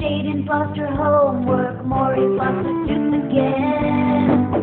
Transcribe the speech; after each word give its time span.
Jaden 0.00 0.46
lost 0.46 0.78
her 0.78 0.86
homework, 0.96 1.84
Maurice 1.84 2.38
lost 2.38 2.66
his 2.66 2.88
tooth 2.88 3.12
again. 3.22 4.60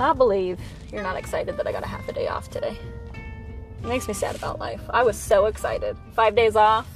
Cannot 0.00 0.16
believe 0.16 0.58
you're 0.90 1.02
not 1.02 1.14
excited 1.16 1.58
that 1.58 1.66
I 1.66 1.72
got 1.72 1.84
a 1.84 1.86
half 1.86 2.08
a 2.08 2.12
day 2.14 2.26
off 2.26 2.48
today. 2.48 2.74
It 3.12 3.84
makes 3.84 4.08
me 4.08 4.14
sad 4.14 4.34
about 4.34 4.58
life. 4.58 4.80
I 4.88 5.02
was 5.02 5.14
so 5.14 5.44
excited. 5.44 5.94
Five 6.14 6.34
days 6.34 6.56
off. 6.56 6.88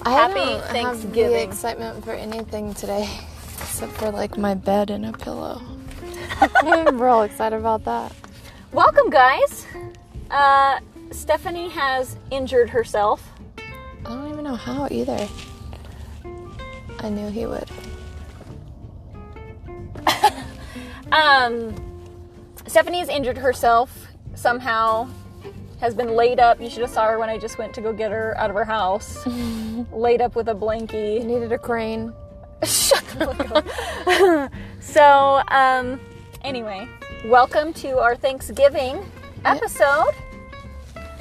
I 0.00 0.10
Happy 0.10 0.36
don't 0.36 0.62
have 0.74 1.12
the 1.12 1.42
excitement 1.42 2.02
for 2.02 2.12
anything 2.12 2.72
today, 2.72 3.06
except 3.58 3.92
for 3.92 4.10
like 4.10 4.38
my 4.38 4.54
bed 4.54 4.88
and 4.88 5.04
a 5.04 5.12
pillow. 5.12 5.60
I'm 6.40 6.98
real 6.98 7.20
excited 7.20 7.56
about 7.56 7.84
that. 7.84 8.10
Welcome, 8.72 9.10
guys. 9.10 9.66
Uh, 10.30 10.80
Stephanie 11.10 11.68
has 11.68 12.16
injured 12.30 12.70
herself. 12.70 13.34
I 13.58 14.08
don't 14.08 14.30
even 14.30 14.44
know 14.44 14.56
how 14.56 14.88
either. 14.90 15.28
I 17.00 17.10
knew 17.10 17.28
he 17.28 17.44
would. 17.44 17.68
Um, 21.12 21.74
Stephanie's 22.66 23.08
injured 23.08 23.38
herself 23.38 24.08
somehow. 24.34 25.08
Has 25.80 25.94
been 25.94 26.14
laid 26.14 26.38
up. 26.38 26.60
You 26.60 26.68
should 26.68 26.82
have 26.82 26.90
saw 26.90 27.06
her 27.06 27.18
when 27.18 27.30
I 27.30 27.38
just 27.38 27.56
went 27.56 27.72
to 27.74 27.80
go 27.80 27.92
get 27.92 28.12
her 28.12 28.36
out 28.36 28.50
of 28.50 28.56
her 28.56 28.66
house. 28.66 29.26
laid 29.92 30.20
up 30.20 30.36
with 30.36 30.48
a 30.48 30.54
blankie. 30.54 31.24
needed 31.24 31.52
a 31.52 31.58
crane. 31.58 32.12
Shut 32.62 33.02
the 33.18 33.26
fuck 33.26 33.50
up. 33.56 34.52
so, 34.80 35.42
um, 35.48 35.98
anyway, 36.42 36.86
welcome 37.24 37.72
to 37.74 37.98
our 37.98 38.14
Thanksgiving 38.14 39.10
episode. 39.46 40.12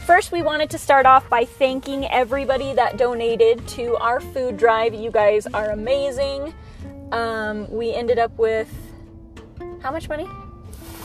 First, 0.06 0.34
we 0.34 0.42
wanted 0.42 0.70
to 0.72 0.78
start 0.78 1.06
off 1.06 1.30
by 1.30 1.46
thanking 1.46 2.06
everybody 2.12 2.74
that 2.74 2.98
donated 2.98 3.66
to 3.70 3.96
our 3.98 4.20
food 4.20 4.58
drive. 4.58 4.94
You 4.94 5.10
guys 5.10 5.48
are 5.48 5.70
amazing. 5.70 6.54
Um, 7.14 7.72
we 7.72 7.94
ended 7.94 8.20
up 8.20 8.38
with 8.38 8.70
how 9.82 9.92
much 9.92 10.10
money? 10.10 10.28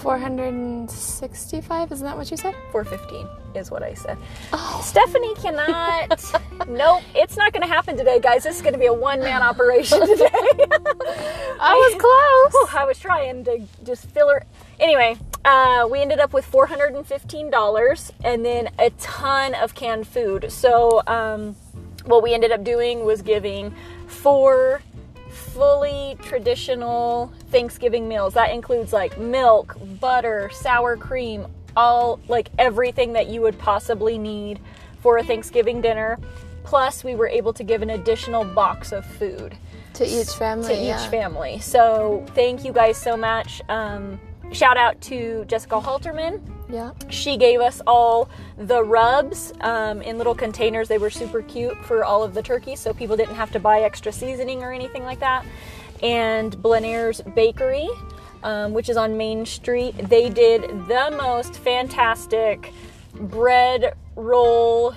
465, 0.04 1.92
isn't 1.92 2.06
that 2.06 2.16
what 2.16 2.30
you 2.30 2.36
said? 2.36 2.54
415 2.72 3.26
is 3.54 3.70
what 3.70 3.82
I 3.82 3.94
said. 3.94 4.18
Oh. 4.52 4.82
Stephanie 4.84 5.34
cannot. 5.36 6.22
nope, 6.68 7.02
it's 7.14 7.38
not 7.38 7.54
going 7.54 7.62
to 7.62 7.68
happen 7.68 7.96
today, 7.96 8.20
guys. 8.20 8.44
This 8.44 8.56
is 8.56 8.62
going 8.62 8.74
to 8.74 8.78
be 8.78 8.84
a 8.86 8.92
one 8.92 9.20
man 9.20 9.40
operation 9.40 10.00
today. 10.06 10.28
I 10.30 11.74
was 11.74 11.94
close. 11.98 12.52
Whew, 12.52 12.78
I 12.78 12.84
was 12.84 12.98
trying 12.98 13.44
to 13.44 13.66
just 13.82 14.04
fill 14.10 14.28
her. 14.28 14.44
Anyway, 14.78 15.16
uh, 15.46 15.88
we 15.90 16.02
ended 16.02 16.18
up 16.18 16.34
with 16.34 16.50
$415 16.52 18.10
and 18.24 18.44
then 18.44 18.68
a 18.78 18.90
ton 18.90 19.54
of 19.54 19.74
canned 19.74 20.06
food. 20.06 20.52
So, 20.52 21.02
um, 21.06 21.56
what 22.04 22.22
we 22.22 22.34
ended 22.34 22.52
up 22.52 22.62
doing 22.62 23.06
was 23.06 23.22
giving 23.22 23.74
four 24.06 24.82
fully 25.54 26.16
traditional 26.22 27.32
Thanksgiving 27.50 28.08
meals. 28.08 28.34
That 28.34 28.50
includes 28.50 28.92
like 28.92 29.18
milk, 29.18 29.76
butter, 30.00 30.50
sour 30.52 30.96
cream, 30.96 31.46
all 31.76 32.20
like 32.28 32.50
everything 32.58 33.12
that 33.14 33.28
you 33.28 33.40
would 33.40 33.58
possibly 33.58 34.18
need 34.18 34.58
for 35.00 35.18
a 35.18 35.24
Thanksgiving 35.24 35.80
dinner. 35.80 36.18
Plus, 36.64 37.04
we 37.04 37.14
were 37.14 37.28
able 37.28 37.52
to 37.52 37.62
give 37.62 37.82
an 37.82 37.90
additional 37.90 38.44
box 38.44 38.90
of 38.90 39.04
food 39.04 39.56
To 39.94 40.04
each 40.06 40.30
family. 40.30 40.68
to 40.68 40.74
each 40.74 40.86
yeah. 40.86 41.10
family. 41.10 41.58
So 41.60 42.24
thank 42.34 42.64
you 42.64 42.72
guys 42.72 42.96
so 42.96 43.16
much. 43.16 43.60
Um, 43.68 44.18
shout 44.52 44.76
out 44.76 45.00
to 45.02 45.44
Jessica 45.46 45.80
Halterman. 45.80 46.40
Yeah. 46.68 46.92
She 47.08 47.36
gave 47.36 47.60
us 47.60 47.80
all 47.86 48.28
the 48.56 48.82
rubs 48.82 49.52
um, 49.60 50.02
in 50.02 50.18
little 50.18 50.34
containers. 50.34 50.88
They 50.88 50.98
were 50.98 51.10
super 51.10 51.42
cute 51.42 51.76
for 51.84 52.04
all 52.04 52.22
of 52.22 52.34
the 52.34 52.42
turkeys, 52.42 52.80
so 52.80 52.92
people 52.92 53.16
didn't 53.16 53.34
have 53.34 53.50
to 53.52 53.60
buy 53.60 53.80
extra 53.80 54.12
seasoning 54.12 54.62
or 54.62 54.72
anything 54.72 55.04
like 55.04 55.20
that. 55.20 55.44
And 56.02 56.56
Blenair's 56.56 57.20
Bakery, 57.34 57.88
um, 58.42 58.72
which 58.72 58.88
is 58.88 58.96
on 58.96 59.16
Main 59.16 59.46
Street, 59.46 59.94
they 60.08 60.28
did 60.28 60.62
the 60.88 61.14
most 61.16 61.56
fantastic 61.56 62.72
bread 63.14 63.94
roll 64.16 64.94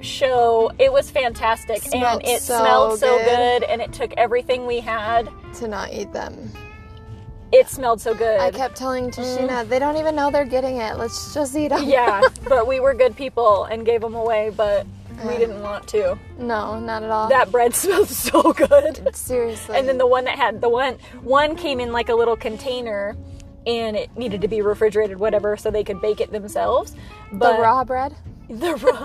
show. 0.00 0.70
It 0.78 0.92
was 0.92 1.10
fantastic, 1.10 1.82
Smelled 1.82 2.22
and 2.22 2.30
it 2.30 2.42
so 2.42 2.58
smelled 2.58 2.98
so 2.98 3.18
good. 3.18 3.24
good, 3.26 3.62
and 3.64 3.80
it 3.80 3.92
took 3.92 4.12
everything 4.14 4.66
we 4.66 4.80
had. 4.80 5.28
To 5.54 5.68
not 5.68 5.92
eat 5.92 6.12
them. 6.12 6.50
It 7.56 7.68
smelled 7.68 8.02
so 8.02 8.14
good. 8.14 8.38
I 8.38 8.50
kept 8.50 8.76
telling 8.76 9.10
Tashina, 9.10 9.48
mm. 9.48 9.68
they 9.68 9.78
don't 9.78 9.96
even 9.96 10.14
know 10.14 10.30
they're 10.30 10.44
getting 10.44 10.76
it. 10.76 10.98
Let's 10.98 11.32
just 11.32 11.56
eat 11.56 11.68
them. 11.68 11.88
yeah, 11.88 12.20
but 12.48 12.66
we 12.66 12.80
were 12.80 12.92
good 12.92 13.16
people 13.16 13.64
and 13.64 13.86
gave 13.86 14.02
them 14.02 14.14
away, 14.14 14.52
but 14.54 14.86
we 15.24 15.38
didn't 15.38 15.62
want 15.62 15.88
to. 15.88 16.18
No, 16.38 16.78
not 16.78 17.02
at 17.02 17.08
all. 17.08 17.30
That 17.30 17.50
bread 17.50 17.74
smelled 17.82 18.08
so 18.08 18.52
good. 18.52 19.08
Seriously. 19.16 19.74
And 19.74 19.88
then 19.88 19.96
the 19.96 20.06
one 20.06 20.24
that 20.24 20.36
had 20.36 20.60
the 20.60 20.68
one 20.68 20.98
one 21.22 21.56
came 21.56 21.80
in 21.80 21.92
like 21.92 22.10
a 22.10 22.14
little 22.14 22.36
container 22.36 23.16
and 23.66 23.96
it 23.96 24.14
needed 24.18 24.42
to 24.42 24.48
be 24.48 24.60
refrigerated 24.60 25.18
whatever 25.18 25.56
so 25.56 25.70
they 25.70 25.82
could 25.82 26.02
bake 26.02 26.20
it 26.20 26.30
themselves. 26.32 26.92
the 27.32 27.38
But 27.38 27.58
raw 27.58 27.84
bread. 27.84 28.14
the 28.50 28.74
raw 28.76 29.00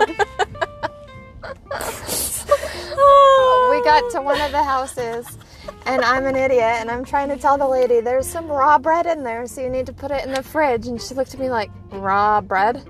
we 3.70 3.82
got 3.82 4.10
to 4.12 4.20
one 4.20 4.40
of 4.40 4.52
the 4.52 4.62
houses 4.62 5.38
and 5.86 6.02
I'm 6.02 6.26
an 6.26 6.36
idiot 6.36 6.62
and 6.62 6.90
I'm 6.90 7.04
trying 7.04 7.28
to 7.28 7.36
tell 7.36 7.58
the 7.58 7.66
lady 7.66 8.00
there's 8.00 8.26
some 8.26 8.46
raw 8.46 8.78
bread 8.78 9.06
in 9.06 9.22
there 9.24 9.46
so 9.46 9.60
you 9.60 9.68
need 9.68 9.86
to 9.86 9.92
put 9.92 10.10
it 10.10 10.24
in 10.24 10.32
the 10.32 10.42
fridge. 10.42 10.86
And 10.86 11.00
she 11.00 11.14
looked 11.14 11.34
at 11.34 11.40
me 11.40 11.50
like 11.50 11.70
raw 11.90 12.40
bread? 12.40 12.84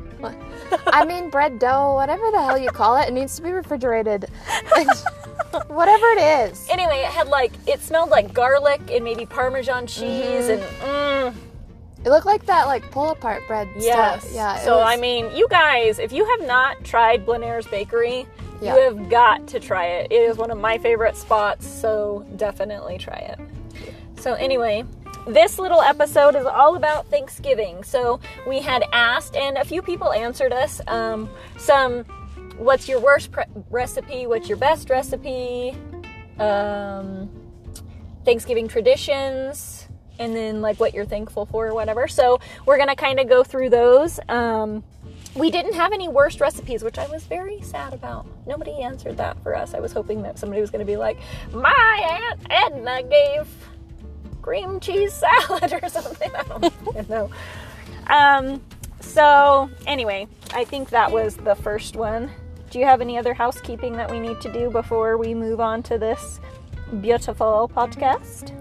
I 0.86 1.04
mean 1.06 1.30
bread 1.30 1.58
dough 1.58 1.94
whatever 1.94 2.30
the 2.30 2.40
hell 2.40 2.56
you 2.56 2.70
call 2.70 2.96
it 2.96 3.08
it 3.08 3.12
needs 3.12 3.34
to 3.36 3.42
be 3.42 3.50
refrigerated. 3.50 4.26
Whatever 5.68 6.06
it 6.16 6.50
is. 6.50 6.66
Anyway, 6.70 7.00
it 7.00 7.10
had 7.12 7.28
like 7.28 7.52
it 7.66 7.80
smelled 7.80 8.08
like 8.08 8.32
garlic 8.32 8.80
and 8.90 9.04
maybe 9.04 9.26
parmesan 9.26 9.86
cheese 9.86 10.48
and 10.48 10.62
mm, 10.80 11.34
it 12.04 12.08
looked 12.08 12.24
like 12.24 12.46
that 12.46 12.66
like 12.66 12.90
pull 12.90 13.10
apart 13.10 13.42
bread 13.46 13.68
yes. 13.76 14.22
stuff 14.22 14.34
yeah 14.34 14.56
So 14.58 14.78
was- 14.78 14.86
I 14.86 14.96
mean, 14.96 15.34
you 15.36 15.46
guys, 15.50 15.98
if 15.98 16.10
you 16.12 16.24
have 16.24 16.46
not 16.48 16.82
tried 16.84 17.26
Blenair's 17.26 17.66
Bakery, 17.66 18.26
Yeah. 18.62 18.76
you 18.76 18.80
have 18.82 19.10
got 19.10 19.46
to 19.48 19.60
try 19.60 19.86
it. 19.86 20.12
It 20.12 20.22
is 20.22 20.36
one 20.36 20.50
of 20.50 20.58
my 20.58 20.78
favorite 20.78 21.16
spots, 21.16 21.66
so 21.66 22.24
definitely 22.36 22.96
try 22.96 23.16
it. 23.16 23.40
So 24.20 24.34
anyway, 24.34 24.84
this 25.26 25.58
little 25.58 25.80
episode 25.80 26.34
is 26.36 26.46
all 26.46 26.76
about 26.76 27.06
Thanksgiving. 27.08 27.82
So 27.82 28.20
we 28.46 28.60
had 28.60 28.84
asked, 28.92 29.36
and 29.36 29.58
a 29.58 29.64
few 29.64 29.82
people 29.82 30.12
answered 30.12 30.52
us. 30.52 30.80
Um, 30.86 31.28
some, 31.58 32.04
what's 32.56 32.88
your 32.88 33.00
worst 33.00 33.32
pre- 33.32 33.44
recipe? 33.70 34.26
What's 34.26 34.48
your 34.48 34.58
best 34.58 34.90
recipe? 34.90 35.76
Um, 36.38 37.30
Thanksgiving 38.24 38.68
traditions, 38.68 39.88
and 40.18 40.36
then 40.36 40.60
like 40.60 40.78
what 40.78 40.94
you're 40.94 41.04
thankful 41.04 41.46
for 41.46 41.66
or 41.66 41.74
whatever. 41.74 42.06
So 42.06 42.40
we're 42.66 42.78
gonna 42.78 42.96
kind 42.96 43.18
of 43.18 43.28
go 43.28 43.42
through 43.42 43.70
those. 43.70 44.20
Um, 44.28 44.84
we 45.34 45.50
didn't 45.50 45.74
have 45.74 45.92
any 45.92 46.08
worst 46.08 46.40
recipes, 46.40 46.82
which 46.82 46.98
I 46.98 47.06
was 47.06 47.24
very 47.24 47.60
sad 47.62 47.94
about. 47.94 48.26
Nobody 48.46 48.82
answered 48.82 49.16
that 49.16 49.42
for 49.42 49.56
us. 49.56 49.74
I 49.74 49.80
was 49.80 49.92
hoping 49.92 50.22
that 50.22 50.38
somebody 50.38 50.60
was 50.60 50.70
gonna 50.70 50.84
be 50.84 50.96
like, 50.96 51.18
my 51.52 52.20
aunt 52.30 52.40
Edna 52.50 53.02
gave 53.02 53.48
cream 54.42 54.80
cheese 54.80 55.12
salad 55.48 55.72
or 55.72 55.88
something. 55.88 56.30
I 56.34 56.42
don't 56.42 57.08
know. 57.08 57.30
Um, 58.08 58.62
so 59.00 59.70
anyway, 59.86 60.28
I 60.54 60.64
think 60.64 60.90
that 60.90 61.10
was 61.10 61.36
the 61.36 61.54
first 61.54 61.96
one. 61.96 62.30
Do 62.70 62.78
you 62.78 62.84
have 62.86 63.00
any 63.00 63.18
other 63.18 63.34
housekeeping 63.34 63.92
that 63.94 64.10
we 64.10 64.18
need 64.18 64.40
to 64.40 64.52
do 64.52 64.70
before 64.70 65.18
we 65.18 65.34
move 65.34 65.60
on 65.60 65.82
to 65.84 65.98
this 65.98 66.40
beautiful 67.00 67.70
podcast? 67.74 68.52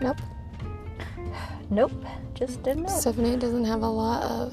nope 0.00 0.16
Nope. 1.70 1.92
Just 2.34 2.62
didn't 2.64 2.84
know. 2.84 2.88
Stephanie 2.88 3.36
doesn't 3.36 3.64
have 3.64 3.82
a 3.82 3.88
lot 3.88 4.24
of 4.24 4.52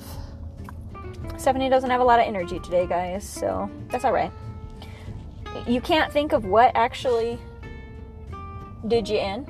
Stephanie 1.37 1.69
doesn't 1.69 1.89
have 1.89 2.01
a 2.01 2.03
lot 2.03 2.19
of 2.19 2.25
energy 2.25 2.59
today, 2.59 2.87
guys, 2.87 3.27
so 3.27 3.69
that's 3.89 4.03
all 4.05 4.13
right. 4.13 4.31
You 5.67 5.81
can't 5.81 6.11
think 6.11 6.33
of 6.33 6.45
what 6.45 6.71
actually 6.75 7.39
did 8.87 9.07
you 9.07 9.17
in? 9.17 9.45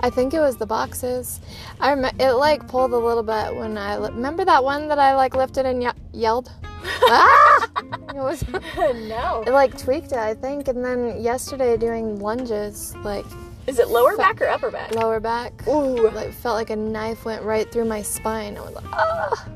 I 0.00 0.10
think 0.10 0.32
it 0.34 0.40
was 0.40 0.56
the 0.56 0.66
boxes. 0.66 1.40
I 1.80 1.92
rem- 1.92 2.16
it 2.20 2.32
like 2.32 2.66
pulled 2.68 2.92
a 2.92 2.98
little 2.98 3.22
bit 3.22 3.54
when 3.54 3.76
I 3.76 3.96
li- 3.98 4.10
remember 4.10 4.44
that 4.44 4.62
one 4.62 4.88
that 4.88 4.98
I 4.98 5.14
like 5.14 5.34
lifted 5.34 5.66
and 5.66 5.82
ye- 5.82 5.90
yelled. 6.12 6.52
ah! 6.84 7.68
It 8.10 8.20
was 8.20 8.44
no. 8.78 9.42
it 9.46 9.50
like 9.50 9.76
tweaked 9.76 10.12
it, 10.12 10.18
I 10.18 10.34
think, 10.34 10.68
and 10.68 10.84
then 10.84 11.20
yesterday 11.22 11.76
doing 11.76 12.20
lunges, 12.20 12.94
like 13.02 13.26
Is 13.66 13.78
it 13.78 13.88
lower 13.88 14.16
back 14.16 14.40
or 14.40 14.48
upper 14.48 14.70
back? 14.70 14.94
lower 14.94 15.20
back, 15.20 15.66
Ooh. 15.68 16.10
like 16.10 16.32
felt 16.32 16.54
like 16.56 16.70
a 16.70 16.76
knife 16.76 17.24
went 17.24 17.42
right 17.42 17.70
through 17.70 17.86
my 17.86 18.02
spine. 18.02 18.56
I 18.56 18.60
was 18.60 18.74
like, 18.74 18.84
ah. 18.92 19.48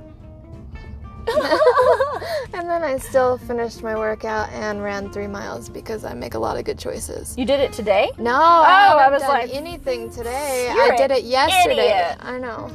and 2.54 2.68
then 2.68 2.82
I 2.82 2.98
still 2.98 3.38
finished 3.38 3.82
my 3.82 3.94
workout 3.96 4.50
and 4.50 4.82
ran 4.82 5.12
three 5.12 5.26
miles 5.26 5.68
because 5.68 6.04
I 6.04 6.14
make 6.14 6.34
a 6.34 6.38
lot 6.38 6.56
of 6.56 6.64
good 6.64 6.78
choices. 6.78 7.36
You 7.38 7.44
did 7.44 7.60
it 7.60 7.72
today? 7.72 8.10
No, 8.18 8.32
I, 8.34 8.90
Oh, 8.92 8.98
I 8.98 9.02
haven't 9.04 9.20
was 9.20 9.28
like, 9.28 9.54
anything 9.54 10.10
today. 10.10 10.68
I 10.70 10.96
did 10.96 11.10
it 11.10 11.24
yesterday. 11.24 11.88
idiot." 11.88 12.16
I 12.20 12.38
know. 12.38 12.70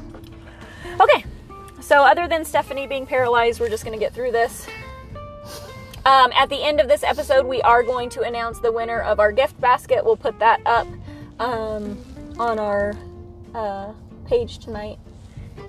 Okay. 0.99 1.25
So 1.81 2.03
other 2.03 2.27
than 2.27 2.43
Stephanie 2.45 2.87
being 2.87 3.05
paralyzed, 3.05 3.59
we're 3.59 3.69
just 3.69 3.83
going 3.85 3.97
to 3.97 4.03
get 4.03 4.13
through 4.13 4.31
this. 4.31 4.65
Um, 6.05 6.31
at 6.35 6.49
the 6.49 6.63
end 6.63 6.79
of 6.79 6.87
this 6.87 7.03
episode, 7.03 7.45
we 7.47 7.61
are 7.63 7.81
going 7.83 8.09
to 8.11 8.21
announce 8.21 8.59
the 8.59 8.71
winner 8.71 9.01
of 9.01 9.19
our 9.19 9.31
gift 9.31 9.59
basket. 9.59 10.03
We'll 10.05 10.17
put 10.17 10.37
that 10.39 10.61
up 10.65 10.87
um, 11.39 11.97
on 12.39 12.59
our 12.59 12.93
uh, 13.53 13.93
page 14.27 14.59
tonight. 14.59 14.97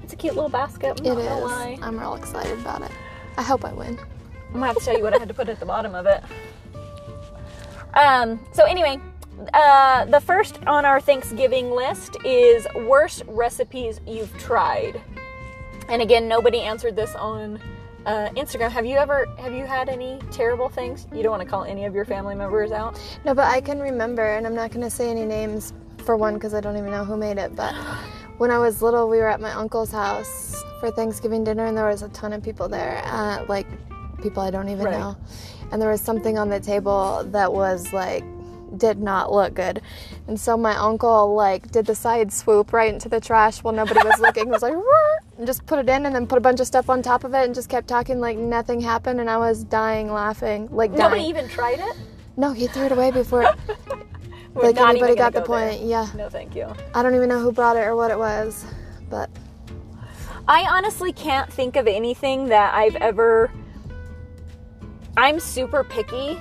It's 0.03 0.13
a 0.13 0.17
cute 0.17 0.35
little 0.35 0.51
basket. 0.51 1.01
I'm 1.01 1.07
It 1.07 1.25
not 1.25 1.39
is. 1.39 1.45
lie. 1.45 1.79
I'm 1.83 1.99
real 1.99 2.15
excited 2.15 2.59
about 2.61 2.83
it. 2.83 2.91
I 3.37 3.43
hope 3.43 3.65
I 3.65 3.73
win. 3.73 3.99
I'm 4.49 4.53
gonna 4.55 4.67
have 4.67 4.77
to 4.79 4.85
tell 4.85 4.97
you 4.97 5.03
what 5.03 5.15
I 5.15 5.19
had 5.19 5.29
to 5.29 5.35
put 5.35 5.49
at 5.49 5.61
the 5.61 5.67
bottom 5.67 5.95
of 5.95 6.07
it. 6.07 6.23
Um, 7.95 8.41
so 8.53 8.65
anyway, 8.65 9.01
uh, 9.55 10.05
the 10.07 10.21
first 10.21 10.59
on 10.67 10.85
our 10.85 11.01
Thanksgiving 11.01 11.71
list 11.71 12.17
is 12.25 12.67
worst 12.87 13.23
recipes 13.27 14.01
you've 14.07 14.37
tried. 14.39 15.01
And 15.89 16.03
again, 16.03 16.29
nobody 16.29 16.61
answered 16.61 16.97
this 16.97 17.15
on 17.15 17.61
uh, 18.07 18.29
Instagram. 18.31 18.71
Have 18.71 18.87
you 18.87 18.97
ever 18.97 19.27
have 19.39 19.53
you 19.53 19.65
had 19.67 19.89
any 19.89 20.19
terrible 20.31 20.69
things? 20.69 21.07
You 21.13 21.23
don't 21.23 21.31
want 21.33 21.43
to 21.43 21.49
call 21.49 21.65
any 21.65 21.85
of 21.85 21.95
your 21.95 22.05
family 22.05 22.35
members 22.35 22.71
out. 22.73 23.01
No, 23.25 23.35
but 23.35 23.45
I 23.47 23.61
can 23.61 23.81
remember, 23.81 24.23
and 24.25 24.47
I'm 24.47 24.55
not 24.55 24.71
going 24.71 24.83
to 24.85 24.91
say 24.91 25.11
any 25.11 25.25
names 25.25 25.73
for 26.05 26.17
one 26.17 26.35
because 26.35 26.55
I 26.55 26.61
don't 26.61 26.77
even 26.77 26.91
know 26.91 27.05
who 27.05 27.17
made 27.17 27.39
it. 27.39 27.55
But 27.57 27.75
when 28.39 28.51
I 28.51 28.59
was 28.59 28.83
little, 28.83 29.09
we 29.09 29.19
were 29.19 29.29
at 29.29 29.41
my 29.41 29.53
uncle's 29.53 29.91
house 29.93 30.63
for 30.81 30.91
Thanksgiving 30.91 31.45
dinner, 31.45 31.67
and 31.67 31.77
there 31.77 31.87
was 31.87 32.03
a 32.03 32.09
ton 32.11 32.33
of 32.33 32.43
people 32.43 32.69
there, 32.69 33.03
uh, 33.05 33.45
like 33.49 33.67
people 34.23 34.43
I 34.43 34.51
don't 34.51 34.69
even 34.69 34.85
Right. 34.87 34.99
know. 34.99 35.17
And 35.73 35.81
there 35.83 35.91
was 35.91 36.01
something 36.01 36.39
on 36.39 36.49
the 36.49 36.61
table 36.61 37.25
that 37.33 37.53
was 37.53 37.93
like 37.93 38.25
did 38.79 38.99
not 39.01 39.33
look 39.33 39.55
good. 39.55 39.81
And 40.27 40.39
so 40.39 40.57
my 40.57 40.77
uncle 40.77 41.35
like 41.35 41.71
did 41.71 41.87
the 41.87 41.95
side 41.95 42.33
swoop 42.33 42.73
right 42.73 42.93
into 42.93 43.09
the 43.09 43.21
trash 43.21 43.63
while 43.63 43.73
nobody 43.73 44.01
was 44.05 44.19
looking. 44.21 44.45
He 44.47 44.51
was 44.51 44.63
like 44.63 44.75
and 45.39 45.47
just 45.47 45.65
put 45.67 45.79
it 45.79 45.89
in 45.89 46.05
and 46.05 46.15
then 46.15 46.27
put 46.27 46.37
a 46.37 46.41
bunch 46.41 46.61
of 46.61 46.67
stuff 46.67 46.91
on 46.91 47.01
top 47.01 47.25
of 47.25 47.33
it 47.35 47.45
and 47.45 47.55
just 47.55 47.69
kept 47.69 47.87
talking 47.89 48.21
like 48.21 48.37
nothing 48.37 48.81
happened 48.81 49.21
and 49.21 49.31
I 49.31 49.39
was 49.39 49.65
dying 49.65 50.13
laughing. 50.13 50.69
Like 50.71 50.91
dying. 50.91 51.03
Nobody 51.11 51.23
even 51.25 51.49
tried 51.49 51.79
it. 51.79 51.97
No, 52.37 52.53
he 52.53 52.67
threw 52.67 52.87
it 52.87 52.93
away 52.93 53.11
before 53.13 53.47
We're 54.57 54.71
like 54.71 54.97
even 54.97 55.15
got 55.17 55.35
the 55.35 55.43
go 55.43 55.59
there. 55.59 55.71
point. 55.71 55.83
Yeah. 55.83 56.09
No, 56.17 56.31
thank 56.31 56.57
you. 56.57 56.73
I 56.95 57.03
don't 57.03 57.15
even 57.15 57.29
know 57.29 57.41
who 57.41 57.53
brought 57.53 57.77
it 57.77 57.81
or 57.81 57.95
what 57.95 58.11
it 58.11 58.19
was. 58.19 58.65
But 59.11 59.29
I 60.49 60.63
honestly 60.63 61.13
can't 61.13 61.53
think 61.53 61.77
of 61.77 61.87
anything 61.87 62.47
that 62.47 62.75
I've 62.75 62.97
ever. 62.97 63.51
I'm 65.19 65.41
super 65.41 65.85
picky, 65.85 66.39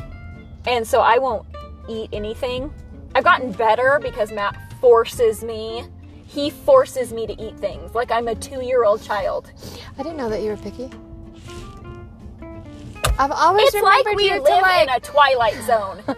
and 0.65 0.87
so 0.87 1.01
I 1.01 1.17
won't 1.17 1.45
eat 1.89 2.09
anything. 2.13 2.73
I've 3.13 3.23
gotten 3.25 3.51
better 3.51 3.99
because 4.01 4.31
Matt 4.31 4.55
forces 4.79 5.43
me. 5.43 5.85
He 6.25 6.49
forces 6.49 7.11
me 7.11 7.27
to 7.27 7.41
eat 7.41 7.57
things 7.59 7.95
like 7.95 8.11
I'm 8.11 8.27
a 8.29 8.35
two 8.35 8.61
year 8.61 8.85
old 8.85 9.01
child. 9.01 9.51
I 9.97 10.03
didn't 10.03 10.17
know 10.17 10.29
that 10.29 10.41
you 10.41 10.51
were 10.51 10.57
picky. 10.57 10.89
I've 13.17 13.31
always 13.31 13.73
It's 13.73 13.83
like 13.83 14.05
we 14.15 14.25
you 14.25 14.35
live 14.35 14.45
to 14.45 14.51
like 14.61 14.83
in 14.83 14.89
a 14.89 14.99
twilight 14.99 15.61
zone. 15.63 16.03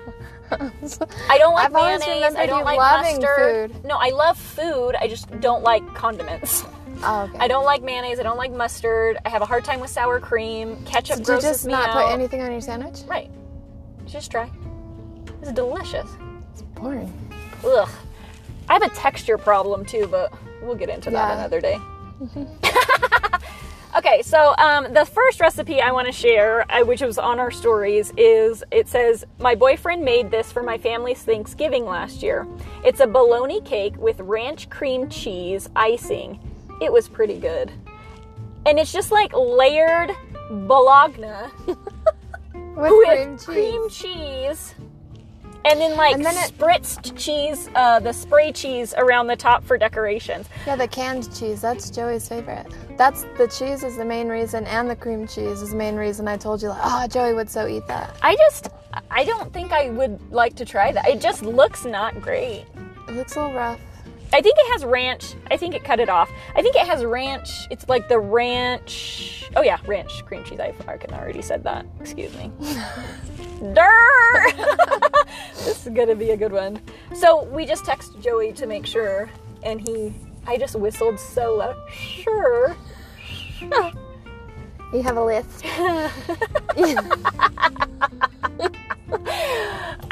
I 1.30 1.38
don't 1.38 1.54
like 1.54 1.66
I've 1.66 1.74
mayonnaise. 1.74 2.36
I 2.36 2.46
don't 2.46 2.64
like 2.64 2.78
mustard. 2.78 3.72
food. 3.72 3.86
No, 3.86 3.98
I 3.98 4.10
love 4.10 4.38
food. 4.38 4.96
I 4.96 5.08
just 5.08 5.30
don't 5.42 5.64
like 5.64 5.86
condiments. 5.94 6.64
Oh, 7.04 7.24
okay. 7.30 7.38
I 7.40 7.48
don't 7.48 7.66
like 7.66 7.84
mayonnaise. 7.84 8.20
I 8.20 8.24
don't 8.24 8.38
like 8.38 8.52
mustard. 8.52 9.18
I 9.26 9.30
have 9.30 9.42
a 9.42 9.46
hard 9.46 9.66
time 9.66 9.80
with 9.80 9.90
sour 9.90 10.20
cream. 10.20 10.84
Ketchup 10.86 11.18
Did 11.18 11.28
you 11.28 11.42
just 11.42 11.66
me 11.66 11.74
not 11.74 11.90
out. 11.90 12.06
put 12.06 12.14
anything 12.14 12.42
on 12.42 12.52
your 12.52 12.62
sandwich? 12.62 13.02
Right. 13.08 13.30
Just 14.06 14.32
try. 14.32 14.50
It's 15.42 15.52
delicious. 15.52 16.10
It's 16.54 16.62
boring. 16.62 17.14
Ugh. 17.66 17.90
I 18.70 18.74
have 18.74 18.84
a 18.84 18.90
texture 18.90 19.38
problem 19.38 19.86
too, 19.86 20.08
but 20.08 20.34
we'll 20.62 20.76
get 20.76 20.90
into 20.90 21.10
that 21.12 21.38
another 21.38 21.60
day. 21.60 21.78
okay, 24.08 24.22
so 24.22 24.56
um, 24.58 24.94
the 24.94 25.06
first 25.06 25.40
recipe 25.40 25.82
I 25.82 25.92
want 25.92 26.08
to 26.08 26.14
share, 26.14 26.70
uh, 26.72 26.86
which 26.86 27.02
was 27.02 27.18
on 27.18 27.40
our 27.40 27.52
stories, 27.52 28.14
is 28.18 28.64
it 28.72 28.88
says, 28.88 29.26
My 29.40 29.56
boyfriend 29.56 30.04
made 30.04 30.32
this 30.32 30.52
for 30.52 30.64
my 30.64 30.78
family's 30.78 31.22
Thanksgiving 31.24 31.86
last 31.86 32.24
year. 32.24 32.48
It's 32.86 33.00
a 33.00 33.08
bologna 33.08 33.62
cake 33.62 33.98
with 33.98 34.20
ranch 34.22 34.70
cream 34.70 35.10
cheese 35.10 35.70
icing. 35.76 36.40
It 36.82 36.92
was 36.92 37.08
pretty 37.10 37.40
good. 37.40 37.72
And 38.66 38.80
it's 38.80 38.92
just 38.92 39.12
like 39.12 39.34
layered 39.34 40.12
bologna 40.50 41.52
With 42.76 42.92
with 42.92 43.08
cream 43.10 43.38
cheese. 43.38 43.46
cream 43.46 43.90
cheese. 43.90 44.76
And 45.70 45.82
then 45.82 45.98
like 45.98 46.14
And 46.16 46.24
then 46.26 46.36
it- 46.38 46.58
spritzed 46.58 47.18
cheese, 47.18 47.70
uh, 47.76 48.00
the 48.00 48.14
spray 48.14 48.52
cheese 48.52 48.94
around 48.98 49.28
the 49.28 49.36
top 49.36 49.64
for 49.64 49.78
decorations. 49.78 50.48
Yeah, 50.66 50.76
the 50.78 50.88
canned 50.88 51.36
cheese. 51.38 51.62
That's 51.62 51.90
Joey's 51.90 52.28
favorite. 52.30 52.68
That's 52.98 53.26
the 53.38 53.48
cheese 53.48 53.84
is 53.84 53.98
the 53.98 54.06
main 54.06 54.30
reason, 54.30 54.66
and 54.66 54.90
the 54.90 54.96
cream 54.96 55.28
cheese 55.28 55.62
is 55.62 55.72
the 55.72 55.76
main 55.76 55.96
reason 55.96 56.28
I 56.28 56.38
told 56.38 56.62
you, 56.62 56.70
like, 56.70 56.80
oh, 56.84 57.08
Joey 57.08 57.34
would 57.34 57.50
so 57.50 57.68
eat 57.68 57.86
that. 57.88 58.16
I 58.24 58.36
just, 58.38 58.70
I 59.12 59.24
don't 59.26 59.52
think 59.54 59.72
I 59.72 59.90
would 59.90 60.32
like 60.32 60.56
to 60.56 60.66
try 60.66 60.92
that. 60.94 61.08
It 61.08 61.20
just 61.22 61.44
looks 61.44 61.86
not 61.86 62.20
great. 62.22 62.66
It 63.08 63.16
looks 63.16 63.36
a 63.36 63.42
little 63.42 63.56
rough. 63.56 63.80
I 64.34 64.42
think 64.42 64.56
it 64.58 64.72
has 64.74 64.84
ranch. 64.84 65.36
I 65.52 65.56
think 65.58 65.74
it 65.76 65.84
cut 65.86 66.00
it 66.02 66.10
off. 66.10 66.30
I 66.56 66.62
think 66.62 66.76
it 66.76 66.86
has 66.86 67.04
ranch. 67.06 67.50
It's 67.70 67.88
like 67.88 68.10
the 68.10 68.20
ranch. 68.20 69.46
Oh 69.56 69.62
yeah, 69.62 69.78
ranch 69.86 70.26
cream 70.26 70.44
cheese. 70.44 70.60
I 70.60 70.72
fucking 70.74 71.14
already 71.14 71.42
said 71.42 71.64
that. 71.64 71.86
Excuse 72.02 72.34
me. 72.36 72.52
Durr! 73.74 74.48
this 75.66 75.86
is 75.86 75.94
gonna 75.94 76.16
be 76.16 76.32
a 76.32 76.38
good 76.38 76.52
one. 76.52 76.80
So 77.16 77.44
we 77.46 77.66
just 77.66 77.84
texted 77.86 78.22
Joey 78.22 78.52
to 78.54 78.66
make 78.66 78.86
sure, 78.86 79.30
and 79.64 79.80
he, 79.82 80.14
I 80.46 80.58
just 80.58 80.76
whistled 80.76 81.20
so 81.20 81.56
loud. 81.56 81.76
Sure. 81.92 82.76
You 84.94 85.02
have 85.04 85.18
a 85.18 85.24
list. 85.24 85.66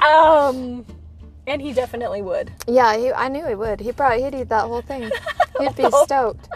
Um, 0.02 0.86
and 1.48 1.62
he 1.62 1.74
definitely 1.74 2.22
would. 2.22 2.52
yeah, 2.68 2.96
he, 2.98 3.12
I 3.12 3.28
knew 3.28 3.46
he 3.46 3.56
would. 3.56 3.80
He 3.80 3.92
probably 3.92 4.24
he'd 4.24 4.36
eat 4.36 4.50
that 4.50 4.66
whole 4.66 4.82
thing. 4.82 5.10
He'd 5.60 5.76
be 5.76 5.90
stoked. 6.06 6.48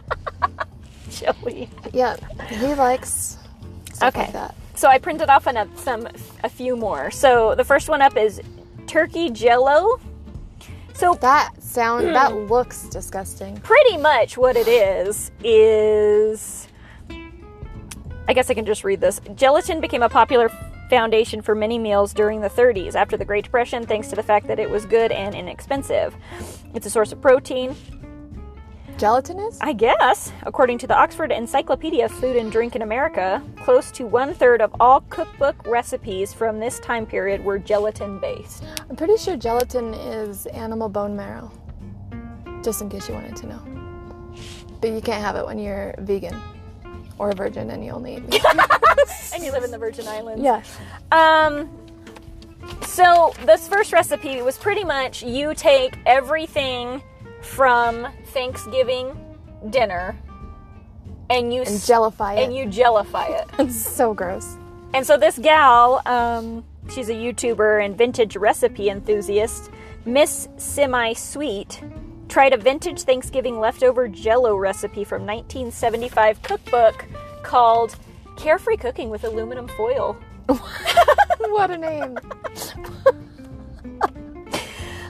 Joey. 1.10 1.70
Yeah, 1.94 2.16
he 2.48 2.74
likes 2.76 3.38
Okay. 4.02 4.22
like 4.22 4.34
that. 4.34 4.56
So 4.76 4.88
I 4.88 4.98
printed 5.00 5.30
off 5.30 5.48
another, 5.48 5.70
some 5.76 6.08
a 6.44 6.50
few 6.50 6.76
more. 6.78 7.12
So 7.12 7.56
the 7.56 7.64
first 7.64 7.90
one 7.90 8.02
up 8.02 8.16
is 8.18 8.42
turkey 8.90 9.30
jello. 9.30 10.00
So 10.94 11.14
That 11.22 11.52
sound 11.62 12.08
Hmm. 12.08 12.14
that 12.14 12.36
looks 12.36 12.84
disgusting. 12.90 13.56
pretty 13.58 13.96
much 13.98 14.38
what 14.38 14.58
it 14.58 14.68
is 14.68 15.32
is 15.44 16.68
I 18.28 18.34
guess 18.34 18.50
I 18.50 18.54
can 18.54 18.66
just 18.66 18.84
read 18.84 19.00
this. 19.02 19.20
Gelatin 19.36 19.80
became 19.80 20.04
a 20.04 20.10
popular 20.10 20.50
foundation 20.90 21.42
for 21.42 21.56
many 21.56 21.80
meals 21.80 22.14
during 22.14 22.42
the 22.42 22.50
30s 22.50 22.96
after 22.96 23.16
the 23.18 23.26
Great 23.26 23.44
Depression 23.44 23.86
thanks 23.86 24.08
to 24.10 24.16
the 24.16 24.22
fact 24.24 24.48
that 24.48 24.60
it 24.60 24.70
was 24.70 24.86
good 24.86 25.12
and 25.12 25.34
inexpensive. 25.36 26.16
It's 26.74 26.86
a 26.86 26.90
source 26.90 27.12
of 27.12 27.22
protein, 27.22 27.76
Gelatin 29.00 29.40
is? 29.40 29.58
I 29.62 29.72
guess, 29.72 30.34
according 30.44 30.78
to 30.80 30.88
the 30.88 30.94
Oxford 30.94 31.32
Encyclopedia 31.32 32.04
of 32.04 32.12
Food 32.12 32.36
and 32.36 32.52
Drink 32.52 32.76
in 32.76 32.82
America, 32.82 33.42
close 33.56 33.92
to 33.92 34.06
one 34.06 34.34
third 34.34 34.62
of 34.62 34.76
all 34.78 35.00
cookbook 35.10 35.56
recipes 35.66 36.34
from 36.34 36.60
this 36.60 36.82
time 36.82 37.06
period 37.06 37.42
were 37.42 37.58
gelatin 37.58 38.20
based. 38.20 38.66
I'm 38.90 38.98
pretty 38.98 39.16
sure 39.16 39.38
gelatin 39.38 39.94
is 39.94 40.48
animal 40.48 40.90
bone 40.90 41.16
marrow. 41.16 41.50
Just 42.62 42.82
in 42.82 42.90
case 42.90 43.08
you 43.08 43.16
wanted 43.16 43.38
to 43.38 43.48
know. 43.48 43.62
But 44.82 44.90
you 44.90 45.00
can't 45.00 45.24
have 45.24 45.38
it 45.38 45.46
when 45.46 45.60
you're 45.60 45.96
vegan 46.00 46.36
or 47.18 47.30
a 47.30 47.34
virgin 47.36 47.70
and 47.70 47.86
you 47.86 47.92
only 47.92 48.18
eat 48.18 48.28
meat. 48.30 48.44
And 49.34 49.42
you 49.46 49.54
live 49.54 49.64
in 49.64 49.72
the 49.72 49.78
Virgin 49.78 50.10
Islands. 50.10 50.44
yeah. 50.44 50.62
Um, 51.14 51.70
so 52.82 53.34
this 53.46 53.66
first 53.66 53.94
recipe 53.94 54.42
was 54.42 54.58
pretty 54.58 54.84
much 54.84 55.24
you 55.24 55.54
take 55.54 55.98
everything 56.06 57.02
from 57.42 58.08
Thanksgiving 58.28 59.18
dinner 59.70 60.16
and 61.30 61.54
you 61.54 61.62
And 61.62 61.70
jellify 61.70 62.38
it. 62.38 62.44
and 62.44 62.56
you 62.56 62.66
jellify 62.66 63.30
it. 63.42 63.48
it's 63.60 63.76
so 63.76 64.14
gross. 64.14 64.58
And 64.94 65.06
so 65.06 65.18
this 65.18 65.38
gal, 65.38 66.02
um, 66.06 66.64
she's 66.90 67.10
a 67.10 67.14
YouTuber 67.14 67.84
and 67.86 67.98
vintage 67.98 68.36
recipe 68.36 68.90
enthusiast, 68.90 69.70
Miss 70.06 70.48
Semi 70.58 71.14
Sweet, 71.14 71.82
tried 72.28 72.54
a 72.54 72.58
vintage 72.58 73.02
Thanksgiving 73.04 73.60
leftover 73.60 74.08
Jello 74.08 74.56
recipe 74.56 75.04
from 75.04 75.22
1975 75.26 76.42
cookbook 76.42 77.06
called 77.44 77.96
Carefree 78.38 78.78
cooking 78.78 79.10
with 79.10 79.24
aluminum 79.24 79.68
foil. 79.68 80.18
what 81.38 81.70
a 81.72 81.78
name. 81.78 82.18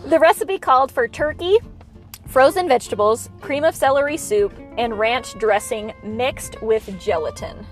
The 0.05 0.17
recipe 0.17 0.57
called 0.57 0.91
for 0.91 1.07
turkey, 1.07 1.59
frozen 2.29 2.67
vegetables, 2.67 3.29
cream 3.41 3.63
of 3.63 3.75
celery 3.75 4.17
soup, 4.17 4.53
and 4.77 4.98
ranch 4.98 5.33
dressing 5.38 5.93
mixed 6.03 6.62
with 6.62 6.88
gelatin. 7.00 7.65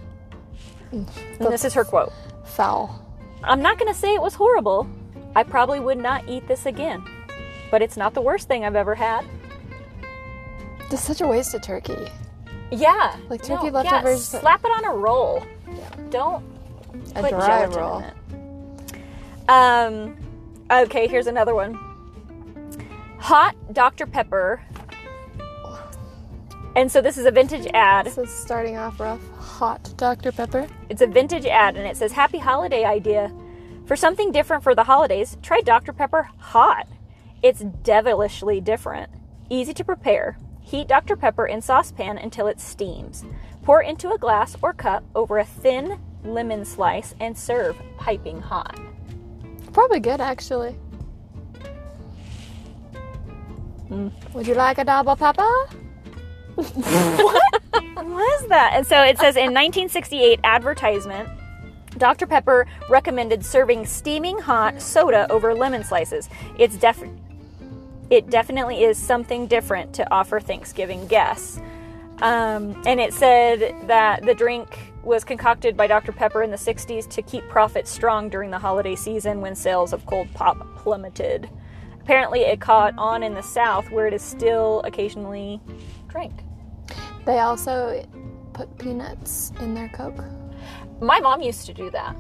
And 0.91 1.07
this 1.39 1.63
is 1.65 1.73
her 1.73 1.83
quote 1.85 2.11
Foul. 2.45 3.03
I'm 3.43 3.61
not 3.61 3.77
going 3.77 3.91
to 3.91 3.97
say 3.97 4.13
it 4.13 4.21
was 4.21 4.33
horrible. 4.33 4.89
I 5.35 5.43
probably 5.43 5.79
would 5.79 5.97
not 5.99 6.27
eat 6.27 6.47
this 6.47 6.65
again. 6.65 7.03
But 7.69 7.81
it's 7.81 7.97
not 7.97 8.13
the 8.13 8.21
worst 8.21 8.47
thing 8.47 8.65
I've 8.65 8.75
ever 8.75 8.95
had. 8.95 9.25
That's 10.89 11.03
such 11.03 11.21
a 11.21 11.27
waste 11.27 11.53
of 11.53 11.61
turkey. 11.61 12.07
Yeah. 12.71 13.15
Like 13.29 13.43
turkey 13.43 13.65
no, 13.69 13.81
leftovers- 13.81 14.33
Yeah, 14.33 14.39
slap 14.39 14.61
it 14.63 14.71
on 14.71 14.85
a 14.85 14.95
roll. 14.97 15.43
Don't 16.09 16.43
A 17.15 17.21
put 17.21 17.29
dry 17.31 17.65
gelatin 17.65 17.77
roll. 17.77 17.97
in 17.99 18.03
it. 18.05 18.15
Um, 19.49 20.17
okay, 20.71 21.07
here's 21.07 21.27
another 21.27 21.53
one. 21.53 21.77
Hot 23.27 23.57
Dr. 23.73 24.05
Pepper. 24.05 24.61
And 26.77 26.89
so 26.89 27.01
this 27.01 27.17
is 27.17 27.25
a 27.25 27.31
vintage 27.31 27.67
ad. 27.73 28.05
This 28.05 28.17
is 28.17 28.33
starting 28.33 28.77
off 28.77 29.01
rough. 29.01 29.19
Hot 29.31 29.93
Dr. 29.97 30.31
Pepper. 30.31 30.65
It's 30.87 31.01
a 31.01 31.07
vintage 31.07 31.45
ad 31.45 31.75
and 31.75 31.85
it 31.85 31.97
says 31.97 32.13
happy 32.13 32.37
holiday 32.37 32.85
idea. 32.85 33.29
For 33.85 33.97
something 33.97 34.31
different 34.31 34.63
for 34.63 34.73
the 34.73 34.85
holidays, 34.85 35.37
try 35.41 35.59
Dr. 35.59 35.91
Pepper 35.91 36.29
hot. 36.37 36.87
It's 37.43 37.65
devilishly 37.83 38.61
different. 38.61 39.11
Easy 39.49 39.73
to 39.73 39.83
prepare. 39.83 40.37
Heat 40.61 40.87
Dr. 40.87 41.17
Pepper 41.17 41.47
in 41.47 41.61
saucepan 41.61 42.17
until 42.17 42.47
it 42.47 42.61
steams. 42.61 43.25
Pour 43.61 43.81
into 43.81 44.13
a 44.13 44.17
glass 44.17 44.55
or 44.61 44.71
cup 44.71 45.03
over 45.15 45.37
a 45.37 45.43
thin 45.43 45.99
lemon 46.23 46.63
slice 46.63 47.13
and 47.19 47.37
serve 47.37 47.75
piping 47.97 48.39
hot. 48.39 48.79
Probably 49.73 49.99
good, 49.99 50.21
actually. 50.21 50.77
Mm. 53.89 54.11
Would 54.33 54.47
you 54.47 54.55
like 54.55 54.77
a 54.77 54.83
double 54.83 55.15
pepper? 55.15 55.49
What? 56.57 57.53
what 58.05 58.41
is 58.41 58.47
that? 58.49 58.71
And 58.73 58.85
so 58.85 59.03
it 59.03 59.17
says 59.17 59.35
in 59.35 59.53
1968 59.53 60.39
advertisement, 60.43 61.29
Dr. 61.97 62.25
Pepper 62.27 62.65
recommended 62.89 63.45
serving 63.45 63.85
steaming 63.85 64.39
hot 64.39 64.81
soda 64.81 65.31
over 65.31 65.53
lemon 65.53 65.83
slices. 65.83 66.29
It's 66.57 66.77
def- 66.77 67.03
it 68.09 68.29
definitely 68.29 68.83
is 68.83 68.97
something 68.97 69.47
different 69.47 69.93
to 69.95 70.11
offer 70.11 70.39
Thanksgiving 70.39 71.07
guests. 71.07 71.59
Um, 72.21 72.81
and 72.85 72.99
it 72.99 73.13
said 73.13 73.75
that 73.87 74.25
the 74.25 74.33
drink 74.33 74.93
was 75.03 75.23
concocted 75.23 75.77
by 75.77 75.87
Dr. 75.87 76.11
Pepper 76.11 76.41
in 76.41 76.49
the 76.49 76.57
60s 76.57 77.07
to 77.09 77.21
keep 77.21 77.47
profits 77.49 77.91
strong 77.91 78.29
during 78.29 78.49
the 78.49 78.59
holiday 78.59 78.95
season 78.95 79.41
when 79.41 79.55
sales 79.55 79.93
of 79.93 80.05
cold 80.05 80.27
pop 80.33 80.57
plummeted. 80.77 81.49
Apparently, 82.07 82.43
it 82.43 82.61
caught 82.61 82.97
on 82.97 83.21
in 83.21 83.33
the 83.33 83.43
South 83.43 83.91
where 83.91 84.07
it 84.07 84.13
is 84.13 84.21
still 84.21 84.81
occasionally 84.85 85.59
drank. 86.07 86.31
They 87.25 87.39
also 87.39 88.01
put 88.53 88.77
peanuts 88.77 89.51
in 89.59 89.73
their 89.73 89.89
Coke. 89.89 90.23
My 91.01 91.19
mom 91.19 91.41
used 91.41 91.65
to 91.65 91.73
do 91.73 91.91
that. 91.91 92.15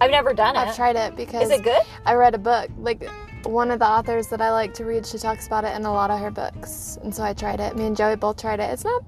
I've 0.00 0.10
never 0.10 0.34
done 0.34 0.56
it. 0.56 0.58
I've 0.58 0.74
tried 0.74 0.96
it 0.96 1.14
because 1.14 1.44
Is 1.44 1.60
it 1.60 1.62
good? 1.62 1.80
I 2.04 2.14
read 2.14 2.34
a 2.34 2.38
book. 2.38 2.70
Like 2.76 3.08
one 3.44 3.70
of 3.70 3.78
the 3.78 3.86
authors 3.86 4.26
that 4.26 4.40
I 4.40 4.50
like 4.50 4.74
to 4.74 4.84
read, 4.84 5.06
she 5.06 5.16
talks 5.16 5.46
about 5.46 5.62
it 5.62 5.76
in 5.76 5.84
a 5.84 5.92
lot 5.92 6.10
of 6.10 6.18
her 6.18 6.32
books, 6.32 6.98
and 7.04 7.14
so 7.14 7.22
I 7.22 7.34
tried 7.34 7.60
it. 7.60 7.76
Me 7.76 7.86
and 7.86 7.96
Joey 7.96 8.16
both 8.16 8.40
tried 8.40 8.58
it. 8.58 8.68
It's 8.68 8.82
not 8.82 9.04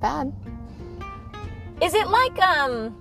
bad. 0.00 0.32
Is 1.80 1.94
it 1.94 2.08
like 2.08 2.36
um? 2.40 3.00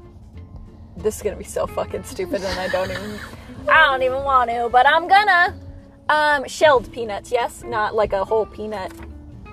This 0.97 1.15
is 1.15 1.23
gonna 1.23 1.35
be 1.35 1.45
so 1.45 1.65
fucking 1.65 2.03
stupid, 2.03 2.43
and 2.43 2.59
I 2.59 2.67
don't 2.67 2.91
even. 2.91 3.19
I 3.67 3.87
don't 3.87 4.03
even 4.03 4.23
want 4.23 4.51
to, 4.51 4.69
but 4.71 4.85
I'm 4.85 5.07
gonna. 5.07 5.70
Um, 6.11 6.45
shelled 6.47 6.91
peanuts, 6.91 7.31
yes, 7.31 7.63
not 7.63 7.95
like 7.95 8.11
a 8.13 8.23
whole 8.25 8.45
peanut. 8.45 8.91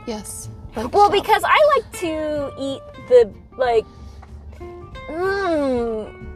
Yes. 0.07 0.49
Like 0.75 0.93
Well, 0.93 1.11
shell. 1.11 1.21
because 1.23 1.43
I 1.47 1.59
like 1.77 1.93
to 2.01 2.53
eat 2.59 2.83
the 3.09 3.33
like. 3.57 3.87
Mmm. 5.09 6.27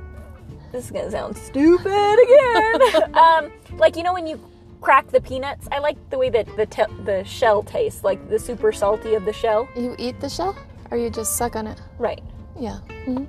This 0.70 0.86
is 0.86 0.90
gonna 0.90 1.10
sound 1.10 1.36
stupid 1.36 2.16
again. 2.24 3.14
um, 3.24 3.52
like 3.76 3.96
you 3.96 4.02
know 4.02 4.12
when 4.12 4.26
you 4.26 4.38
crack 4.80 5.08
the 5.08 5.20
peanuts, 5.20 5.68
I 5.72 5.78
like 5.80 5.96
the 6.10 6.18
way 6.18 6.30
that 6.30 6.46
the 6.56 6.66
te- 6.66 6.92
the 7.04 7.24
shell 7.24 7.62
tastes, 7.62 8.02
like 8.04 8.28
the 8.30 8.38
super 8.38 8.72
salty 8.72 9.14
of 9.14 9.24
the 9.24 9.32
shell. 9.32 9.68
you 9.76 9.94
eat 9.98 10.20
the 10.20 10.28
shell, 10.30 10.56
or 10.90 10.96
you 10.98 11.10
just 11.10 11.36
suck 11.36 11.56
on 11.56 11.66
it. 11.66 11.80
Right. 11.98 12.22
Yeah. 12.58 12.78
Mm-hmm. 13.06 13.24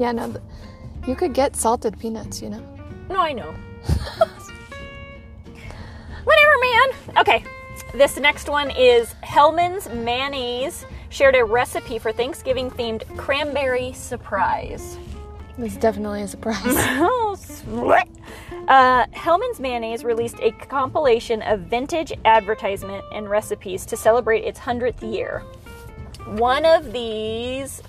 Yeah. 0.00 0.12
No. 0.12 0.26
th- 0.32 0.42
You 1.06 1.14
could 1.16 1.32
get 1.34 1.54
salted 1.54 1.98
peanuts. 2.00 2.42
You 2.42 2.50
know. 2.50 2.62
No, 3.08 3.16
I 3.20 3.32
know. 3.32 3.54
Whatever, 6.24 6.52
man. 6.60 7.18
Okay. 7.18 7.44
This 7.94 8.18
next 8.18 8.48
one 8.48 8.70
is 8.70 9.14
Hellmann's 9.22 9.88
Mayonnaise 9.88 10.86
shared 11.10 11.34
a 11.34 11.44
recipe 11.44 11.98
for 11.98 12.12
Thanksgiving 12.12 12.70
themed 12.70 13.04
cranberry 13.16 13.92
surprise. 13.92 14.96
It's 15.58 15.76
definitely 15.76 16.22
a 16.22 16.28
surprise. 16.28 16.58
Oh, 16.64 17.36
sweat. 17.38 18.08
Uh, 18.68 19.06
Hellmann's 19.12 19.60
Mayonnaise 19.60 20.04
released 20.04 20.36
a 20.40 20.52
compilation 20.52 21.42
of 21.42 21.60
vintage 21.60 22.12
advertisement 22.24 23.04
and 23.12 23.28
recipes 23.28 23.84
to 23.86 23.96
celebrate 23.96 24.44
its 24.44 24.58
100th 24.58 25.02
year. 25.12 25.40
One 26.26 26.64
of 26.64 26.92
these 26.92 27.82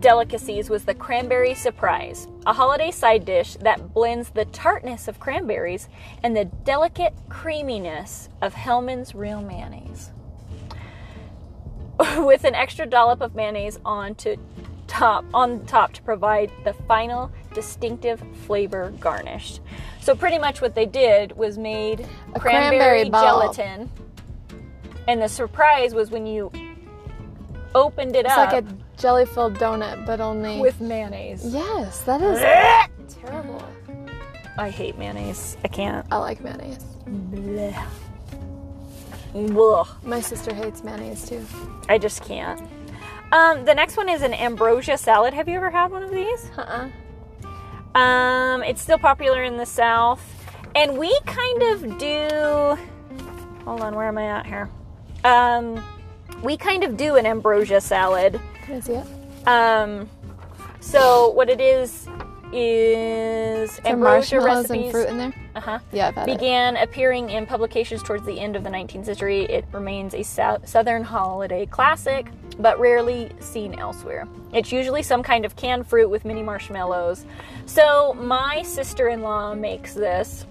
delicacies 0.00 0.70
was 0.70 0.84
the 0.84 0.94
cranberry 0.94 1.54
surprise, 1.54 2.28
a 2.46 2.52
holiday 2.52 2.90
side 2.90 3.24
dish 3.24 3.56
that 3.60 3.92
blends 3.92 4.30
the 4.30 4.44
tartness 4.46 5.08
of 5.08 5.20
cranberries 5.20 5.88
and 6.22 6.36
the 6.36 6.44
delicate 6.44 7.14
creaminess 7.28 8.28
of 8.40 8.54
Hellmann's 8.54 9.14
real 9.14 9.42
mayonnaise. 9.42 10.10
With 12.16 12.44
an 12.44 12.54
extra 12.54 12.86
dollop 12.86 13.20
of 13.20 13.34
mayonnaise 13.34 13.78
on 13.84 14.14
to 14.16 14.36
top 14.86 15.24
on 15.34 15.64
top 15.66 15.92
to 15.92 16.02
provide 16.02 16.50
the 16.64 16.72
final 16.72 17.30
distinctive 17.54 18.22
flavor 18.46 18.92
garnish. 18.98 19.60
So 20.00 20.14
pretty 20.14 20.38
much 20.38 20.60
what 20.60 20.74
they 20.74 20.86
did 20.86 21.36
was 21.36 21.58
made 21.58 22.06
A 22.34 22.40
cranberry, 22.40 22.78
cranberry 22.78 23.04
gelatin. 23.10 23.90
And 25.06 25.20
the 25.20 25.28
surprise 25.28 25.94
was 25.94 26.10
when 26.10 26.26
you 26.26 26.50
opened 27.74 28.16
it 28.16 28.24
It's 28.24 28.34
up 28.34 28.52
like 28.52 28.64
a 28.98 29.02
jelly-filled 29.02 29.54
donut, 29.54 30.04
but 30.06 30.20
only 30.20 30.60
with 30.60 30.80
mayonnaise. 30.80 31.44
Yes, 31.44 32.02
that 32.02 32.20
is 32.20 32.40
terrible. 33.22 33.62
I 34.56 34.70
hate 34.70 34.98
mayonnaise. 34.98 35.56
I 35.64 35.68
can't. 35.68 36.06
I 36.10 36.16
like 36.18 36.40
mayonnaise. 36.40 36.84
Blech. 37.06 37.86
Ugh. 39.34 39.88
My 40.02 40.20
sister 40.20 40.52
hates 40.52 40.82
mayonnaise 40.82 41.28
too. 41.28 41.44
I 41.88 41.98
just 41.98 42.24
can't. 42.24 42.60
Um, 43.30 43.64
the 43.64 43.74
next 43.74 43.96
one 43.96 44.08
is 44.08 44.22
an 44.22 44.34
ambrosia 44.34 44.96
salad. 44.96 45.34
Have 45.34 45.48
you 45.48 45.56
ever 45.56 45.70
had 45.70 45.90
one 45.90 46.02
of 46.02 46.10
these? 46.10 46.50
Uh-uh. 46.56 47.98
Um, 47.98 48.62
it's 48.62 48.80
still 48.80 48.98
popular 48.98 49.42
in 49.44 49.56
the 49.56 49.66
South, 49.66 50.22
and 50.74 50.96
we 50.98 51.16
kind 51.26 51.62
of 51.62 51.98
do. 51.98 52.78
Hold 53.64 53.80
on, 53.82 53.94
where 53.94 54.08
am 54.08 54.18
I 54.18 54.26
at 54.26 54.46
here? 54.46 54.70
Um, 55.24 55.84
we 56.42 56.56
kind 56.56 56.84
of 56.84 56.96
do 56.96 57.16
an 57.16 57.26
ambrosia 57.26 57.80
salad. 57.80 58.40
Can 58.68 58.76
I 58.76 58.80
see 58.80 58.92
it? 58.92 59.06
Um, 59.48 60.08
so 60.80 61.30
what 61.30 61.48
it 61.48 61.58
is 61.60 62.06
is 62.52 63.72
Some 63.72 63.86
ambrosia 63.86 64.36
marshmallows 64.36 64.70
recipes. 64.70 64.82
and 64.84 64.92
fruit 64.92 65.08
in 65.08 65.18
there. 65.18 65.34
Uh 65.54 65.60
huh. 65.60 65.78
Yeah, 65.92 66.08
I've 66.08 66.14
had 66.14 66.28
it. 66.28 66.38
began 66.38 66.76
appearing 66.76 67.30
in 67.30 67.46
publications 67.46 68.02
towards 68.02 68.24
the 68.26 68.38
end 68.38 68.56
of 68.56 68.64
the 68.64 68.70
19th 68.70 69.06
century. 69.06 69.44
It 69.44 69.64
remains 69.72 70.14
a 70.14 70.22
sou- 70.22 70.58
Southern 70.64 71.02
holiday 71.02 71.64
classic, 71.66 72.26
but 72.58 72.78
rarely 72.78 73.30
seen 73.40 73.78
elsewhere. 73.78 74.28
It's 74.52 74.70
usually 74.70 75.02
some 75.02 75.22
kind 75.22 75.44
of 75.46 75.56
canned 75.56 75.86
fruit 75.86 76.08
with 76.10 76.24
mini 76.26 76.42
marshmallows. 76.42 77.24
So, 77.66 78.14
my 78.14 78.62
sister 78.62 79.08
in 79.08 79.22
law 79.22 79.54
makes 79.54 79.94
this, 79.94 80.44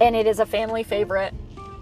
and 0.00 0.14
it 0.16 0.26
is 0.26 0.38
a 0.38 0.46
family 0.46 0.82
favorite, 0.82 1.32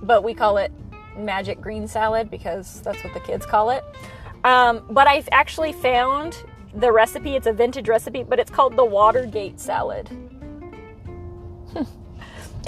but 0.03 0.23
we 0.25 0.33
call 0.35 0.59
it 0.59 0.73
magic 1.17 1.61
green 1.61 1.87
salad 1.89 2.31
because 2.31 2.81
that's 2.83 3.03
what 3.05 3.15
the 3.15 3.21
kids 3.21 3.47
call 3.47 3.71
it. 3.71 3.85
Um, 4.45 4.83
but 4.91 5.07
I've 5.07 5.29
actually 5.33 5.73
found 5.73 6.45
the 6.75 6.91
recipe, 6.93 7.37
it's 7.37 7.47
a 7.47 7.53
vintage 7.53 7.89
recipe, 7.89 8.23
but 8.23 8.39
it's 8.39 8.51
called 8.51 8.77
the 8.77 8.85
Watergate 8.85 9.61
salad. 9.61 10.09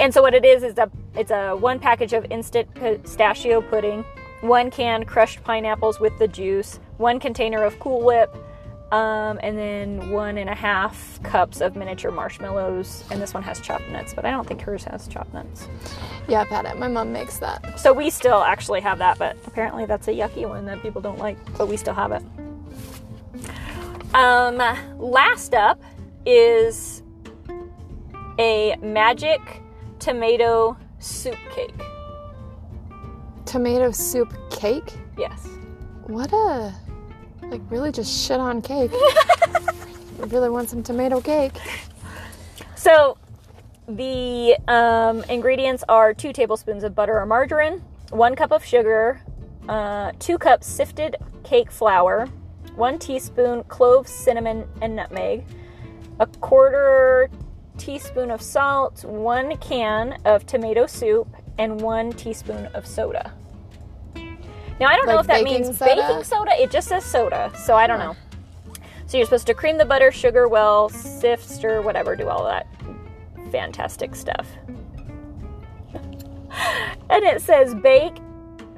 And 0.00 0.12
so 0.12 0.22
what 0.22 0.34
it 0.34 0.44
is 0.44 0.62
is 0.62 0.78
a 0.78 0.90
it's 1.14 1.30
a 1.30 1.54
one 1.54 1.78
package 1.78 2.14
of 2.14 2.24
instant 2.30 2.72
pistachio 2.74 3.60
pudding, 3.60 4.04
one 4.40 4.70
can 4.70 5.04
crushed 5.04 5.44
pineapples 5.44 6.00
with 6.00 6.18
the 6.18 6.26
juice, 6.26 6.80
one 6.96 7.20
container 7.20 7.62
of 7.62 7.78
Cool 7.78 8.02
Whip, 8.02 8.34
um, 8.92 9.40
and 9.42 9.56
then 9.56 10.10
one 10.10 10.36
and 10.36 10.50
a 10.50 10.54
half 10.54 11.18
cups 11.22 11.62
of 11.62 11.74
miniature 11.74 12.10
marshmallows. 12.10 13.04
And 13.10 13.22
this 13.22 13.32
one 13.32 13.42
has 13.42 13.58
chopped 13.58 13.88
nuts, 13.88 14.12
but 14.12 14.26
I 14.26 14.30
don't 14.30 14.46
think 14.46 14.60
hers 14.60 14.84
has 14.84 15.08
chopped 15.08 15.32
nuts. 15.32 15.66
Yeah, 16.28 16.42
I've 16.42 16.48
had 16.48 16.66
it. 16.66 16.78
My 16.78 16.88
mom 16.88 17.10
makes 17.10 17.38
that. 17.38 17.80
So 17.80 17.94
we 17.94 18.10
still 18.10 18.42
actually 18.42 18.82
have 18.82 18.98
that, 18.98 19.18
but 19.18 19.36
apparently 19.46 19.86
that's 19.86 20.08
a 20.08 20.12
yucky 20.12 20.46
one 20.46 20.66
that 20.66 20.82
people 20.82 21.00
don't 21.00 21.18
like, 21.18 21.38
but 21.56 21.68
we 21.68 21.78
still 21.78 21.94
have 21.94 22.12
it. 22.12 22.22
Um, 24.14 24.58
last 24.98 25.54
up 25.54 25.82
is 26.26 27.02
a 28.38 28.76
magic 28.82 29.40
tomato 30.00 30.76
soup 30.98 31.38
cake. 31.54 31.74
Tomato 33.46 33.90
soup 33.90 34.34
cake? 34.50 34.92
Yes. 35.16 35.48
What 36.06 36.30
a 36.34 36.74
like 37.52 37.60
really 37.70 37.92
just 37.92 38.26
shit 38.26 38.40
on 38.40 38.62
cake. 38.62 38.90
I 38.94 40.24
really 40.28 40.48
want 40.48 40.70
some 40.70 40.82
tomato 40.82 41.20
cake. 41.20 41.52
So 42.74 43.18
the 43.86 44.56
um, 44.68 45.22
ingredients 45.24 45.84
are 45.86 46.14
two 46.14 46.32
tablespoons 46.32 46.82
of 46.82 46.94
butter 46.94 47.18
or 47.18 47.26
margarine, 47.26 47.82
one 48.08 48.34
cup 48.34 48.52
of 48.52 48.64
sugar, 48.64 49.20
uh, 49.68 50.12
two 50.18 50.38
cups 50.38 50.66
sifted 50.66 51.16
cake 51.44 51.70
flour, 51.70 52.26
one 52.74 52.98
teaspoon 52.98 53.64
cloves, 53.64 54.10
cinnamon, 54.10 54.66
and 54.80 54.96
nutmeg, 54.96 55.44
a 56.20 56.26
quarter 56.26 57.28
teaspoon 57.76 58.30
of 58.30 58.40
salt, 58.40 59.04
one 59.04 59.58
can 59.58 60.18
of 60.24 60.46
tomato 60.46 60.86
soup, 60.86 61.28
and 61.58 61.82
one 61.82 62.12
teaspoon 62.12 62.66
of 62.68 62.86
soda. 62.86 63.34
Now 64.80 64.86
I 64.86 64.96
don't 64.96 65.06
know 65.06 65.18
if 65.18 65.26
that 65.26 65.44
means 65.44 65.78
soda? 65.78 65.94
baking 65.94 66.24
soda. 66.24 66.52
It 66.60 66.70
just 66.70 66.88
says 66.88 67.04
soda, 67.04 67.52
so 67.56 67.74
I 67.74 67.86
don't 67.86 67.98
know. 67.98 68.16
So 69.06 69.18
you're 69.18 69.26
supposed 69.26 69.46
to 69.48 69.54
cream 69.54 69.78
the 69.78 69.84
butter, 69.84 70.10
sugar 70.10 70.48
well, 70.48 70.88
sift, 70.88 71.48
stir, 71.48 71.82
whatever, 71.82 72.16
do 72.16 72.28
all 72.28 72.44
that 72.44 72.66
fantastic 73.52 74.16
stuff. 74.16 74.48
and 75.92 77.22
it 77.22 77.42
says 77.42 77.74
bake 77.74 78.16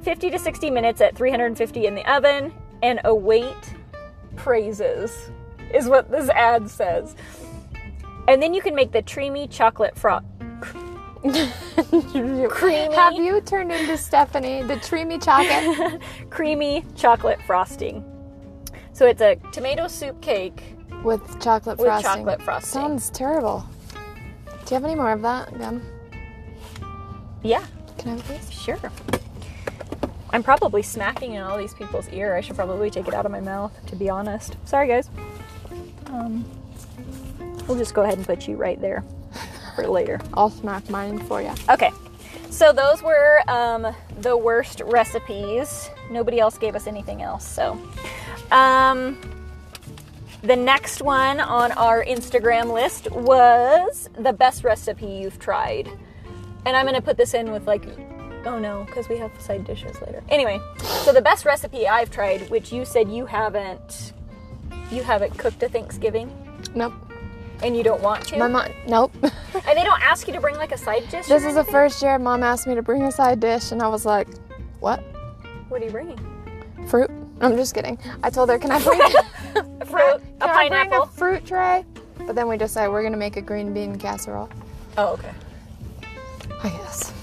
50 0.03 0.29
to 0.29 0.37
60 0.37 0.69
minutes 0.69 1.01
at 1.01 1.15
350 1.15 1.87
in 1.87 1.95
the 1.95 2.13
oven 2.13 2.53
and 2.83 2.99
await 3.05 3.73
praises, 4.35 5.31
is 5.73 5.87
what 5.87 6.11
this 6.11 6.29
ad 6.29 6.69
says. 6.69 7.15
And 8.27 8.43
then 8.43 8.53
you 8.53 8.61
can 8.61 8.75
make 8.75 8.91
the 8.91 9.01
creamy 9.01 9.47
chocolate 9.47 9.97
froth. 9.97 10.23
Creamy. 11.31 12.93
Have 12.95 13.13
you 13.15 13.41
turned 13.41 13.71
into 13.71 13.97
Stephanie, 13.97 14.61
the 14.61 14.77
creamy 14.77 15.17
chocolate? 15.17 15.99
creamy 16.29 16.85
chocolate 16.95 17.41
frosting. 17.47 18.03
So 18.93 19.07
it's 19.07 19.21
a 19.21 19.35
tomato 19.51 19.87
soup 19.87 20.21
cake 20.21 20.63
with 21.03 21.21
chocolate 21.41 21.77
with 21.79 21.87
frosting. 21.87 22.11
chocolate 22.11 22.41
frosting. 22.41 22.81
Sounds 22.81 23.09
terrible. 23.09 23.65
Do 24.45 24.51
you 24.69 24.75
have 24.75 24.85
any 24.85 24.95
more 24.95 25.11
of 25.11 25.21
that 25.23 25.57
gum? 25.57 25.81
yeah, 27.43 27.65
Can 27.97 28.09
I 28.09 28.11
have 28.13 28.27
this? 28.27 28.49
sure. 28.49 28.79
I'm 30.31 30.43
probably 30.43 30.81
smacking 30.81 31.33
in 31.33 31.41
all 31.41 31.57
these 31.57 31.73
people's 31.73 32.09
ear. 32.09 32.35
I 32.35 32.41
should 32.41 32.55
probably 32.55 32.89
take 32.89 33.07
it 33.07 33.13
out 33.13 33.25
of 33.25 33.31
my 33.31 33.39
mouth, 33.39 33.73
to 33.87 33.95
be 33.95 34.09
honest. 34.09 34.57
Sorry, 34.65 34.87
guys. 34.87 35.09
Um, 36.07 36.45
we'll 37.67 37.77
just 37.77 37.93
go 37.93 38.03
ahead 38.03 38.17
and 38.17 38.25
put 38.27 38.47
you 38.47 38.57
right 38.57 38.79
there 38.79 39.03
for 39.75 39.87
later. 39.87 40.19
I'll 40.33 40.49
smack 40.49 40.89
mine 40.89 41.19
for 41.19 41.41
you. 41.41 41.53
Okay, 41.69 41.91
so 42.49 42.71
those 42.71 43.03
were 43.03 43.41
um, 43.47 43.93
the 44.21 44.35
worst 44.35 44.81
recipes. 44.85 45.89
Nobody 46.09 46.39
else 46.39 46.57
gave 46.57 46.75
us 46.75 46.87
anything 46.87 47.21
else. 47.21 47.47
So, 47.47 47.79
um, 48.51 49.19
the 50.41 50.55
next 50.55 51.01
one 51.01 51.39
on 51.39 51.71
our 51.73 52.03
Instagram 52.05 52.71
list 52.71 53.11
was 53.11 54.09
the 54.17 54.33
best 54.33 54.63
recipe 54.63 55.07
you've 55.07 55.39
tried. 55.39 55.89
And 56.65 56.75
I'm 56.75 56.85
going 56.85 56.95
to 56.95 57.01
put 57.01 57.17
this 57.17 57.33
in 57.33 57.51
with 57.51 57.67
like, 57.67 57.85
oh 58.45 58.59
no, 58.59 58.83
because 58.85 59.09
we 59.09 59.17
have 59.17 59.31
side 59.39 59.65
dishes 59.65 59.99
later. 60.01 60.23
Anyway, 60.29 60.59
so 61.03 61.11
the 61.11 61.21
best 61.21 61.45
recipe 61.45 61.87
I've 61.87 62.11
tried, 62.11 62.49
which 62.49 62.71
you 62.71 62.85
said 62.85 63.09
you 63.09 63.25
haven't, 63.25 64.13
you 64.91 65.03
haven't 65.03 65.37
cooked 65.37 65.61
a 65.63 65.69
Thanksgiving 65.69 66.31
Nope. 66.73 66.93
And 67.63 67.75
you 67.75 67.83
don't 67.83 68.01
want 68.01 68.25
to. 68.27 68.37
My 68.37 68.47
mom. 68.47 68.67
Nope. 68.87 69.13
and 69.23 69.77
they 69.77 69.83
don't 69.83 70.01
ask 70.01 70.27
you 70.27 70.33
to 70.33 70.41
bring 70.41 70.55
like 70.55 70.71
a 70.71 70.77
side 70.77 71.07
dish. 71.09 71.27
this 71.27 71.43
is 71.45 71.55
the 71.55 71.63
first 71.63 72.01
year 72.01 72.17
mom 72.19 72.43
asked 72.43 72.67
me 72.67 72.75
to 72.75 72.81
bring 72.81 73.03
a 73.03 73.11
side 73.11 73.39
dish, 73.39 73.71
and 73.71 73.81
I 73.81 73.87
was 73.87 74.05
like, 74.05 74.27
"What? 74.79 74.99
What 75.69 75.81
are 75.81 75.85
you 75.85 75.91
bringing? 75.91 76.19
Fruit?" 76.87 77.09
I'm 77.41 77.55
just 77.57 77.73
kidding. 77.75 77.97
I 78.23 78.29
told 78.29 78.49
her, 78.49 78.57
"Can 78.57 78.71
I 78.71 78.83
bring 78.83 79.01
A 79.81 79.85
fruit, 79.85 80.15
a 80.15 80.19
Can 80.19 80.21
I 80.41 80.45
bring 80.67 80.69
pineapple. 80.69 81.03
a 81.03 81.07
fruit 81.07 81.45
tray?" 81.45 81.85
But 82.25 82.35
then 82.35 82.47
we 82.47 82.57
decided 82.57 82.91
we're 82.91 83.03
gonna 83.03 83.17
make 83.17 83.37
a 83.37 83.41
green 83.41 83.73
bean 83.73 83.97
casserole. 83.97 84.49
oh, 84.97 85.13
okay. 85.13 85.31
I 86.63 86.69
guess. 86.69 87.13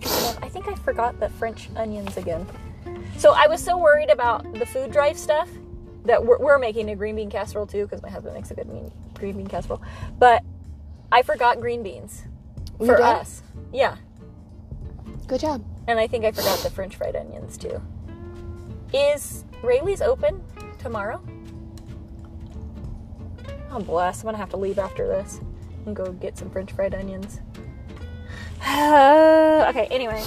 Of, 0.00 0.38
I 0.42 0.48
think 0.48 0.68
I 0.68 0.74
forgot 0.76 1.18
the 1.20 1.28
French 1.28 1.68
onions 1.76 2.16
again. 2.16 2.46
So 3.18 3.34
I 3.34 3.46
was 3.46 3.62
so 3.62 3.76
worried 3.76 4.10
about 4.10 4.50
the 4.54 4.64
food 4.64 4.90
drive 4.92 5.18
stuff 5.18 5.48
that 6.08 6.24
we're, 6.24 6.38
we're 6.38 6.58
making 6.58 6.90
a 6.90 6.96
green 6.96 7.16
bean 7.16 7.30
casserole 7.30 7.66
too 7.66 7.84
because 7.84 8.02
my 8.02 8.10
husband 8.10 8.34
makes 8.34 8.50
a 8.50 8.54
good 8.54 8.68
mean, 8.68 8.90
green 9.14 9.36
bean 9.36 9.46
casserole. 9.46 9.80
But 10.18 10.42
I 11.12 11.22
forgot 11.22 11.60
green 11.60 11.82
beans 11.82 12.24
You 12.80 12.86
for 12.86 12.96
did? 12.96 13.04
us. 13.04 13.42
Yeah, 13.72 13.96
Good 15.26 15.40
job. 15.40 15.64
and 15.86 15.98
I 15.98 16.06
think 16.06 16.24
I 16.24 16.32
forgot 16.32 16.58
the 16.60 16.70
French 16.70 16.96
fried 16.96 17.14
onions 17.16 17.56
too. 17.56 17.80
Is 18.92 19.44
Raley's 19.62 20.00
open 20.02 20.42
tomorrow? 20.78 21.20
Oh 23.70 23.80
bless! 23.80 24.20
I'm 24.20 24.26
gonna 24.26 24.38
have 24.38 24.50
to 24.50 24.56
leave 24.56 24.78
after 24.78 25.06
this 25.06 25.40
and 25.84 25.94
go 25.94 26.12
get 26.12 26.38
some 26.38 26.50
French 26.50 26.72
fried 26.72 26.94
onions. 26.94 27.40
okay. 28.62 29.86
Anyway, 29.90 30.22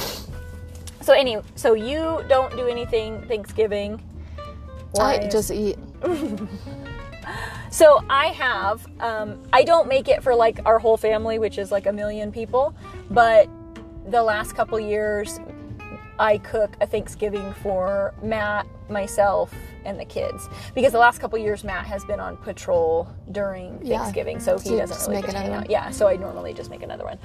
so 1.02 1.14
any 1.14 1.38
so 1.56 1.74
you 1.74 2.24
don't 2.30 2.56
do 2.56 2.68
anything 2.68 3.22
Thanksgiving. 3.24 4.02
I 5.00 5.28
just 5.28 5.52
eat. 5.52 5.78
So 7.72 8.04
I 8.10 8.28
have, 8.28 8.86
um, 9.00 9.42
I 9.54 9.64
don't 9.64 9.88
make 9.88 10.10
it 10.10 10.22
for 10.22 10.36
like 10.36 10.60
our 10.66 10.78
whole 10.78 10.98
family, 10.98 11.40
which 11.40 11.58
is 11.58 11.72
like 11.72 11.86
a 11.86 11.94
million 11.94 12.30
people, 12.30 12.76
but 13.10 13.48
the 14.08 14.22
last 14.22 14.56
couple 14.56 14.78
years, 14.78 15.40
I 16.20 16.38
cook 16.40 16.76
a 16.82 16.86
Thanksgiving 16.86 17.54
for 17.64 18.14
Matt, 18.22 18.68
myself, 18.90 19.54
and 19.86 19.98
the 19.98 20.04
kids 20.04 20.50
because 20.76 20.92
the 20.92 21.00
last 21.00 21.20
couple 21.20 21.40
years 21.40 21.64
Matt 21.64 21.86
has 21.86 22.04
been 22.04 22.20
on 22.20 22.36
patrol 22.38 23.08
during 23.32 23.80
Yeah. 23.82 24.00
Thanksgiving, 24.00 24.42
so 24.42 24.60
he 24.60 24.70
So 24.70 24.78
doesn't 24.78 25.10
really 25.10 25.22
make 25.22 25.26
get 25.26 25.32
to 25.32 25.38
hang 25.38 25.54
out. 25.54 25.70
Yeah, 25.70 25.92
so 25.92 26.10
I 26.10 26.18
normally 26.18 26.54
just 26.54 26.70
make 26.70 26.84
another 26.84 27.06
one. 27.06 27.18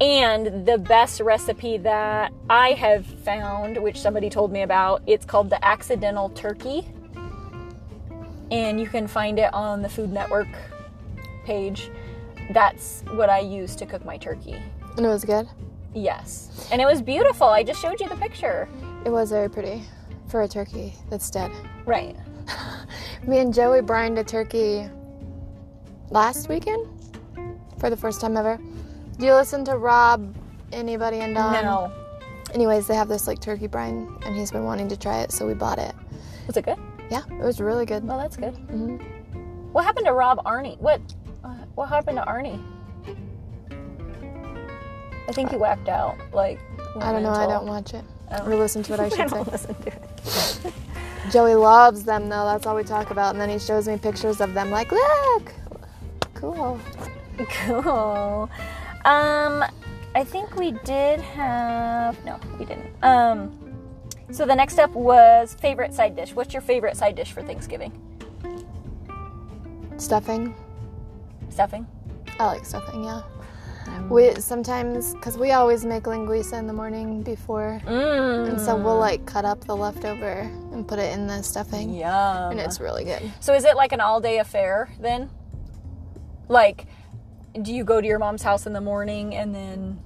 And 0.00 0.66
the 0.66 0.78
best 0.78 1.20
recipe 1.20 1.78
that 1.78 2.32
I 2.50 2.72
have 2.72 3.06
found, 3.06 3.80
which 3.80 4.00
somebody 4.00 4.28
told 4.28 4.50
me 4.50 4.62
about, 4.62 5.02
it's 5.06 5.24
called 5.24 5.48
the 5.48 5.64
accidental 5.64 6.28
turkey 6.30 6.88
and 8.52 8.78
you 8.78 8.86
can 8.86 9.06
find 9.08 9.38
it 9.38 9.52
on 9.54 9.80
the 9.80 9.88
Food 9.88 10.12
Network 10.12 10.46
page. 11.44 11.90
That's 12.50 13.02
what 13.14 13.30
I 13.30 13.40
use 13.40 13.74
to 13.76 13.86
cook 13.86 14.04
my 14.04 14.18
turkey. 14.18 14.62
And 14.96 15.06
it 15.06 15.08
was 15.08 15.24
good. 15.24 15.48
Yes. 15.94 16.68
And 16.70 16.80
it 16.80 16.84
was 16.84 17.00
beautiful. 17.00 17.46
I 17.46 17.62
just 17.62 17.80
showed 17.80 17.98
you 17.98 18.08
the 18.08 18.16
picture. 18.16 18.68
It 19.06 19.10
was 19.10 19.30
very 19.30 19.48
pretty 19.48 19.82
for 20.28 20.42
a 20.42 20.48
turkey 20.48 20.94
that's 21.08 21.30
dead. 21.30 21.50
Right. 21.86 22.14
Me 23.26 23.38
and 23.38 23.54
Joey 23.54 23.80
brined 23.80 24.18
a 24.18 24.24
turkey 24.24 24.86
last 26.10 26.50
weekend 26.50 26.86
for 27.78 27.88
the 27.88 27.96
first 27.96 28.20
time 28.20 28.36
ever. 28.36 28.58
Do 29.18 29.26
you 29.26 29.34
listen 29.34 29.64
to 29.64 29.78
Rob, 29.78 30.34
anybody, 30.72 31.20
and 31.20 31.34
Don? 31.34 31.64
no. 31.64 31.92
Anyways, 32.52 32.86
they 32.86 32.94
have 32.94 33.08
this 33.08 33.26
like 33.26 33.40
turkey 33.40 33.66
brine, 33.66 34.14
and 34.26 34.36
he's 34.36 34.50
been 34.50 34.64
wanting 34.64 34.88
to 34.88 34.96
try 34.96 35.20
it, 35.20 35.32
so 35.32 35.46
we 35.46 35.54
bought 35.54 35.78
it. 35.78 35.94
Was 36.46 36.56
it 36.58 36.66
good? 36.66 36.78
Yeah, 37.12 37.22
it 37.30 37.44
was 37.44 37.60
really 37.60 37.84
good. 37.86 38.04
Well, 38.06 38.18
that's 38.18 38.36
good. 38.36 38.54
hmm 38.54 38.96
What 39.72 39.84
happened 39.84 40.06
to 40.06 40.12
Rob 40.14 40.38
Arnie? 40.44 40.78
What? 40.80 41.00
Uh, 41.44 41.48
what 41.74 41.88
happened 41.88 42.16
to 42.18 42.24
Arnie? 42.24 42.60
I 45.28 45.32
think 45.32 45.50
he 45.50 45.56
whacked 45.56 45.88
out. 45.88 46.16
Like. 46.32 46.58
I 47.00 47.12
don't 47.12 47.22
know. 47.22 47.30
I 47.30 47.46
don't 47.46 47.66
watch 47.66 47.94
it 47.94 48.04
Oh. 48.30 48.46
or 48.46 48.56
listen 48.56 48.82
to 48.84 48.94
it. 48.94 49.00
I 49.00 49.04
I 49.06 49.08
should 49.10 49.16
say. 49.18 49.36
don't 49.36 49.52
listen 49.52 49.74
to 49.74 49.88
it. 49.88 50.72
Joey 51.30 51.54
loves 51.54 52.02
them 52.04 52.28
though. 52.28 52.44
That's 52.46 52.66
all 52.66 52.74
we 52.76 52.82
talk 52.82 53.10
about. 53.10 53.32
And 53.34 53.40
then 53.40 53.50
he 53.50 53.58
shows 53.58 53.86
me 53.86 53.96
pictures 53.98 54.40
of 54.40 54.54
them. 54.54 54.70
Like, 54.70 54.90
look, 54.90 55.52
cool. 56.34 56.78
Cool. 57.66 58.48
Um, 59.04 59.64
I 60.14 60.24
think 60.24 60.56
we 60.56 60.72
did 60.84 61.20
have. 61.20 62.22
No, 62.24 62.38
we 62.58 62.64
didn't. 62.64 62.86
Um, 63.02 63.58
so 64.32 64.46
the 64.46 64.54
next 64.54 64.78
up 64.78 64.90
was 64.92 65.54
favorite 65.54 65.92
side 65.94 66.16
dish. 66.16 66.34
What's 66.34 66.52
your 66.52 66.62
favorite 66.62 66.96
side 66.96 67.14
dish 67.14 67.32
for 67.32 67.42
Thanksgiving? 67.42 67.92
Stuffing. 69.98 70.54
Stuffing. 71.50 71.86
I 72.38 72.46
like 72.46 72.64
stuffing. 72.64 73.04
Yeah. 73.04 73.22
We 74.08 74.34
sometimes, 74.36 75.14
cause 75.20 75.36
we 75.36 75.52
always 75.52 75.84
make 75.84 76.04
linguiça 76.04 76.58
in 76.58 76.66
the 76.66 76.72
morning 76.72 77.22
before, 77.22 77.80
Mmm. 77.84 78.48
and 78.48 78.60
so 78.60 78.76
we'll 78.76 78.96
mm. 78.96 79.00
like 79.00 79.26
cut 79.26 79.44
up 79.44 79.64
the 79.64 79.76
leftover 79.76 80.40
and 80.72 80.86
put 80.86 80.98
it 80.98 81.12
in 81.12 81.26
the 81.26 81.42
stuffing, 81.42 81.94
Yeah, 81.94 82.50
and 82.50 82.58
it's 82.58 82.80
really 82.80 83.04
good. 83.04 83.22
So 83.40 83.54
is 83.54 83.64
it 83.64 83.76
like 83.76 83.92
an 83.92 84.00
all-day 84.00 84.38
affair 84.38 84.90
then? 85.00 85.30
Like, 86.48 86.86
do 87.60 87.72
you 87.72 87.84
go 87.84 88.00
to 88.00 88.06
your 88.06 88.18
mom's 88.18 88.42
house 88.42 88.66
in 88.66 88.72
the 88.72 88.80
morning 88.80 89.34
and 89.34 89.54
then 89.54 90.00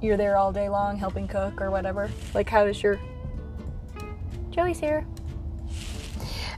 you're 0.00 0.16
there 0.16 0.36
all 0.36 0.52
day 0.52 0.68
long 0.68 0.96
helping 0.96 1.28
cook 1.28 1.60
or 1.60 1.70
whatever? 1.70 2.10
Like, 2.34 2.48
how 2.48 2.64
does 2.64 2.82
your 2.82 2.98
Joey's 4.50 4.80
here? 4.80 5.06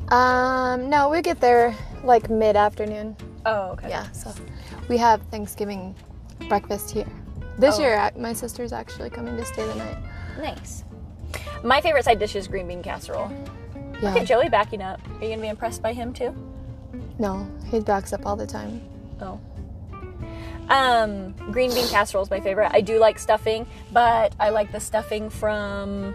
Um, 0.08 0.90
no, 0.90 1.08
we 1.08 1.22
get 1.22 1.40
there 1.40 1.74
like 2.04 2.28
mid 2.30 2.56
afternoon. 2.56 3.16
Oh, 3.46 3.70
okay. 3.72 3.88
Yeah, 3.88 4.10
so 4.12 4.32
we 4.88 4.96
have 4.98 5.22
Thanksgiving 5.30 5.94
breakfast 6.48 6.90
here. 6.90 7.06
This 7.58 7.78
Oh. 7.78 7.82
year, 7.82 7.96
uh, 7.96 8.10
my 8.16 8.32
sister's 8.32 8.72
actually 8.72 9.10
coming 9.10 9.36
to 9.36 9.44
stay 9.44 9.66
the 9.66 9.74
night. 9.74 9.98
Nice. 10.38 10.84
My 11.62 11.80
favorite 11.80 12.04
side 12.04 12.18
dish 12.18 12.34
is 12.34 12.48
green 12.48 12.66
bean 12.66 12.82
casserole. 12.82 13.30
Yeah. 13.74 14.10
Look 14.12 14.22
at 14.22 14.26
Joey 14.26 14.48
backing 14.48 14.82
up. 14.82 15.00
Are 15.20 15.24
you 15.24 15.30
gonna 15.30 15.42
be 15.42 15.48
impressed 15.48 15.82
by 15.82 15.92
him 15.92 16.12
too? 16.12 16.34
No, 17.18 17.46
he 17.66 17.80
backs 17.80 18.12
up 18.12 18.26
all 18.26 18.36
the 18.36 18.46
time. 18.46 18.80
Oh. 19.20 19.38
Um, 20.68 21.32
green 21.52 21.72
bean 21.74 21.86
casserole 21.88 22.22
is 22.24 22.30
my 22.30 22.40
favorite. 22.40 22.70
I 22.72 22.80
do 22.80 22.98
like 22.98 23.18
stuffing, 23.18 23.66
but 23.92 24.34
I 24.40 24.50
like 24.50 24.72
the 24.72 24.80
stuffing 24.80 25.28
from 25.28 26.14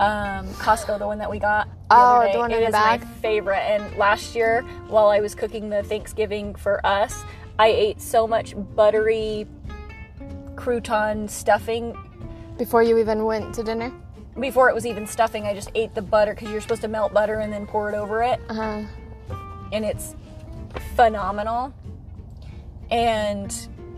um, 0.00 0.46
Costco, 0.54 0.98
the 0.98 1.06
one 1.06 1.18
that 1.18 1.30
we 1.30 1.38
got. 1.38 1.66
The 1.68 1.72
Oh, 1.96 2.28
the 2.32 2.38
one 2.38 2.50
It 2.50 2.58
in 2.58 2.64
the 2.66 2.70
bag? 2.72 3.00
my 3.00 3.06
favorite. 3.22 3.58
And 3.60 3.96
last 3.96 4.34
year, 4.34 4.62
while 4.88 5.08
I 5.08 5.20
was 5.20 5.34
cooking 5.34 5.68
the 5.70 5.82
Thanksgiving 5.82 6.54
for 6.54 6.84
us, 6.86 7.22
I 7.58 7.68
ate 7.68 8.00
so 8.00 8.26
much 8.26 8.54
buttery 8.74 9.46
crouton 10.54 11.28
stuffing 11.28 11.96
Before 12.58 12.82
you 12.82 12.98
even 12.98 13.24
went 13.24 13.54
to 13.54 13.62
dinner? 13.62 13.92
before 14.38 14.68
it 14.70 14.74
was 14.74 14.86
even 14.86 15.06
stuffing. 15.06 15.44
I 15.46 15.54
just 15.54 15.70
ate 15.74 15.94
the 15.94 16.00
butter 16.02 16.32
because 16.34 16.50
you're 16.50 16.60
supposed 16.62 16.80
to 16.82 16.88
melt 16.88 17.12
butter 17.12 17.40
and 17.40 17.52
then 17.52 17.66
pour 17.66 17.90
it 17.90 17.94
over 17.94 18.22
it. 18.22 18.40
Uh 18.48 18.54
huh. 18.54 18.82
and 19.72 19.84
it's 19.84 20.14
phenomenal. 20.94 21.74
And 22.90 23.54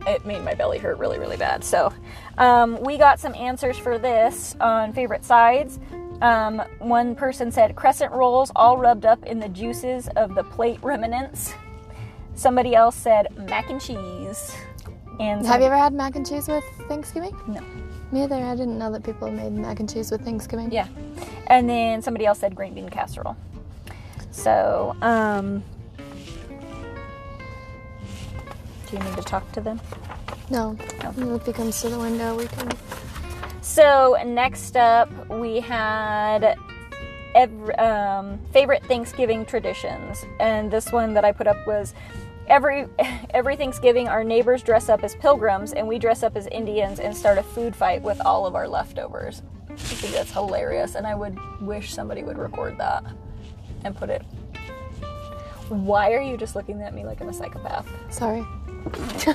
it 0.06 0.26
made 0.26 0.42
my 0.42 0.54
belly 0.54 0.78
hurt 0.78 0.98
really, 0.98 1.18
really 1.18 1.36
bad. 1.36 1.64
So, 1.64 1.92
um, 2.38 2.80
we 2.80 2.98
got 2.98 3.20
some 3.20 3.34
answers 3.34 3.78
for 3.78 3.98
this 3.98 4.56
on 4.60 4.92
favorite 4.92 5.24
sides. 5.24 5.78
Um, 6.20 6.62
one 6.78 7.14
person 7.14 7.50
said 7.50 7.74
crescent 7.74 8.12
rolls 8.12 8.52
all 8.54 8.76
rubbed 8.76 9.04
up 9.04 9.24
in 9.26 9.40
the 9.40 9.48
juices 9.48 10.08
of 10.16 10.34
the 10.34 10.44
plate 10.44 10.78
remnants. 10.82 11.52
Somebody 12.34 12.74
else 12.74 12.96
said 12.96 13.26
mac 13.48 13.70
and 13.70 13.80
cheese. 13.80 14.54
And 15.20 15.44
Have 15.46 15.60
you 15.60 15.66
ever 15.66 15.76
had 15.76 15.92
mac 15.92 16.16
and 16.16 16.26
cheese 16.26 16.48
with 16.48 16.64
Thanksgiving? 16.88 17.36
No. 17.46 17.60
Me 18.12 18.22
either. 18.22 18.36
I 18.36 18.54
didn't 18.54 18.78
know 18.78 18.90
that 18.92 19.02
people 19.04 19.30
made 19.30 19.52
mac 19.52 19.80
and 19.80 19.92
cheese 19.92 20.10
with 20.10 20.22
Thanksgiving. 20.22 20.70
Yeah. 20.70 20.86
And 21.48 21.68
then 21.68 22.02
somebody 22.02 22.26
else 22.26 22.38
said 22.38 22.54
green 22.54 22.74
bean 22.74 22.88
casserole. 22.88 23.36
So, 24.30 24.96
um, 25.02 25.62
do 28.92 28.98
you 28.98 29.04
need 29.04 29.16
to 29.16 29.22
talk 29.22 29.50
to 29.52 29.60
them? 29.60 29.80
No. 30.50 30.76
No. 31.16 31.34
If 31.34 31.46
he 31.46 31.52
comes 31.52 31.80
to 31.80 31.88
the 31.88 31.98
window, 31.98 32.36
we 32.36 32.46
can. 32.46 32.70
So 33.62 34.18
next 34.26 34.76
up, 34.76 35.08
we 35.30 35.60
had 35.60 36.56
every, 37.34 37.74
um, 37.76 38.38
favorite 38.52 38.84
Thanksgiving 38.84 39.46
traditions, 39.46 40.26
and 40.40 40.70
this 40.70 40.92
one 40.92 41.14
that 41.14 41.24
I 41.24 41.32
put 41.32 41.46
up 41.46 41.66
was 41.66 41.94
every 42.48 42.86
every 43.30 43.56
Thanksgiving 43.56 44.08
our 44.08 44.22
neighbors 44.22 44.62
dress 44.62 44.90
up 44.90 45.02
as 45.02 45.14
pilgrims, 45.16 45.72
and 45.72 45.88
we 45.88 45.98
dress 45.98 46.22
up 46.22 46.36
as 46.36 46.46
Indians 46.48 47.00
and 47.00 47.16
start 47.16 47.38
a 47.38 47.42
food 47.42 47.74
fight 47.74 48.02
with 48.02 48.20
all 48.20 48.46
of 48.46 48.54
our 48.54 48.68
leftovers. 48.68 49.42
I 49.70 49.76
think 49.76 50.12
that's 50.12 50.32
hilarious, 50.32 50.96
and 50.96 51.06
I 51.06 51.14
would 51.14 51.38
wish 51.62 51.94
somebody 51.94 52.22
would 52.22 52.36
record 52.36 52.76
that 52.76 53.04
and 53.84 53.96
put 53.96 54.10
it. 54.10 54.20
Why 55.70 56.12
are 56.12 56.20
you 56.20 56.36
just 56.36 56.54
looking 56.54 56.82
at 56.82 56.92
me 56.92 57.06
like 57.06 57.22
I'm 57.22 57.30
a 57.30 57.32
psychopath? 57.32 57.88
Sorry. 58.10 58.44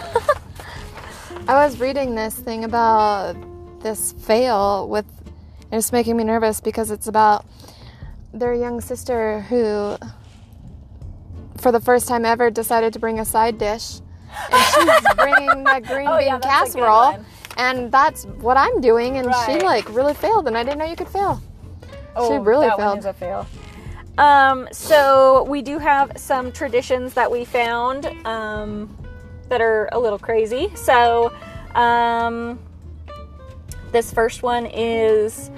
I 1.48 1.54
was 1.66 1.80
reading 1.80 2.16
this 2.16 2.36
thing 2.36 2.64
about 2.64 3.36
this 3.82 4.14
fail 4.14 4.88
with. 4.88 5.06
It's 5.72 5.92
making 5.92 6.16
me 6.16 6.24
nervous 6.24 6.62
because 6.62 6.92
it's 6.92 7.08
about 7.08 7.46
their 8.34 8.54
young 8.54 8.80
sister 8.80 9.42
who, 9.42 9.98
for 11.58 11.72
the 11.72 11.80
first 11.82 12.08
time 12.08 12.24
ever, 12.26 12.50
decided 12.50 12.94
to 12.94 13.00
bring 13.00 13.20
a 13.20 13.26
side 13.26 13.58
dish. 13.58 14.00
And 14.52 14.64
she's 14.64 15.14
bringing 15.16 15.64
the 15.64 15.82
green 15.86 16.08
Oh, 16.08 16.18
bean 16.18 16.28
yeah, 16.28 16.38
that's 16.38 16.74
a 16.76 16.78
good 16.78 16.86
casserole. 16.86 17.26
And 17.58 17.92
that's 17.92 18.26
what 18.26 18.56
I'm 18.56 18.80
doing. 18.82 19.18
And 19.18 19.34
she, 19.46 19.60
like, 19.60 19.90
really 19.94 20.14
failed. 20.14 20.48
And 20.48 20.58
I 20.58 20.64
didn't 20.64 20.80
know 20.80 20.86
you 20.86 20.96
could 20.96 21.10
fail. 21.10 21.42
Oh, 22.16 22.40
really 22.40 22.68
that 22.68 22.78
failed. 22.78 22.90
one 22.90 23.00
is 23.00 23.06
a 23.06 23.14
fail. 23.14 23.48
Um, 24.18 24.68
so 24.72 25.44
we 25.44 25.62
do 25.62 25.78
have 25.80 26.12
some 26.16 26.52
traditions 26.52 27.14
that 27.14 27.30
we 27.32 27.46
found 27.46 28.06
um, 28.26 28.96
that 29.50 29.62
are 29.62 29.90
a 29.92 30.00
little 30.00 30.20
crazy. 30.20 30.72
So 30.76 31.34
um, 31.76 32.60
this 33.92 34.14
first 34.14 34.44
one 34.44 34.66
is 34.66 35.50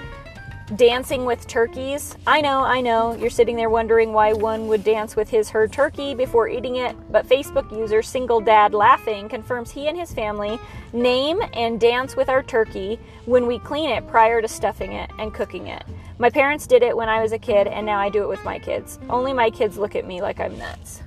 dancing 0.76 1.26
with 1.26 1.48
turkeys. 1.48 2.16
I 2.28 2.42
know, 2.42 2.60
I 2.60 2.82
know, 2.82 3.16
you're 3.16 3.32
sitting 3.32 3.56
there 3.56 3.70
wondering 3.70 4.14
why 4.14 4.34
one 4.34 4.68
would 4.68 4.84
dance 4.84 5.16
with 5.16 5.30
his 5.30 5.50
her 5.50 5.68
turkey 5.68 6.14
before 6.14 6.48
eating 6.48 6.76
it, 6.76 6.96
but 7.12 7.28
Facebook 7.28 7.76
user 7.76 8.04
Single 8.04 8.40
Dad 8.40 8.74
Laughing 8.74 9.28
confirms 9.28 9.72
he 9.72 9.88
and 9.88 9.98
his 9.98 10.14
family 10.14 10.60
name 10.94 11.42
and 11.54 11.80
dance 11.80 12.16
with 12.16 12.30
our 12.30 12.44
turkey 12.44 13.00
when 13.26 13.48
we 13.48 13.58
clean 13.60 13.90
it 13.90 14.08
prior 14.08 14.42
to 14.42 14.48
stuffing 14.48 14.94
it 14.94 15.10
and 15.18 15.34
cooking 15.34 15.68
it. 15.68 15.84
My 16.20 16.30
parents 16.30 16.68
did 16.68 16.84
it 16.84 16.96
when 16.96 17.10
I 17.10 17.22
was 17.22 17.32
a 17.32 17.40
kid, 17.40 17.68
and 17.68 17.86
now 17.86 17.98
I 17.98 18.10
do 18.10 18.22
it 18.24 18.28
with 18.28 18.44
my 18.44 18.60
kids. 18.60 19.00
Only 19.10 19.34
my 19.34 19.50
kids 19.50 19.78
look 19.78 19.96
at 19.96 20.06
me 20.06 20.22
like 20.22 20.40
I'm 20.40 20.58
nuts. 20.58 21.02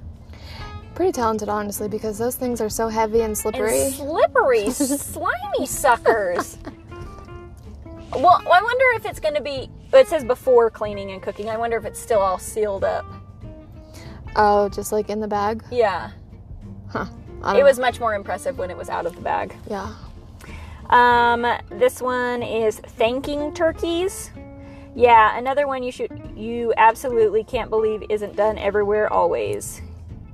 Pretty 0.94 1.12
talented, 1.12 1.48
honestly, 1.48 1.88
because 1.88 2.18
those 2.18 2.37
things 2.37 2.61
are 2.61 2.68
so 2.68 2.88
heavy 2.88 3.22
and 3.22 3.37
slippery. 3.37 3.83
And 3.83 3.94
slippery, 3.94 4.70
slimy 4.70 5.66
suckers. 5.66 6.59
Well, 8.12 8.42
I 8.44 8.62
wonder 8.62 8.85
if 8.96 9.07
it's 9.07 9.18
going 9.18 9.35
to 9.35 9.40
be. 9.40 9.70
It 9.94 10.07
says 10.09 10.22
before 10.24 10.70
cleaning 10.70 11.12
and 11.12 11.22
cooking. 11.22 11.48
I 11.48 11.57
wonder 11.57 11.78
if 11.78 11.85
it's 11.87 11.98
still 11.98 12.20
all 12.20 12.38
sealed 12.38 12.85
up. 12.85 13.07
oh, 14.37 14.68
just 14.68 14.92
like 14.92 15.09
in 15.09 15.20
the 15.20 15.28
bag? 15.28 15.64
Yeah. 15.70 16.11
Huh. 16.88 17.07
It 17.38 17.59
know. 17.59 17.64
was 17.64 17.78
much 17.78 17.98
more 17.98 18.14
impressive 18.14 18.59
when 18.59 18.70
it 18.70 18.76
was 18.76 18.88
out 18.88 19.07
of 19.07 19.14
the 19.16 19.22
bag. 19.22 19.55
Yeah. 19.68 19.94
Um, 20.90 21.46
this 21.70 22.02
one 22.02 22.42
is 22.42 22.78
thanking 22.78 23.55
turkeys. 23.55 24.31
Yeah, 24.94 25.38
another 25.38 25.66
one 25.66 25.83
you 25.83 25.90
should 25.90 26.33
you 26.37 26.74
absolutely 26.76 27.44
can't 27.44 27.70
believe 27.70 28.02
isn't 28.11 28.37
done 28.37 28.59
everywhere 28.59 29.11
always. 29.11 29.81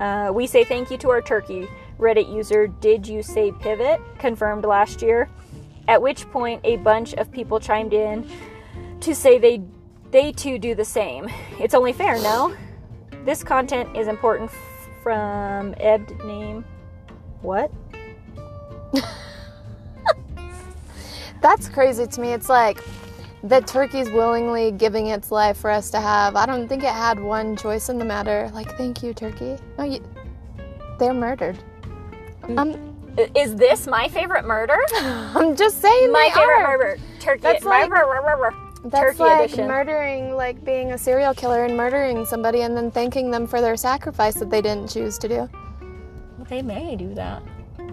Uh, 0.01 0.31
we 0.33 0.47
say 0.47 0.65
thank 0.65 0.91
you 0.91 0.97
to 0.99 1.11
our 1.11 1.21
turkey. 1.21 1.69
Reddit 1.99 2.33
user 2.33 2.67
did 2.69 3.07
you 3.07 3.23
say 3.23 3.53
pivot 3.53 4.01
confirmed 4.19 4.65
last 4.65 5.03
year. 5.03 5.29
At 5.89 6.01
which 6.01 6.31
point 6.31 6.61
a 6.65 6.77
bunch 6.77 7.15
of 7.15 7.33
people 7.33 7.59
chimed 7.59 7.93
in 7.93 8.29
to 9.01 9.15
say 9.15 9.39
they 9.39 9.63
they 10.11 10.33
too 10.33 10.59
do 10.59 10.75
the 10.75 10.85
same. 10.85 11.29
It's 11.59 11.75
only 11.75 11.93
fair, 11.93 12.21
no? 12.23 12.55
This 13.25 13.43
content 13.43 13.95
is 13.97 14.09
important 14.09 14.51
f- 14.51 14.89
from 15.03 15.75
ebbed 15.79 16.25
name. 16.25 16.65
What? 17.43 17.71
That's 21.41 21.69
crazy 21.69 22.07
to 22.07 22.21
me. 22.21 22.33
It's 22.33 22.49
like 22.49 22.83
the 23.43 23.61
turkey's 23.61 24.11
willingly 24.11 24.73
giving 24.73 25.07
its 25.09 25.31
life 25.31 25.57
for 25.59 25.71
us 25.71 25.91
to 25.91 26.01
have. 26.01 26.37
I 26.37 26.47
don't 26.47 26.69
think 26.69 26.83
it 26.83 26.91
had 26.93 27.21
one 27.21 27.57
choice 27.57 27.89
in 27.89 27.99
the 27.99 28.05
matter. 28.05 28.51
Like, 28.53 28.77
thank 28.77 29.03
you, 29.03 29.15
turkey. 29.15 29.57
No, 29.79 29.85
you, 29.85 30.03
they're 30.99 31.15
murdered. 31.15 31.59
Mm. 32.43 32.59
I'm, 32.59 33.29
Is 33.37 33.55
this 33.57 33.87
my 33.87 34.09
favorite 34.09 34.45
murder? 34.45 34.77
I'm 34.95 35.55
just 35.57 35.81
saying 35.81 36.13
My 36.13 36.31
favorite 36.35 36.55
are. 36.63 36.63
murder. 36.79 36.99
Turkey. 37.21 37.43
That's 37.43 37.65
like- 37.65 37.91
Turkey 37.91 38.89
That's 38.91 39.19
like 39.19 39.45
edition. 39.47 39.67
murdering, 39.69 40.35
like 40.37 40.65
being 40.65 40.93
a 40.93 40.99
serial 40.99 41.35
killer 41.35 41.65
and 41.65 41.77
murdering 41.77 42.25
somebody 42.25 42.63
and 42.63 42.77
then 42.77 42.91
thanking 42.91 43.31
them 43.31 43.47
for 43.47 43.61
their 43.61 43.77
sacrifice 43.77 44.35
that 44.37 44.51
they 44.51 44.63
didn't 44.63 44.89
choose 44.89 45.19
to 45.19 45.29
do. 45.29 45.49
They 46.49 46.63
may 46.63 46.97
do 46.97 47.13
that. 47.15 47.43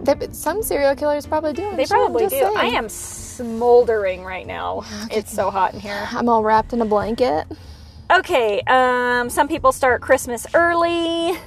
They, 0.02 0.28
some 0.32 0.62
serial 0.64 0.96
killers 0.96 1.26
probably 1.26 1.54
do. 1.54 1.76
They 1.76 1.86
probably 1.86 2.28
do. 2.28 2.36
I 2.56 2.62
saying. 2.62 2.76
am 2.76 2.90
smoldering 3.36 4.24
right 4.24 4.48
now. 4.48 4.84
It's 5.12 5.32
so 5.32 5.50
hot 5.50 5.74
in 5.74 5.80
here. 5.80 6.08
I'm 6.12 6.30
all 6.30 6.44
wrapped 6.44 6.74
in 6.74 6.82
a 6.82 6.86
blanket. 6.86 7.46
Okay, 8.12 8.62
um, 8.68 9.30
some 9.30 9.48
people 9.48 9.72
start 9.72 10.02
Christmas 10.02 10.46
early. 10.54 11.38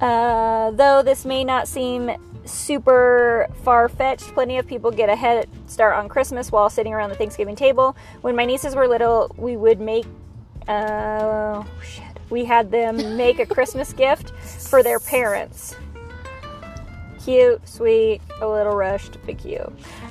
Uh, 0.00 0.70
though 0.70 1.02
this 1.02 1.24
may 1.24 1.44
not 1.44 1.68
seem 1.68 2.10
super 2.44 3.48
far 3.62 3.88
fetched, 3.88 4.32
plenty 4.32 4.56
of 4.58 4.66
people 4.66 4.90
get 4.90 5.08
a 5.08 5.16
head 5.16 5.48
start 5.66 5.94
on 5.96 6.08
Christmas 6.08 6.50
while 6.50 6.70
sitting 6.70 6.94
around 6.94 7.10
the 7.10 7.16
Thanksgiving 7.16 7.56
table. 7.56 7.96
When 8.22 8.34
my 8.34 8.44
nieces 8.46 8.74
were 8.74 8.88
little, 8.88 9.34
we 9.36 9.56
would 9.56 9.80
make. 9.80 10.06
Uh, 10.68 11.64
shit. 11.82 12.04
We 12.30 12.44
had 12.44 12.70
them 12.70 13.16
make 13.16 13.40
a 13.40 13.46
Christmas 13.46 13.92
gift 13.92 14.30
for 14.30 14.82
their 14.82 15.00
parents. 15.00 15.74
Cute, 17.30 17.62
sweet, 17.68 18.20
a 18.40 18.48
little 18.48 18.74
rushed, 18.74 19.18
but 19.24 19.38
cute. 19.38 19.60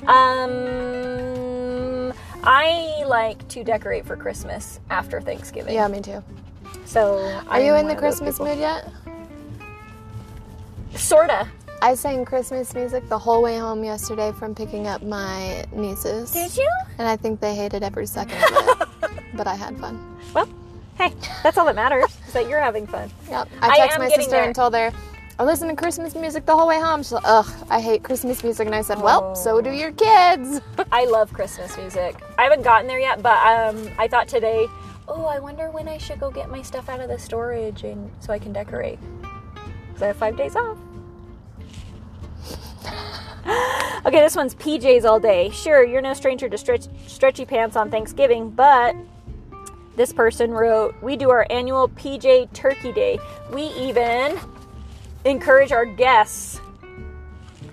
Um, 0.08 0.54
I 2.46 3.04
like 3.06 3.46
to 3.50 3.62
decorate 3.62 4.06
for 4.06 4.16
Christmas 4.16 4.80
after 4.90 5.20
Thanksgiving. 5.20 5.74
Yeah, 5.74 5.90
me 5.90 6.00
too. 6.00 6.24
So 6.86 7.18
Are 7.50 7.60
you 7.60 7.76
in 7.76 7.90
the 7.90 7.96
Christmas 7.98 8.40
mood 8.40 8.58
yet? 8.58 8.90
Sorta. 10.96 11.46
I 11.82 11.94
sang 11.96 12.24
Christmas 12.24 12.74
music 12.74 13.10
the 13.10 13.20
whole 13.20 13.42
way 13.42 13.58
home 13.58 13.84
yesterday 13.84 14.32
from 14.32 14.56
picking 14.56 14.88
up 14.88 15.04
my 15.04 15.66
nieces. 15.74 16.32
Did 16.32 16.56
you? 16.56 16.72
And 17.00 17.06
I 17.06 17.18
think 17.18 17.42
they 17.42 17.54
hated 17.54 17.84
every 17.84 18.06
second 18.06 18.42
of 18.42 18.82
it. 18.82 18.88
but 19.34 19.46
I 19.46 19.56
had 19.56 19.78
fun. 19.78 20.18
Well, 20.34 20.48
hey, 20.98 21.14
that's 21.44 21.58
all 21.58 21.66
that 21.66 21.76
matters 21.76 22.16
is 22.26 22.32
that 22.32 22.48
you're 22.48 22.62
having 22.62 22.88
fun. 22.88 23.12
Yep. 23.30 23.50
I 23.62 23.72
I 23.72 23.76
text 23.76 23.98
am 23.98 24.04
my 24.04 24.10
sister 24.10 24.38
and 24.38 24.56
told 24.56 24.74
her 24.74 24.94
I 25.40 25.44
listened 25.44 25.70
to 25.70 25.76
Christmas 25.78 26.16
music 26.16 26.46
the 26.46 26.54
whole 26.54 26.68
way 26.68 26.82
home. 26.82 27.02
She's 27.02 27.14
like, 27.14 27.24
ugh, 27.26 27.48
I 27.70 27.80
hate 27.80 28.04
Christmas 28.04 28.44
music. 28.44 28.66
And 28.66 28.76
I 28.76 28.82
said, 28.82 29.02
well, 29.02 29.34
so 29.36 29.62
do 29.62 29.72
your 29.72 29.94
kids. 29.94 30.60
I 30.92 31.06
love 31.06 31.32
Christmas 31.32 31.78
music. 31.78 32.22
I 32.38 32.44
haven't 32.44 32.62
gotten 32.62 32.88
there 32.88 33.00
yet, 33.00 33.24
but 33.24 33.38
um, 33.48 33.90
I 33.98 34.10
thought 34.10 34.28
today, 34.28 34.68
oh, 35.08 35.24
I 35.24 35.40
wonder 35.40 35.72
when 35.72 35.88
I 35.88 35.98
should 35.98 36.20
go 36.20 36.30
get 36.30 36.52
my 36.52 36.62
stuff 36.62 36.90
out 36.90 37.00
of 37.00 37.08
the 37.08 37.18
storage 37.18 37.86
and 37.86 38.12
so 38.20 38.34
I 38.34 38.40
can 38.40 38.52
decorate. 38.52 39.00
Because 39.88 40.02
I 40.02 40.08
have 40.08 40.18
five 40.18 40.36
days 40.36 40.58
off. 40.58 40.78
okay, 44.06 44.20
this 44.20 44.36
one's 44.36 44.56
PJs 44.56 45.06
all 45.06 45.22
day. 45.22 45.52
Sure, 45.52 45.86
you're 45.86 46.02
no 46.02 46.14
stranger 46.14 46.50
to 46.50 46.58
stretch, 46.58 46.88
stretchy 47.08 47.46
pants 47.46 47.78
on 47.78 47.90
Thanksgiving, 47.90 48.50
but 48.50 48.94
this 49.96 50.12
person 50.12 50.52
wrote, 50.52 51.02
We 51.02 51.16
do 51.16 51.30
our 51.30 51.48
annual 51.50 51.88
PJ 51.88 52.52
Turkey 52.52 52.92
Day. 52.92 53.20
We 53.54 53.64
even 53.68 54.38
encourage 55.26 55.72
our 55.72 55.86
guests 55.86 56.62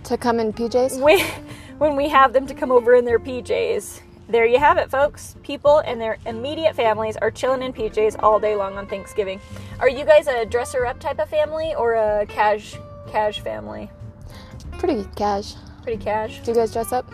to 0.05 0.17
come 0.17 0.41
in 0.41 0.53
PJs. 0.53 1.01
when, 1.01 1.21
when 1.79 1.97
we 1.97 2.09
have 2.09 2.33
them 2.33 2.47
to 2.47 2.55
come 2.55 2.71
over 2.73 2.95
in 2.95 3.05
their 3.05 3.19
PJs. 3.19 4.03
There 4.29 4.45
you 4.45 4.59
have 4.59 4.77
it, 4.77 4.91
folks. 4.91 5.37
People 5.45 5.79
and 5.79 6.01
their 6.01 6.19
immediate 6.27 6.75
families 6.75 7.17
are 7.17 7.31
chilling 7.31 7.63
in 7.63 7.73
PJs 7.73 8.17
all 8.23 8.41
day 8.41 8.57
long 8.57 8.77
on 8.77 8.89
Thanksgiving. 8.89 9.41
Are 9.79 9.89
you 9.89 10.05
guys 10.05 10.27
a 10.27 10.45
dresser 10.45 10.85
up 10.85 10.99
type 10.99 11.21
of 11.21 11.29
family 11.29 11.75
or 11.77 11.95
a 11.95 12.27
cash 12.27 12.77
cash 13.09 13.39
family? 13.39 13.89
Pretty 14.79 15.07
cash. 15.15 15.55
Pretty 15.85 16.03
cash. 16.03 16.41
Do 16.41 16.51
you 16.51 16.57
guys 16.57 16.73
dress 16.73 16.93
up? 16.93 17.09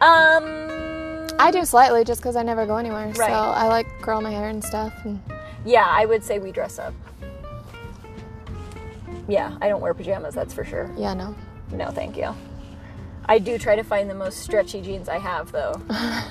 Um, 0.00 1.26
I 1.40 1.50
do 1.52 1.64
slightly 1.64 2.04
just 2.04 2.20
because 2.20 2.36
I 2.36 2.44
never 2.44 2.66
go 2.66 2.76
anywhere. 2.76 3.06
Right. 3.06 3.16
So 3.16 3.32
I 3.32 3.66
like 3.66 3.88
curl 4.00 4.20
my 4.20 4.30
hair 4.30 4.48
and 4.48 4.62
stuff. 4.62 4.94
And 5.04 5.20
yeah, 5.64 5.86
I 5.88 6.06
would 6.06 6.22
say 6.22 6.38
we 6.38 6.52
dress 6.52 6.78
up. 6.78 6.94
Yeah, 9.28 9.56
I 9.60 9.68
don't 9.68 9.80
wear 9.80 9.94
pajamas, 9.94 10.34
that's 10.34 10.52
for 10.54 10.64
sure. 10.64 10.90
yeah, 10.96 11.14
no. 11.14 11.34
No, 11.72 11.90
thank 11.90 12.16
you. 12.16 12.34
I 13.26 13.38
do 13.38 13.56
try 13.58 13.74
to 13.74 13.82
find 13.82 14.08
the 14.10 14.14
most 14.14 14.40
stretchy 14.40 14.82
jeans 14.82 15.08
I 15.08 15.18
have, 15.18 15.50
though. 15.52 15.80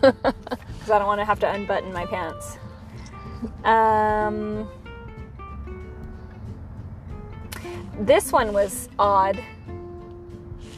Because 0.00 0.90
I 0.90 0.98
don't 0.98 1.08
want 1.08 1.20
to 1.20 1.24
have 1.24 1.40
to 1.40 1.50
unbutton 1.50 1.92
my 1.92 2.04
pants. 2.06 2.58
Um, 3.64 4.68
this 7.98 8.30
one 8.30 8.52
was 8.52 8.88
odd. 8.98 9.42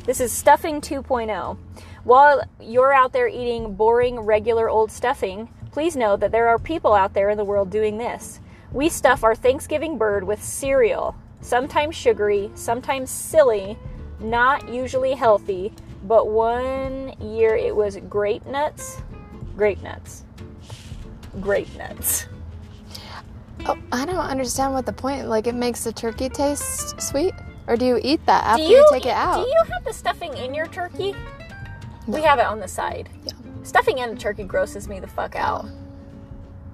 This 0.04 0.20
is 0.20 0.32
stuffing 0.32 0.80
2.0. 0.80 1.58
While 2.04 2.42
you're 2.60 2.94
out 2.94 3.12
there 3.12 3.28
eating 3.28 3.74
boring, 3.74 4.20
regular 4.20 4.70
old 4.70 4.90
stuffing, 4.90 5.48
please 5.72 5.96
know 5.96 6.16
that 6.16 6.32
there 6.32 6.48
are 6.48 6.58
people 6.58 6.94
out 6.94 7.12
there 7.12 7.28
in 7.28 7.36
the 7.36 7.44
world 7.44 7.68
doing 7.68 7.98
this. 7.98 8.40
We 8.72 8.88
stuff 8.88 9.24
our 9.24 9.34
Thanksgiving 9.34 9.98
bird 9.98 10.24
with 10.24 10.42
cereal, 10.42 11.16
sometimes 11.40 11.94
sugary, 11.94 12.50
sometimes 12.54 13.10
silly, 13.10 13.78
not 14.20 14.68
usually 14.68 15.12
healthy, 15.12 15.72
but 16.04 16.28
one 16.28 17.14
year 17.20 17.56
it 17.56 17.74
was 17.74 17.96
grape 18.08 18.46
nuts. 18.46 19.02
Grape 19.56 19.82
nuts. 19.82 20.24
Grape 21.40 21.74
nuts. 21.76 22.26
Oh, 23.66 23.78
I 23.92 24.04
don't 24.06 24.16
understand 24.18 24.72
what 24.72 24.86
the 24.86 24.92
point. 24.92 25.28
Like, 25.28 25.46
it 25.46 25.54
makes 25.54 25.84
the 25.84 25.92
turkey 25.92 26.28
taste 26.28 27.00
sweet, 27.00 27.34
or 27.66 27.76
do 27.76 27.84
you 27.84 28.00
eat 28.02 28.24
that 28.26 28.44
after 28.44 28.62
you, 28.62 28.76
you, 28.76 28.88
take 28.92 29.06
it 29.06 29.10
out? 29.10 29.44
Do 29.44 29.50
you 29.50 29.62
have 29.72 29.84
the 29.84 29.92
stuffing 29.92 30.36
in 30.36 30.54
your 30.54 30.66
turkey? 30.66 31.14
We 32.06 32.22
have 32.22 32.38
it 32.38 32.46
on 32.46 32.60
the 32.60 32.68
side. 32.68 33.08
Yeah. 33.24 33.32
Stuffing 33.64 33.98
in 33.98 34.10
a 34.10 34.14
turkey 34.14 34.44
grosses 34.44 34.88
me 34.88 35.00
the 35.00 35.06
fuck 35.06 35.36
out. 35.36 35.66
Oh. 35.66 35.70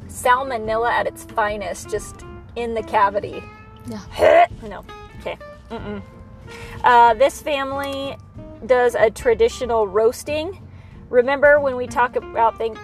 Salmonella 0.07 0.91
at 0.91 1.07
its 1.07 1.25
finest, 1.25 1.91
just 1.91 2.25
in 2.55 2.75
the 2.75 2.83
cavity. 2.83 3.43
Yeah. 3.87 4.47
no. 4.63 4.85
Okay. 5.21 5.39
Mm-mm. 5.71 6.03
Uh, 6.83 7.15
this 7.15 7.41
family 7.41 8.17
does 8.67 8.95
a 8.95 9.11
traditional 9.11 9.87
roasting. 9.87 10.61
Remember 11.11 11.61
when 11.61 11.77
we 11.77 11.87
talk 11.87 12.17
about 12.17 12.59
things? 12.59 12.79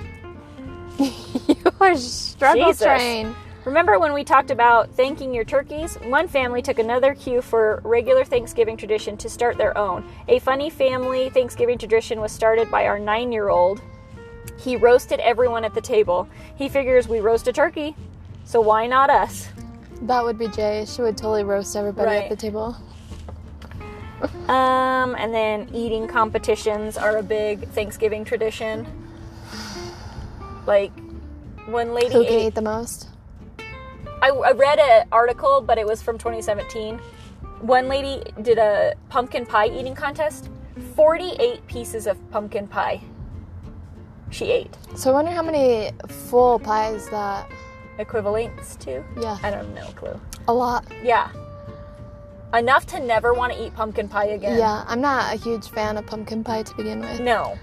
you 0.99 1.57
are 1.81 1.97
struggle 1.97 2.69
Jesus. 2.69 2.85
train. 2.85 3.35
Remember 3.65 3.99
when 3.99 4.15
we 4.15 4.25
talked 4.25 4.51
about 4.51 4.91
thanking 4.93 5.35
your 5.35 5.45
turkeys? 5.45 5.97
One 5.97 6.29
family 6.29 6.63
took 6.63 6.79
another 6.79 7.15
cue 7.15 7.43
for 7.43 7.81
regular 7.85 8.25
Thanksgiving 8.25 8.77
tradition 8.77 9.19
to 9.19 9.29
start 9.29 9.59
their 9.59 9.77
own. 9.77 10.11
A 10.29 10.39
funny 10.39 10.71
family 10.71 11.29
Thanksgiving 11.29 11.77
tradition 11.77 12.21
was 12.21 12.33
started 12.33 12.71
by 12.71 12.87
our 12.87 12.99
nine 12.99 13.33
year 13.33 13.51
old. 13.51 13.83
He 14.59 14.77
roasted 14.77 15.21
everyone 15.21 15.65
at 15.65 15.75
the 15.75 15.81
table. 15.81 16.27
He 16.57 16.71
figures 16.71 17.07
we 17.07 17.21
roast 17.21 17.49
a 17.49 17.53
turkey, 17.53 17.95
so 18.45 18.63
why 18.63 18.87
not 18.87 19.11
us? 19.11 19.49
That 20.03 20.25
would 20.25 20.39
be 20.39 20.49
Jay. 20.49 20.85
She 20.87 21.03
would 21.03 21.17
totally 21.17 21.45
roast 21.45 21.77
everybody 21.77 22.07
Right. 22.09 22.25
at 22.25 22.31
the 22.31 22.37
table. 22.37 22.77
Um, 24.49 25.15
and 25.15 25.33
then 25.33 25.69
eating 25.75 26.07
competitions 26.07 26.97
are 26.97 27.19
a 27.19 27.23
big 27.23 27.69
Thanksgiving 27.69 28.25
tradition. 28.25 28.87
Like, 30.67 30.93
one 31.67 31.95
lady 31.95 32.13
Who 32.13 32.25
can 32.25 32.33
ate 32.33 32.47
eat 32.49 32.55
the 32.55 32.63
most? 32.63 33.09
I, 34.23 34.29
I 34.29 34.53
read 34.53 34.79
an 34.79 35.07
article, 35.11 35.61
but 35.61 35.79
it 35.79 35.87
was 35.87 36.03
from 36.03 36.19
2017. 36.19 36.99
One 37.61 37.89
lady 37.89 38.23
did 38.43 38.59
a 38.59 38.95
pumpkin 39.09 39.47
pie 39.47 39.69
eating 39.69 39.95
contest. 39.95 40.51
48 40.97 41.67
pieces 41.67 42.07
of 42.07 42.31
pumpkin 42.31 42.67
pie 42.67 43.03
she 44.31 44.51
ate. 44.51 44.77
So 44.97 45.11
I 45.11 45.15
wonder 45.15 45.31
how 45.31 45.43
many 45.43 45.91
full 46.09 46.59
pies 46.59 47.09
that. 47.11 47.49
Equivalents 48.01 48.77
to? 48.77 49.05
Yeah, 49.21 49.37
I 49.43 49.51
don't 49.51 49.75
know, 49.75 49.87
clue. 49.95 50.19
a 50.49 50.53
lot. 50.55 50.85
Yeah. 51.05 51.31
Enough 52.55 52.87
to 52.87 53.01
never 53.01 53.33
want 53.35 53.53
to 53.53 53.65
eat 53.65 53.75
pumpkin 53.77 54.09
pie 54.09 54.29
again. 54.29 54.59
Yeah, 54.59 54.85
I'm 54.89 55.01
not 55.01 55.33
a 55.35 55.37
huge 55.37 55.69
fan 55.69 55.97
of 55.99 56.07
pumpkin 56.07 56.43
pie 56.43 56.63
to 56.65 56.75
begin 56.77 57.01
with. 57.01 57.21
No. 57.21 57.57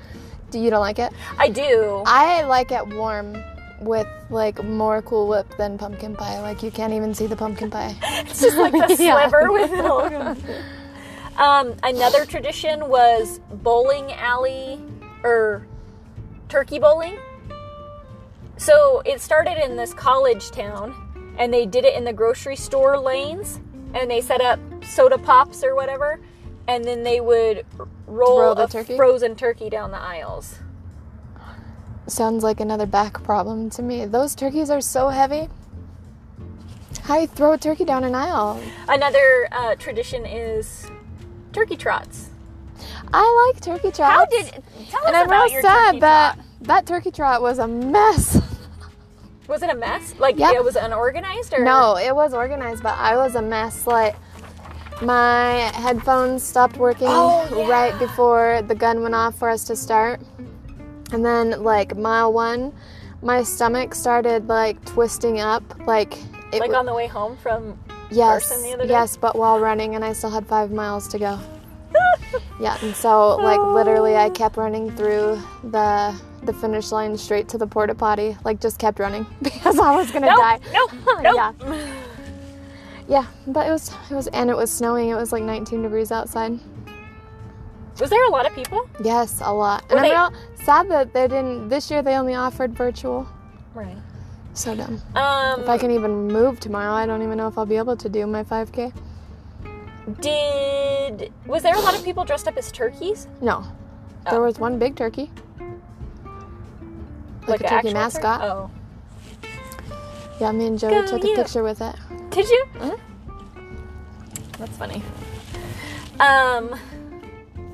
Do 0.52 0.60
you 0.60 0.70
don't 0.70 0.80
like 0.80 1.00
it? 1.00 1.12
I 1.38 1.50
do. 1.50 2.04
I 2.06 2.44
like 2.44 2.72
it 2.72 2.88
warm 2.88 3.36
with 3.82 4.08
like 4.30 4.64
more 4.64 5.02
Cool 5.02 5.28
Whip 5.28 5.46
than 5.58 5.78
pumpkin 5.78 6.16
pie. 6.16 6.40
Like 6.42 6.64
you 6.64 6.72
can't 6.72 6.94
even 6.94 7.14
see 7.14 7.28
the 7.28 7.36
pumpkin 7.36 7.70
pie. 7.70 7.96
It's 8.28 8.40
just 8.42 8.56
like 8.58 8.72
the 8.72 8.96
Yeah. 9.04 9.28
sliver 9.30 9.52
with 9.52 9.72
the 9.72 10.64
Um, 11.38 11.74
another 11.84 12.26
tradition 12.26 12.88
was 12.88 13.40
bowling 13.52 14.12
alley 14.14 14.80
or 15.24 15.68
turkey 16.48 16.80
bowling. 16.80 17.18
So 18.58 19.02
it 19.06 19.22
started 19.22 19.64
in 19.64 19.76
this 19.76 19.94
college 19.94 20.52
town, 20.52 21.36
and 21.38 21.54
they 21.54 21.66
did 21.66 21.86
it 21.86 21.96
in 21.96 22.04
the 22.04 22.14
grocery 22.14 22.56
store 22.56 22.98
lanes, 22.98 23.60
and 23.94 24.10
they 24.10 24.22
set 24.22 24.42
up 24.42 24.60
soda 24.84 25.18
pops 25.18 25.64
or 25.64 25.76
whatever, 25.76 26.20
and 26.68 26.84
then 26.84 27.04
they 27.04 27.22
would 27.22 27.66
roll 28.08 28.40
Roll 28.42 28.56
the 28.56 28.64
a 28.64 28.68
turkey? 28.68 28.98
frozen 28.98 29.36
turkey 29.36 29.70
down 29.70 29.92
the 29.92 30.00
aisles. 30.00 30.60
Sounds 32.08 32.44
like 32.44 32.60
another 32.60 32.86
back 32.86 33.22
problem 33.24 33.70
to 33.72 33.82
me. 33.82 34.06
Those 34.06 34.34
turkeys 34.34 34.70
are 34.70 34.82
so 34.82 35.10
heavy. 35.10 35.50
How 37.04 37.20
you 37.20 37.28
throw 37.28 37.54
a 37.54 37.58
turkey 37.58 37.86
down 37.86 38.04
an 38.04 38.16
aisle? 38.16 38.62
Another 38.88 39.48
uh, 39.52 39.76
tradition 39.76 40.26
is 40.26 40.90
turkey 41.54 41.78
trots. 41.78 42.30
I 43.14 43.52
like 43.54 43.62
turkey 43.62 43.92
trots. 43.92 44.00
How 44.00 44.26
did 44.26 44.46
tell 44.90 45.02
us 45.02 45.08
And 45.08 45.16
I'm 45.16 45.28
about 45.28 45.46
real 45.46 45.54
your 45.54 45.62
sad 45.62 45.86
turkey 45.88 46.00
that 46.02 46.36
trot? 46.36 46.46
That 46.62 46.86
turkey 46.86 47.12
trot 47.12 47.42
was 47.42 47.60
a 47.60 47.68
mess. 47.68 48.42
Was 49.48 49.64
it 49.64 49.70
a 49.70 49.76
mess? 49.76 50.14
Like 50.20 50.38
Yep. 50.38 50.56
it 50.56 50.64
was 50.64 50.76
unorganized 50.76 51.54
or 51.54 51.64
No, 51.64 51.96
it 51.96 52.14
was 52.14 52.34
organized, 52.34 52.84
but 52.84 52.96
I 52.98 53.16
was 53.16 53.36
a 53.36 53.42
mess. 53.42 53.88
Like 53.88 54.14
my 55.02 55.72
headphones 55.74 56.44
stopped 56.44 56.76
working 56.76 57.08
Oh, 57.10 57.48
yeah. 57.56 57.70
right 57.70 57.98
before 57.98 58.62
the 58.68 58.76
gun 58.76 59.02
went 59.04 59.16
off 59.16 59.36
for 59.40 59.50
us 59.50 59.64
to 59.66 59.76
start. 59.78 60.20
And 61.14 61.24
then 61.24 61.64
like 61.64 61.96
mile 61.96 62.34
1, 62.34 62.74
my 63.22 63.42
stomach 63.44 63.96
started 63.96 64.50
like 64.50 64.84
twisting 64.84 65.40
up 65.40 65.64
like 65.88 66.18
it 66.52 66.60
like 66.60 66.72
w- 66.72 66.76
on 66.76 66.86
the 66.86 66.94
way 66.94 67.08
home 67.08 67.38
from 67.38 67.80
yes, 68.12 68.50
Carson 68.50 68.64
the 68.64 68.74
other 68.74 68.84
day? 68.84 68.90
yes, 68.90 69.16
but 69.16 69.38
while 69.38 69.60
running 69.62 69.96
and 69.96 70.04
I 70.04 70.12
still 70.12 70.30
had 70.30 70.46
5 70.46 70.72
miles 70.72 71.08
to 71.08 71.20
go. 71.20 71.40
Yeah, 72.60 72.76
and 72.82 72.94
so 72.96 73.38
like 73.38 73.62
literally 73.62 74.16
I 74.18 74.26
oh. 74.26 74.32
kept 74.32 74.58
running 74.58 74.92
through 74.98 75.40
the 75.64 76.20
the 76.48 76.54
finish 76.54 76.92
line 76.92 77.16
straight 77.18 77.48
to 77.50 77.58
the 77.60 77.68
porta 77.68 77.94
potty, 77.94 78.36
like 78.44 78.60
just 78.60 78.80
kept 78.80 78.98
running 79.00 79.26
because 79.44 79.78
I 79.78 79.96
was 79.96 80.10
gonna 80.12 80.28
nope, 80.28 80.38
die. 80.40 80.60
nope, 80.74 80.92
nope. 81.22 81.36
Yeah. 81.36 81.94
Yeah, 83.08 83.26
but 83.46 83.68
it 83.68 83.72
was 83.72 83.92
it 84.10 84.16
was 84.16 84.28
and 84.28 84.50
it 84.50 84.58
was 84.58 84.72
snowing. 84.72 85.10
It 85.10 85.16
was 85.16 85.32
like 85.32 85.44
19 85.44 85.84
degrees 85.84 86.12
outside. 86.12 86.60
Was 88.00 88.10
there 88.10 88.24
a 88.26 88.30
lot 88.30 88.46
of 88.46 88.54
people? 88.54 88.88
Yes, 89.04 89.42
a 89.44 89.52
lot. 89.54 89.88
Were 89.90 89.96
And 89.98 90.06
they- 90.06 90.14
I'm 90.14 90.34
real 90.34 90.42
sad 90.66 90.90
that 90.92 91.14
they 91.14 91.28
didn't 91.28 91.70
this 91.70 91.90
year 91.92 92.02
they 92.02 92.16
only 92.16 92.36
offered 92.36 92.74
virtual. 92.74 93.28
Right. 93.74 93.98
So 94.54 94.76
dumb. 94.76 95.02
Um 95.16 95.62
If 95.62 95.70
I 95.70 95.78
can 95.78 95.92
even 95.92 96.28
move 96.28 96.60
tomorrow, 96.60 96.92
I 96.94 97.06
don't 97.06 97.22
even 97.22 97.38
know 97.38 97.48
if 97.48 97.58
I'll 97.58 97.66
be 97.66 97.78
able 97.78 97.96
to 97.98 98.10
do 98.10 98.26
my 98.28 98.44
5k. 98.44 98.92
did 100.22 101.32
was 101.46 101.64
there 101.64 101.76
a 101.76 101.80
lot 101.80 101.96
of 101.96 102.04
people 102.04 102.24
dressed 102.26 102.48
up 102.48 102.58
as 102.58 102.72
turkeys? 102.72 103.28
No. 103.42 103.64
There 104.30 104.42
Oh. 104.42 104.46
was 104.46 104.60
one 104.60 104.78
big 104.80 104.96
turkey. 104.96 105.32
Like, 107.48 107.62
a 107.62 107.68
turkey 107.68 107.94
mascot. 107.94 108.42
Oh. 108.42 108.70
Yeah, 110.40 110.52
me 110.52 110.68
and 110.68 110.78
Jody 110.78 110.96
Go 110.96 111.08
took 111.08 111.24
you. 111.24 111.34
a 111.34 111.36
picture 111.36 111.64
with 111.64 111.82
it. 111.82 111.96
Did 112.30 112.48
you? 112.50 112.66
Mhm. 112.76 113.00
That's 114.60 114.78
funny. 114.78 115.02
Um, 116.20 116.80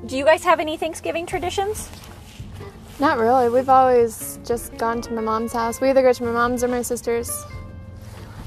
do 0.06 0.16
you 0.16 0.24
guys 0.24 0.44
have 0.44 0.60
any 0.60 0.76
Thanksgiving 0.76 1.26
traditions? 1.26 1.88
Not 3.00 3.18
really. 3.18 3.48
We've 3.48 3.68
always 3.68 4.38
just 4.44 4.76
gone 4.76 5.00
to 5.02 5.12
my 5.12 5.20
mom's 5.20 5.52
house. 5.52 5.80
We 5.80 5.88
either 5.90 6.02
go 6.02 6.12
to 6.12 6.24
my 6.24 6.30
mom's 6.30 6.62
or 6.62 6.68
my 6.68 6.82
sister's. 6.82 7.30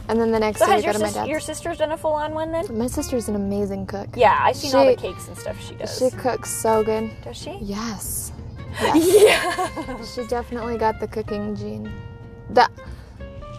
And 0.10 0.22
then 0.22 0.32
the 0.32 0.40
next 0.40 0.60
So 0.60 0.68
day 0.68 0.78
we 0.78 0.84
go 0.84 0.94
to 0.94 1.00
my 1.00 1.12
dad's. 1.12 1.28
your 1.28 1.42
sister's 1.42 1.80
done 1.80 1.92
a 1.92 1.98
full 1.98 2.14
on 2.14 2.34
one 2.34 2.52
then? 2.54 2.66
My 2.78 2.88
sister's 2.88 3.28
an 3.28 3.36
amazing 3.36 3.88
cook. 3.88 4.08
Yeah, 4.16 4.40
I've 4.42 4.56
seen 4.56 4.74
all 4.74 4.86
the 4.86 4.96
cakes 4.96 5.28
and 5.28 5.38
stuff 5.38 5.60
she 5.62 5.76
does. 5.76 5.98
She 5.98 6.10
cooks 6.12 6.50
so 6.50 6.82
good. 6.84 7.12
does 7.24 7.36
she? 7.36 7.58
Yes. 7.62 8.32
Yeah. 8.82 10.04
She 10.04 10.26
definitely 10.28 10.78
got 10.78 11.00
the 11.00 11.08
cooking 11.08 11.56
gene. 11.56 11.92
That 12.52 12.72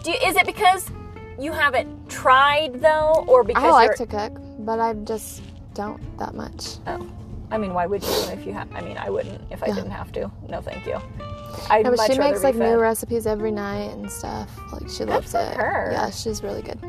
Do 0.03 0.11
you, 0.11 0.17
is 0.25 0.35
it 0.35 0.45
because 0.45 0.89
you 1.39 1.51
haven't 1.51 2.09
tried 2.09 2.81
though, 2.81 3.23
or 3.27 3.43
because 3.43 3.63
I 3.63 3.69
like 3.71 3.95
to 3.95 4.05
cook, 4.05 4.39
but 4.59 4.79
I 4.79 4.93
just 4.93 5.41
don't 5.73 6.01
that 6.17 6.33
much. 6.35 6.77
Oh, 6.87 7.05
I 7.51 7.57
mean, 7.57 7.73
why 7.73 7.85
would 7.85 8.03
you 8.03 8.13
if 8.31 8.45
you 8.45 8.53
have? 8.53 8.73
I 8.73 8.81
mean, 8.81 8.97
I 8.97 9.09
wouldn't 9.09 9.41
if 9.51 9.61
I 9.63 9.67
Yeah. 9.67 9.75
didn't 9.75 9.91
have 9.91 10.11
to. 10.13 10.31
No, 10.47 10.61
thank 10.61 10.85
you. 10.85 10.99
I'd 11.69 11.83
No, 11.83 11.91
but 11.91 11.97
much 11.97 12.11
she 12.11 12.17
makes 12.19 12.43
like 12.43 12.55
fed. 12.55 12.69
new 12.71 12.79
recipes 12.79 13.27
every 13.27 13.51
night 13.51 13.91
and 13.91 14.09
stuff. 14.09 14.49
Like 14.71 14.89
she 14.89 15.03
loves 15.05 15.31
for 15.31 15.39
it. 15.39 15.55
her. 15.55 15.89
Yeah, 15.91 16.09
she's 16.09 16.43
really 16.43 16.61
good. 16.61 16.79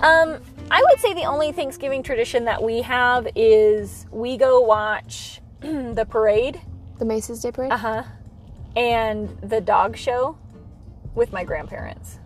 Um, 0.00 0.38
I 0.70 0.82
would 0.90 1.00
say 1.00 1.14
the 1.14 1.24
only 1.24 1.52
Thanksgiving 1.52 2.02
tradition 2.02 2.44
that 2.44 2.62
we 2.62 2.82
have 2.82 3.26
is 3.34 4.06
we 4.10 4.36
go 4.36 4.60
watch 4.60 5.40
the 5.60 6.06
parade, 6.08 6.60
The 6.98 7.04
Macy's 7.04 7.40
Day 7.40 7.52
Parade. 7.52 7.72
uh 7.72 7.76
huh, 7.76 8.02
and 8.74 9.28
the 9.42 9.60
dog 9.60 9.96
show 9.96 10.36
with 11.14 11.32
my 11.32 11.44
grandparents. 11.44 12.18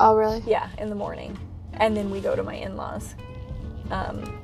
oh, 0.00 0.14
really? 0.16 0.42
Yeah, 0.46 0.68
in 0.78 0.88
the 0.88 0.94
morning, 0.94 1.38
and 1.74 1.96
then 1.96 2.10
we 2.10 2.20
go 2.20 2.34
to 2.36 2.42
my 2.42 2.54
in-laws. 2.54 3.14
Um, 3.90 4.40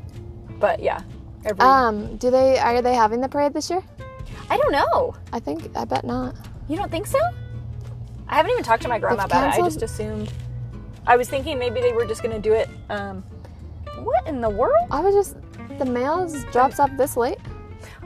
but 0.58 0.80
yeah, 0.80 1.00
every 1.44 1.60
Um, 1.60 2.16
do 2.16 2.30
they 2.30 2.58
are 2.58 2.80
they 2.82 2.94
having 2.94 3.20
the 3.20 3.28
parade 3.28 3.52
this 3.52 3.68
year? 3.70 3.82
I 4.50 4.56
don't 4.56 4.72
know. 4.72 5.14
I 5.32 5.38
think 5.40 5.70
I 5.76 5.84
bet 5.84 6.04
not. 6.04 6.34
You 6.68 6.76
don't 6.76 6.90
think 6.90 7.06
so? 7.06 7.18
I 8.28 8.36
haven't 8.36 8.52
even 8.52 8.64
talked 8.64 8.82
to 8.82 8.88
my 8.88 8.98
grandma 8.98 9.22
They've 9.26 9.36
about 9.36 9.58
it. 9.58 9.60
I 9.60 9.64
just 9.64 9.82
assumed. 9.82 10.32
I 11.06 11.16
was 11.16 11.28
thinking 11.28 11.58
maybe 11.58 11.80
they 11.82 11.92
were 11.92 12.06
just 12.06 12.22
gonna 12.22 12.38
do 12.38 12.54
it. 12.54 12.68
Um, 12.88 13.22
what 13.98 14.26
in 14.26 14.40
the 14.40 14.48
world? 14.48 14.88
I 14.90 15.00
was 15.00 15.14
just 15.14 15.36
the 15.78 15.84
mails 15.84 16.44
drops 16.52 16.78
up 16.80 16.90
this 16.96 17.16
late. 17.16 17.38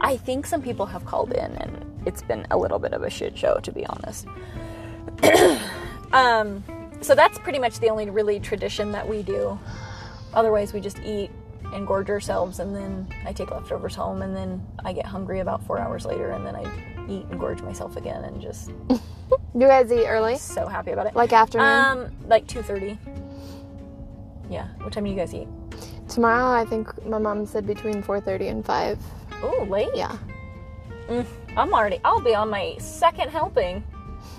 I 0.00 0.16
think 0.16 0.46
some 0.46 0.62
people 0.62 0.86
have 0.86 1.04
called 1.04 1.32
in, 1.32 1.52
and 1.56 2.02
it's 2.06 2.22
been 2.22 2.46
a 2.50 2.56
little 2.56 2.78
bit 2.78 2.92
of 2.92 3.02
a 3.02 3.10
shit 3.10 3.36
show, 3.36 3.58
to 3.60 3.72
be 3.72 3.84
honest. 3.86 4.26
um, 6.12 6.62
so 7.00 7.14
that's 7.14 7.38
pretty 7.38 7.58
much 7.58 7.80
the 7.80 7.88
only 7.88 8.08
really 8.10 8.40
tradition 8.40 8.92
that 8.92 9.08
we 9.08 9.22
do. 9.22 9.58
Otherwise, 10.34 10.72
we 10.72 10.80
just 10.80 10.98
eat 11.00 11.30
and 11.72 11.86
gorge 11.86 12.08
ourselves, 12.10 12.60
and 12.60 12.74
then 12.74 13.06
I 13.26 13.32
take 13.32 13.50
leftovers 13.50 13.94
home, 13.94 14.22
and 14.22 14.34
then 14.34 14.64
I 14.84 14.92
get 14.92 15.06
hungry 15.06 15.40
about 15.40 15.62
four 15.66 15.78
hours 15.78 16.06
later, 16.06 16.30
and 16.30 16.46
then 16.46 16.54
I 16.56 16.62
eat 17.08 17.26
and 17.30 17.38
gorge 17.38 17.60
myself 17.62 17.96
again, 17.96 18.24
and 18.24 18.40
just 18.40 18.70
You 19.54 19.66
guys 19.66 19.90
eat 19.90 20.06
early, 20.06 20.36
so 20.38 20.66
happy 20.68 20.92
about 20.92 21.06
it. 21.06 21.16
like 21.16 21.32
afternoon. 21.32 21.66
Um, 21.66 22.10
like 22.26 22.46
two 22.46 22.62
thirty. 22.62 22.98
Yeah. 24.48 24.68
What 24.82 24.92
time 24.92 25.04
do 25.04 25.10
you 25.10 25.16
guys 25.16 25.34
eat? 25.34 25.48
Tomorrow, 26.08 26.46
I 26.50 26.64
think 26.64 27.04
my 27.06 27.18
mom 27.18 27.44
said 27.44 27.66
between 27.66 28.02
four 28.02 28.20
thirty 28.20 28.48
and 28.48 28.64
five. 28.64 28.98
Oh. 29.42 29.90
Yeah. 29.94 30.16
Mm, 31.08 31.26
I'm 31.56 31.72
already. 31.72 32.00
I'll 32.04 32.20
be 32.20 32.34
on 32.34 32.50
my 32.50 32.76
second 32.78 33.30
helping. 33.30 33.82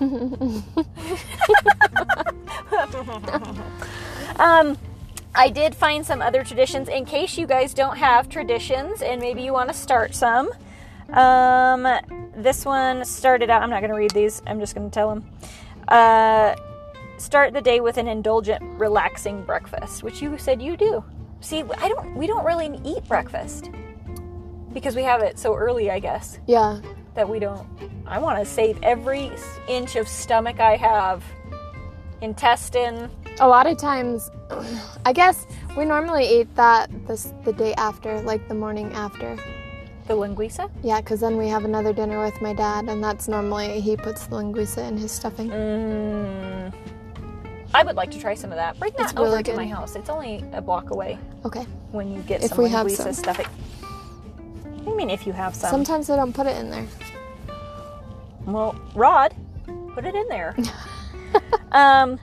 um, 4.38 4.78
I 5.34 5.50
did 5.50 5.74
find 5.74 6.06
some 6.06 6.22
other 6.22 6.44
traditions 6.44 6.88
in 6.88 7.04
case 7.04 7.36
you 7.36 7.46
guys 7.46 7.74
don't 7.74 7.96
have 7.96 8.28
traditions 8.28 9.02
and 9.02 9.20
maybe 9.20 9.42
you 9.42 9.52
want 9.52 9.68
to 9.68 9.74
start 9.74 10.14
some. 10.14 10.50
Um, 11.10 11.86
this 12.36 12.64
one 12.64 13.04
started 13.04 13.50
out. 13.50 13.62
I'm 13.62 13.70
not 13.70 13.80
going 13.80 13.90
to 13.90 13.96
read 13.96 14.12
these. 14.12 14.42
I'm 14.46 14.60
just 14.60 14.74
going 14.74 14.88
to 14.88 14.94
tell 14.94 15.08
them. 15.08 15.28
Uh, 15.88 16.54
start 17.18 17.52
the 17.52 17.60
day 17.60 17.80
with 17.80 17.96
an 17.96 18.06
indulgent, 18.06 18.62
relaxing 18.78 19.42
breakfast, 19.42 20.02
which 20.02 20.22
you 20.22 20.38
said 20.38 20.62
you 20.62 20.76
do. 20.76 21.04
See, 21.40 21.64
I 21.78 21.88
don't. 21.88 22.14
We 22.14 22.26
don't 22.26 22.44
really 22.44 22.80
eat 22.84 23.02
breakfast 23.08 23.70
because 24.72 24.94
we 24.96 25.02
have 25.02 25.22
it 25.22 25.38
so 25.38 25.54
early. 25.54 25.90
I 25.90 25.98
guess 25.98 26.38
Yeah. 26.46 26.80
that 27.14 27.28
we 27.28 27.38
don't. 27.38 27.66
I 28.06 28.18
want 28.18 28.38
to 28.38 28.44
save 28.44 28.78
every 28.82 29.30
inch 29.68 29.96
of 29.96 30.08
stomach 30.08 30.60
I 30.60 30.76
have, 30.76 31.22
intestine. 32.20 33.10
A 33.40 33.48
lot 33.48 33.66
of 33.66 33.76
times, 33.78 34.30
I 35.06 35.12
guess 35.12 35.46
we 35.76 35.84
normally 35.84 36.26
eat 36.40 36.54
that 36.56 36.90
this 37.06 37.32
the 37.44 37.52
day 37.52 37.74
after, 37.74 38.20
like 38.22 38.46
the 38.48 38.54
morning 38.54 38.92
after. 38.92 39.36
The 40.06 40.14
linguiça? 40.16 40.68
Yeah, 40.82 41.00
because 41.00 41.20
then 41.20 41.36
we 41.36 41.46
have 41.48 41.64
another 41.64 41.92
dinner 41.92 42.20
with 42.22 42.40
my 42.42 42.52
dad, 42.52 42.88
and 42.88 43.02
that's 43.02 43.28
normally 43.28 43.80
he 43.80 43.96
puts 43.96 44.26
the 44.26 44.36
linguiça 44.36 44.86
in 44.88 44.96
his 44.98 45.12
stuffing. 45.12 45.50
Mm, 45.50 46.72
I 47.72 47.84
would 47.84 47.94
like 47.94 48.10
to 48.10 48.18
try 48.18 48.34
some 48.34 48.50
of 48.50 48.56
that. 48.56 48.76
Bring 48.80 48.92
that 48.98 49.10
It's 49.10 49.12
over 49.12 49.30
really 49.30 49.42
to 49.44 49.50
good. 49.52 49.56
my 49.56 49.68
house. 49.68 49.94
It's 49.94 50.10
only 50.10 50.44
a 50.52 50.60
block 50.60 50.90
away 50.90 51.16
Okay. 51.44 51.64
when 51.92 52.12
you 52.12 52.22
get 52.22 52.42
If 52.42 52.50
some 52.50 52.64
we 52.64 52.68
have 52.70 52.88
linguiça 52.88 52.96
some. 53.04 53.12
stuffing. 53.12 53.46
I 54.86 54.94
mean, 54.94 55.10
if 55.10 55.26
you 55.26 55.32
have 55.32 55.54
some. 55.54 55.70
Sometimes 55.70 56.10
I 56.10 56.16
don't 56.16 56.32
put 56.32 56.46
it 56.46 56.56
in 56.56 56.70
there. 56.70 56.86
Well, 58.46 58.74
Rod, 58.94 59.34
put 59.94 60.04
it 60.04 60.14
in 60.14 60.28
there. 60.28 60.56
um, 61.72 62.18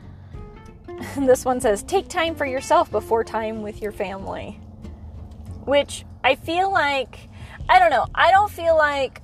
this 1.18 1.46
one 1.46 1.62
says, 1.62 1.84
take 1.84 2.08
time 2.08 2.36
for 2.36 2.46
yourself 2.46 2.90
before 2.92 3.24
time 3.24 3.62
with 3.62 3.82
your 3.82 3.92
family. 3.92 4.60
Which 5.66 6.06
I 6.24 6.36
feel 6.36 6.72
like, 6.72 7.30
I 7.70 7.80
don't 7.80 7.92
know, 7.92 8.08
I 8.16 8.32
don't 8.32 8.50
feel 8.50 8.76
like 8.78 9.22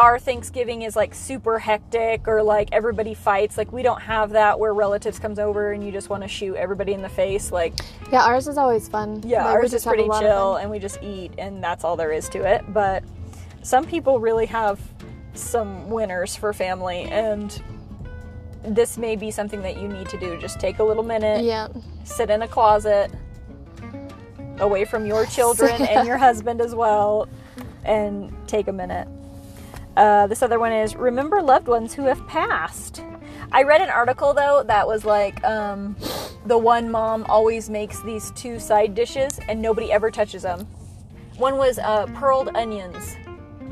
our 0.00 0.18
Thanksgiving 0.18 0.80
is 0.80 0.96
like 0.96 1.14
super 1.14 1.58
hectic 1.58 2.26
or 2.26 2.42
like 2.42 2.70
everybody 2.72 3.12
fights. 3.12 3.58
Like 3.58 3.70
we 3.70 3.82
don't 3.82 4.00
have 4.00 4.30
that 4.30 4.58
where 4.58 4.72
relatives 4.72 5.18
comes 5.18 5.38
over 5.38 5.72
and 5.72 5.84
you 5.84 5.92
just 5.92 6.08
want 6.08 6.22
to 6.22 6.28
shoot 6.28 6.56
everybody 6.56 6.94
in 6.94 7.02
the 7.02 7.08
face. 7.10 7.52
Like 7.52 7.74
Yeah, 8.10 8.24
ours 8.24 8.48
is 8.48 8.56
always 8.56 8.88
fun. 8.88 9.22
yeah, 9.26 9.44
Like, 9.44 9.54
ours 9.56 9.64
is 9.66 9.70
just 9.72 9.84
have 9.84 9.92
a 9.92 9.96
pretty 10.08 10.24
chill 10.24 10.56
and 10.56 10.70
we 10.70 10.78
just 10.78 11.02
eat 11.02 11.32
and 11.36 11.62
that's 11.62 11.84
all 11.84 11.96
there 11.96 12.12
is 12.12 12.30
to 12.30 12.38
it. 12.50 12.64
But 12.72 13.04
some 13.62 13.84
people 13.84 14.20
really 14.20 14.46
have 14.46 14.80
some 15.34 15.90
winners 15.90 16.34
for 16.34 16.54
family 16.54 17.02
and 17.04 17.62
this 18.64 18.96
may 18.96 19.16
be 19.16 19.30
something 19.30 19.60
that 19.60 19.76
you 19.76 19.86
need 19.86 20.08
to 20.08 20.18
do. 20.18 20.38
Just 20.40 20.58
take 20.58 20.78
a 20.78 20.82
little 20.84 21.04
minute, 21.04 21.44
Yeah. 21.44 21.68
sit 22.04 22.30
in 22.30 22.40
a 22.40 22.48
closet 22.48 23.10
away 24.60 24.86
from 24.86 25.04
your 25.04 25.26
children 25.26 25.82
and 25.82 26.06
your 26.08 26.16
husband 26.16 26.62
as 26.62 26.74
well 26.74 27.28
and 27.84 28.34
take 28.46 28.66
a 28.68 28.72
minute. 28.72 29.06
Uh, 29.96 30.26
this 30.26 30.42
other 30.42 30.58
one 30.58 30.72
is 30.72 30.94
remember 30.96 31.42
loved 31.42 31.68
ones 31.68 31.94
who 31.94 32.02
have 32.02 32.26
passed. 32.26 33.02
I 33.52 33.62
read 33.64 33.80
an 33.80 33.90
article 33.90 34.32
though 34.32 34.62
that 34.66 34.86
was 34.86 35.04
like 35.04 35.42
um, 35.44 35.96
the 36.46 36.56
one 36.56 36.90
mom 36.90 37.26
always 37.28 37.68
makes 37.68 38.00
these 38.02 38.30
two 38.32 38.58
side 38.60 38.94
dishes 38.94 39.40
and 39.48 39.60
nobody 39.60 39.90
ever 39.92 40.10
touches 40.10 40.42
them. 40.42 40.66
One 41.36 41.56
was 41.56 41.78
uh, 41.78 42.06
pearled 42.14 42.50
onions, 42.54 43.16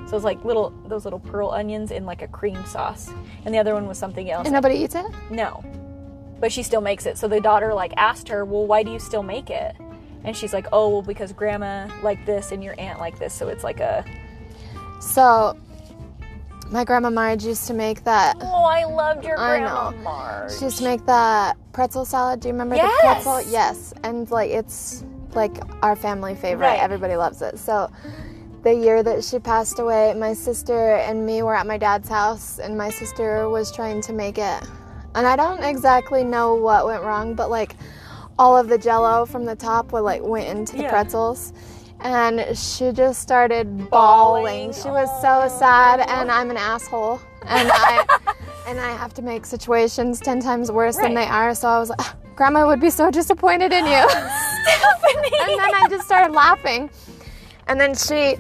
so 0.08 0.16
it's 0.16 0.24
like 0.24 0.44
little 0.44 0.70
those 0.86 1.04
little 1.04 1.20
pearl 1.20 1.50
onions 1.50 1.90
in 1.90 2.06
like 2.06 2.22
a 2.22 2.28
cream 2.28 2.64
sauce, 2.64 3.10
and 3.44 3.54
the 3.54 3.58
other 3.58 3.74
one 3.74 3.86
was 3.86 3.98
something 3.98 4.30
else. 4.30 4.46
And 4.46 4.54
nobody 4.54 4.76
eats 4.76 4.94
it? 4.94 5.06
No. 5.30 5.62
But 6.40 6.50
she 6.52 6.62
still 6.62 6.80
makes 6.80 7.04
it. 7.04 7.18
So 7.18 7.28
the 7.28 7.40
daughter 7.40 7.74
like 7.74 7.92
asked 7.96 8.28
her, 8.28 8.44
"Well, 8.44 8.66
why 8.66 8.82
do 8.82 8.90
you 8.90 8.98
still 8.98 9.22
make 9.22 9.50
it?" 9.50 9.76
And 10.24 10.36
she's 10.36 10.52
like, 10.52 10.66
"Oh, 10.72 10.88
well 10.88 11.02
because 11.02 11.32
grandma 11.32 11.88
liked 12.02 12.26
this 12.26 12.52
and 12.52 12.64
your 12.64 12.74
aunt 12.78 13.00
liked 13.00 13.18
this, 13.18 13.34
so 13.34 13.48
it's 13.48 13.64
like 13.64 13.80
a 13.80 14.04
So, 15.00 15.56
my 16.70 16.84
grandma 16.84 17.10
Marge 17.10 17.44
used 17.44 17.66
to 17.66 17.74
make 17.74 18.04
that. 18.04 18.36
Oh, 18.40 18.64
I 18.64 18.84
loved 18.84 19.24
your 19.24 19.36
grandma. 19.36 19.90
Marge. 20.02 20.52
She 20.56 20.64
used 20.66 20.78
to 20.78 20.84
make 20.84 21.04
that 21.06 21.56
pretzel 21.72 22.04
salad. 22.04 22.40
Do 22.40 22.48
you 22.48 22.52
remember 22.54 22.76
Yes! 22.76 22.90
the 23.00 23.06
pretzel? 23.30 23.52
Yes. 23.52 23.94
And 24.02 24.30
like 24.30 24.50
it's 24.50 25.04
like 25.34 25.56
our 25.82 25.96
family 25.96 26.34
favorite. 26.34 26.66
Right. 26.66 26.80
Everybody 26.80 27.16
loves 27.16 27.42
it. 27.42 27.58
So 27.58 27.90
the 28.62 28.74
year 28.74 29.02
that 29.02 29.24
she 29.24 29.38
passed 29.38 29.78
away, 29.78 30.14
my 30.14 30.32
sister 30.34 30.96
and 30.96 31.24
me 31.24 31.42
were 31.42 31.54
at 31.54 31.66
my 31.66 31.78
dad's 31.78 32.08
house 32.08 32.58
and 32.58 32.76
my 32.76 32.90
sister 32.90 33.48
was 33.48 33.70
trying 33.72 34.00
to 34.02 34.12
make 34.12 34.36
it. 34.38 34.62
And 35.14 35.26
I 35.26 35.36
don't 35.36 35.62
exactly 35.62 36.22
know 36.24 36.54
what 36.54 36.86
went 36.86 37.02
wrong, 37.02 37.34
but 37.34 37.50
like 37.50 37.76
all 38.38 38.56
of 38.56 38.68
the 38.68 38.78
jello 38.78 39.24
from 39.26 39.44
the 39.44 39.56
top 39.56 39.92
would 39.92 40.00
like 40.02 40.22
went 40.22 40.48
into 40.48 40.76
the 40.76 40.82
Yeah. 40.82 40.90
pretzels. 40.90 41.52
And 42.00 42.56
she 42.56 42.92
just 42.92 43.20
started 43.20 43.90
Bawling. 43.90 44.72
She 44.72 44.88
was 44.88 45.08
so 45.20 45.48
sad 45.58 46.00
and 46.08 46.30
I'm 46.30 46.50
an 46.50 46.56
asshole. 46.56 47.20
And 47.46 47.70
I 47.72 48.06
and 48.68 48.78
I 48.78 48.90
have 48.96 49.14
to 49.14 49.22
make 49.22 49.46
situations 49.46 50.20
10 50.20 50.40
times 50.40 50.70
worse 50.70 50.96
than 50.96 51.14
they 51.14 51.26
are. 51.26 51.54
So 51.54 51.68
I 51.68 51.78
was 51.78 51.88
like, 51.90 52.00
Grandma 52.36 52.66
would 52.66 52.80
be 52.80 52.90
so 52.90 53.10
disappointed 53.10 53.72
in 53.72 53.84
you. 53.84 54.08
Stephanie. 54.10 55.38
and 55.40 55.58
then 55.58 55.74
I 55.74 55.86
just 55.90 56.06
started 56.06 56.32
laughing. 56.32 56.88
And 57.66 57.80
then 57.80 57.94
she 57.94 58.36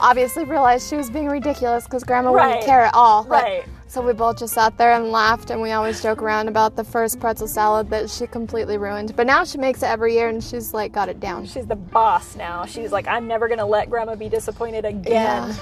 obviously 0.00 0.44
realized 0.44 0.88
she 0.88 0.96
was 0.96 1.10
being 1.10 1.28
ridiculous 1.28 1.84
because 1.84 2.02
Grandma 2.04 2.30
Right. 2.32 2.46
wouldn't 2.48 2.66
care 2.66 2.82
at 2.82 2.94
all. 2.94 3.24
Right. 3.24 3.42
Like, 3.42 3.66
right. 3.66 3.68
So 3.92 4.00
we 4.00 4.14
both 4.14 4.38
just 4.38 4.54
sat 4.54 4.78
there 4.78 4.94
and 4.94 5.12
laughed, 5.12 5.50
and 5.50 5.60
we 5.60 5.72
always 5.72 6.02
joke 6.02 6.22
around 6.22 6.48
about 6.48 6.76
the 6.76 6.82
first 6.82 7.20
pretzel 7.20 7.46
salad 7.46 7.90
that 7.90 8.08
she 8.08 8.26
completely 8.26 8.78
ruined. 8.78 9.14
But 9.14 9.26
now 9.26 9.44
she 9.44 9.58
makes 9.58 9.82
it 9.82 9.86
every 9.90 10.14
year, 10.14 10.28
and 10.28 10.42
she's 10.42 10.72
like 10.72 10.92
got 10.92 11.10
it 11.10 11.20
down. 11.20 11.44
She's 11.44 11.66
the 11.66 11.76
boss 11.76 12.34
now. 12.34 12.64
She's 12.64 12.90
like, 12.90 13.06
I'm 13.06 13.28
never 13.28 13.48
gonna 13.48 13.66
let 13.66 13.90
grandma 13.90 14.14
be 14.14 14.30
disappointed 14.30 14.86
again. 14.86 15.54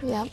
Yeah. 0.00 0.22
Yep. 0.24 0.32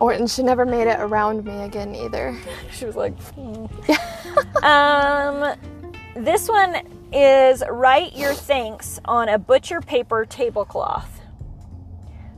Or 0.00 0.12
and 0.12 0.30
she 0.30 0.42
never 0.42 0.64
made 0.64 0.88
it 0.88 0.98
around 0.98 1.44
me 1.44 1.64
again 1.64 1.94
either. 1.94 2.34
She 2.72 2.86
was 2.86 2.96
like, 2.96 3.12
"Hmm." 3.34 4.64
um, 4.64 5.54
this 6.14 6.48
one 6.48 6.80
is 7.12 7.62
write 7.68 8.16
your 8.16 8.32
thanks 8.32 9.00
on 9.04 9.28
a 9.28 9.36
butcher 9.36 9.82
paper 9.82 10.24
tablecloth. 10.24 11.15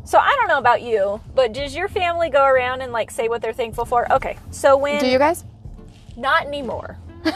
So 0.08 0.16
I 0.16 0.34
don't 0.36 0.48
know 0.48 0.56
about 0.56 0.80
you, 0.80 1.20
but 1.34 1.52
does 1.52 1.76
your 1.76 1.86
family 1.86 2.30
go 2.30 2.42
around 2.42 2.80
and 2.80 2.92
like 2.92 3.10
say 3.10 3.28
what 3.28 3.42
they're 3.42 3.52
thankful 3.52 3.84
for? 3.84 4.10
Okay, 4.10 4.38
so 4.50 4.74
when 4.74 5.02
Do 5.02 5.06
you 5.06 5.18
guys? 5.18 5.44
not 6.16 6.46
anymore. 6.46 6.96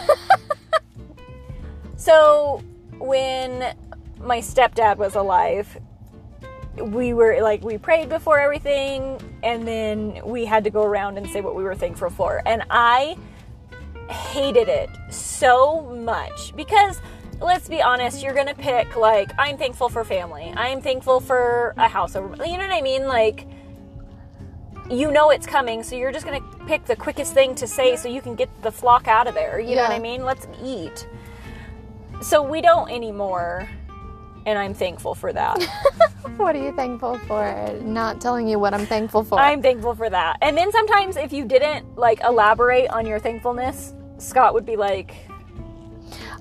so 1.99 2.63
when 2.99 3.77
my 4.21 4.39
stepdad 4.39 4.97
was 4.97 5.17
alive, 5.17 5.79
we 6.79 7.13
were 7.13 7.43
like 7.43 7.63
we 7.63 7.77
prayed 7.77 8.09
before 8.09 8.39
everything 8.39 9.21
and 9.43 9.69
then 9.69 10.23
we 10.25 10.47
had 10.47 10.65
to 10.65 10.71
go 10.71 10.83
around 10.83 11.19
and 11.19 11.29
say 11.29 11.43
what 11.43 11.55
we 11.55 11.65
were 11.65 11.75
thankful 11.75 12.09
for. 12.09 12.41
And 12.47 12.63
I 12.71 13.19
hated 14.09 14.69
it 14.69 14.89
so 15.11 15.83
much 15.83 16.57
because 16.57 17.03
let's 17.43 17.69
be 17.69 17.83
honest, 17.83 18.23
you're 18.23 18.35
gonna 18.35 18.55
pick 18.55 18.97
like 18.97 19.33
I'm 19.39 19.57
thankful 19.57 19.89
for 19.89 20.05
family. 20.05 20.53
I'm 20.57 20.81
thankful 20.81 21.21
for 21.21 21.75
a 21.77 21.89
house 21.89 22.17
over. 22.17 22.35
You 22.45 22.57
know 22.59 22.67
what 22.67 22.73
I 22.73 22.83
mean? 22.83 23.07
Like 23.07 23.47
you 24.91 25.11
know 25.11 25.31
it's 25.31 25.47
coming, 25.47 25.83
so 25.83 25.97
you're 25.97 26.13
just 26.13 26.25
gonna 26.25 26.43
pick 26.67 26.85
the 26.85 26.97
quickest 26.97 27.35
thing 27.35 27.55
to 27.57 27.67
say 27.67 27.97
so 27.97 28.09
you 28.09 28.21
can 28.21 28.35
get 28.35 28.49
the 28.63 28.71
flock 28.73 29.09
out 29.09 29.27
of 29.27 29.35
there. 29.35 29.61
You 29.61 29.77
know 29.77 29.83
what 29.83 29.93
I 29.93 29.99
mean? 29.99 30.25
Let's 30.25 30.47
eat. 30.63 31.07
So 32.21 32.43
we 32.43 32.61
don't 32.61 32.91
anymore, 32.91 33.69
and 34.47 34.59
I'm 34.59 34.75
thankful 34.75 35.15
for 35.15 35.33
that. 35.33 35.63
What 36.37 36.57
are 36.57 36.63
you 36.63 36.73
thankful 36.73 37.19
for? 37.19 37.79
Not 37.83 38.21
telling 38.21 38.49
you 38.49 38.59
what 38.59 38.73
I'm 38.73 38.87
thankful 38.87 39.23
for. 39.23 39.39
I'm 39.39 39.61
thankful 39.61 39.95
for 39.95 40.09
that. 40.09 40.39
And 40.41 40.57
then 40.57 40.73
sometimes 40.73 41.17
if 41.17 41.33
you 41.33 41.45
didn't 41.45 41.97
like 41.97 42.21
elaborate 42.21 42.89
on 42.89 43.07
your 43.07 43.19
thankfulness, 43.19 43.95
Scott 44.19 44.55
would 44.55 44.65
be 44.65 44.77
like, 44.77 45.15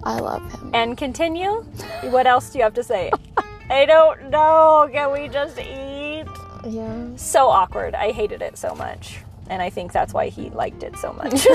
I 0.04 0.20
love 0.20 0.52
him. 0.52 0.72
and 0.74 0.98
continue. 0.98 1.64
What 2.04 2.28
else 2.28 2.50
do 2.50 2.58
you 2.58 2.64
have 2.64 2.74
to 2.76 2.84
say? 2.84 3.12
I 3.70 3.86
don't 3.86 4.30
know. 4.30 4.90
Can 4.92 5.12
we 5.12 5.28
just 5.28 5.58
eat? 5.60 6.26
Yeah. 6.68 7.08
So 7.16 7.50
awkward. 7.50 7.96
I 7.96 8.12
hated 8.12 8.42
it 8.42 8.58
so 8.58 8.76
much. 8.76 9.20
And 9.50 9.62
I 9.62 9.70
think 9.70 9.92
that's 9.92 10.14
why 10.14 10.30
he 10.30 10.50
liked 10.50 10.84
it 10.84 10.98
so 10.98 11.14
much. 11.14 11.46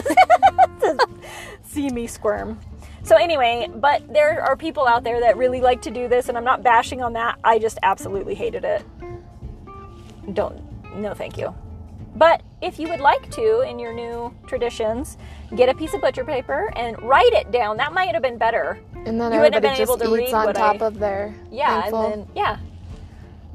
see 1.64 1.88
me 1.90 2.07
squirm. 2.07 2.59
So, 3.03 3.16
anyway, 3.16 3.68
but 3.72 4.12
there 4.12 4.42
are 4.42 4.57
people 4.57 4.86
out 4.86 5.05
there 5.05 5.20
that 5.20 5.36
really 5.36 5.61
like 5.61 5.80
to 5.82 5.90
do 5.90 6.09
this, 6.09 6.28
and 6.28 6.36
I'm 6.36 6.44
not 6.44 6.62
bashing 6.62 7.03
on 7.03 7.12
that. 7.12 7.38
I 7.44 7.59
just 7.59 7.78
absolutely 7.82 8.34
hated 8.34 8.64
it. 8.64 8.84
Don't, 10.34 10.61
no, 10.97 11.14
thank 11.14 11.38
you. 11.38 11.55
But 12.16 12.40
if 12.62 12.78
you 12.78 12.88
would 12.88 13.00
like 13.00 13.30
to, 13.32 13.60
in 13.60 13.78
your 13.78 13.92
new 13.92 14.34
traditions, 14.46 15.18
get 15.54 15.68
a 15.68 15.74
piece 15.74 15.92
of 15.92 16.00
butcher 16.00 16.24
paper 16.24 16.72
and 16.74 17.00
write 17.02 17.32
it 17.34 17.50
down. 17.52 17.76
That 17.76 17.92
might 17.92 18.12
have 18.14 18.22
been 18.22 18.38
better. 18.38 18.78
And 19.04 19.20
then 19.20 19.32
You 19.32 19.38
wouldn't 19.40 19.54
have 19.54 19.62
been 19.62 19.80
able 19.80 19.98
to 19.98 20.08
read 20.08 20.32
on 20.32 20.46
what 20.46 20.56
top 20.56 20.80
I- 20.80 20.86
of 20.86 20.98
their 20.98 21.34
Yeah, 21.50 21.84
and 21.84 21.94
then 21.94 22.28
yeah, 22.34 22.56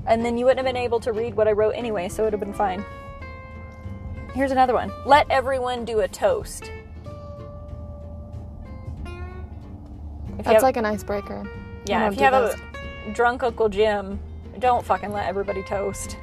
and 0.05 0.23
then 0.23 0.37
you 0.37 0.45
wouldn't 0.45 0.65
have 0.65 0.73
been 0.73 0.81
able 0.81 0.99
to 1.01 1.11
read 1.11 1.35
what 1.35 1.47
I 1.47 1.51
wrote 1.53 1.71
anyway, 1.71 2.07
so 2.07 2.21
it 2.23 2.27
would 2.27 2.33
have 2.33 2.39
been 2.39 2.53
fine. 2.53 2.85
Here's 4.33 4.51
another 4.51 4.73
one. 4.73 4.91
Let 5.05 5.29
everyone 5.29 5.83
do 5.83 5.99
a 6.01 6.07
toast. 6.07 6.71
If 10.37 10.45
That's 10.45 10.53
have- 10.55 10.63
like 10.63 10.77
an 10.77 10.85
icebreaker. 10.85 11.43
yeah. 11.85 12.07
If 12.07 12.15
you 12.15 12.23
have 12.23 12.33
those. 12.33 12.55
a 13.07 13.11
drunk 13.13 13.43
Uncle 13.43 13.69
Jim, 13.69 14.19
don't 14.59 14.85
fucking 14.85 15.11
let 15.11 15.27
everybody 15.27 15.63
toast. 15.63 16.17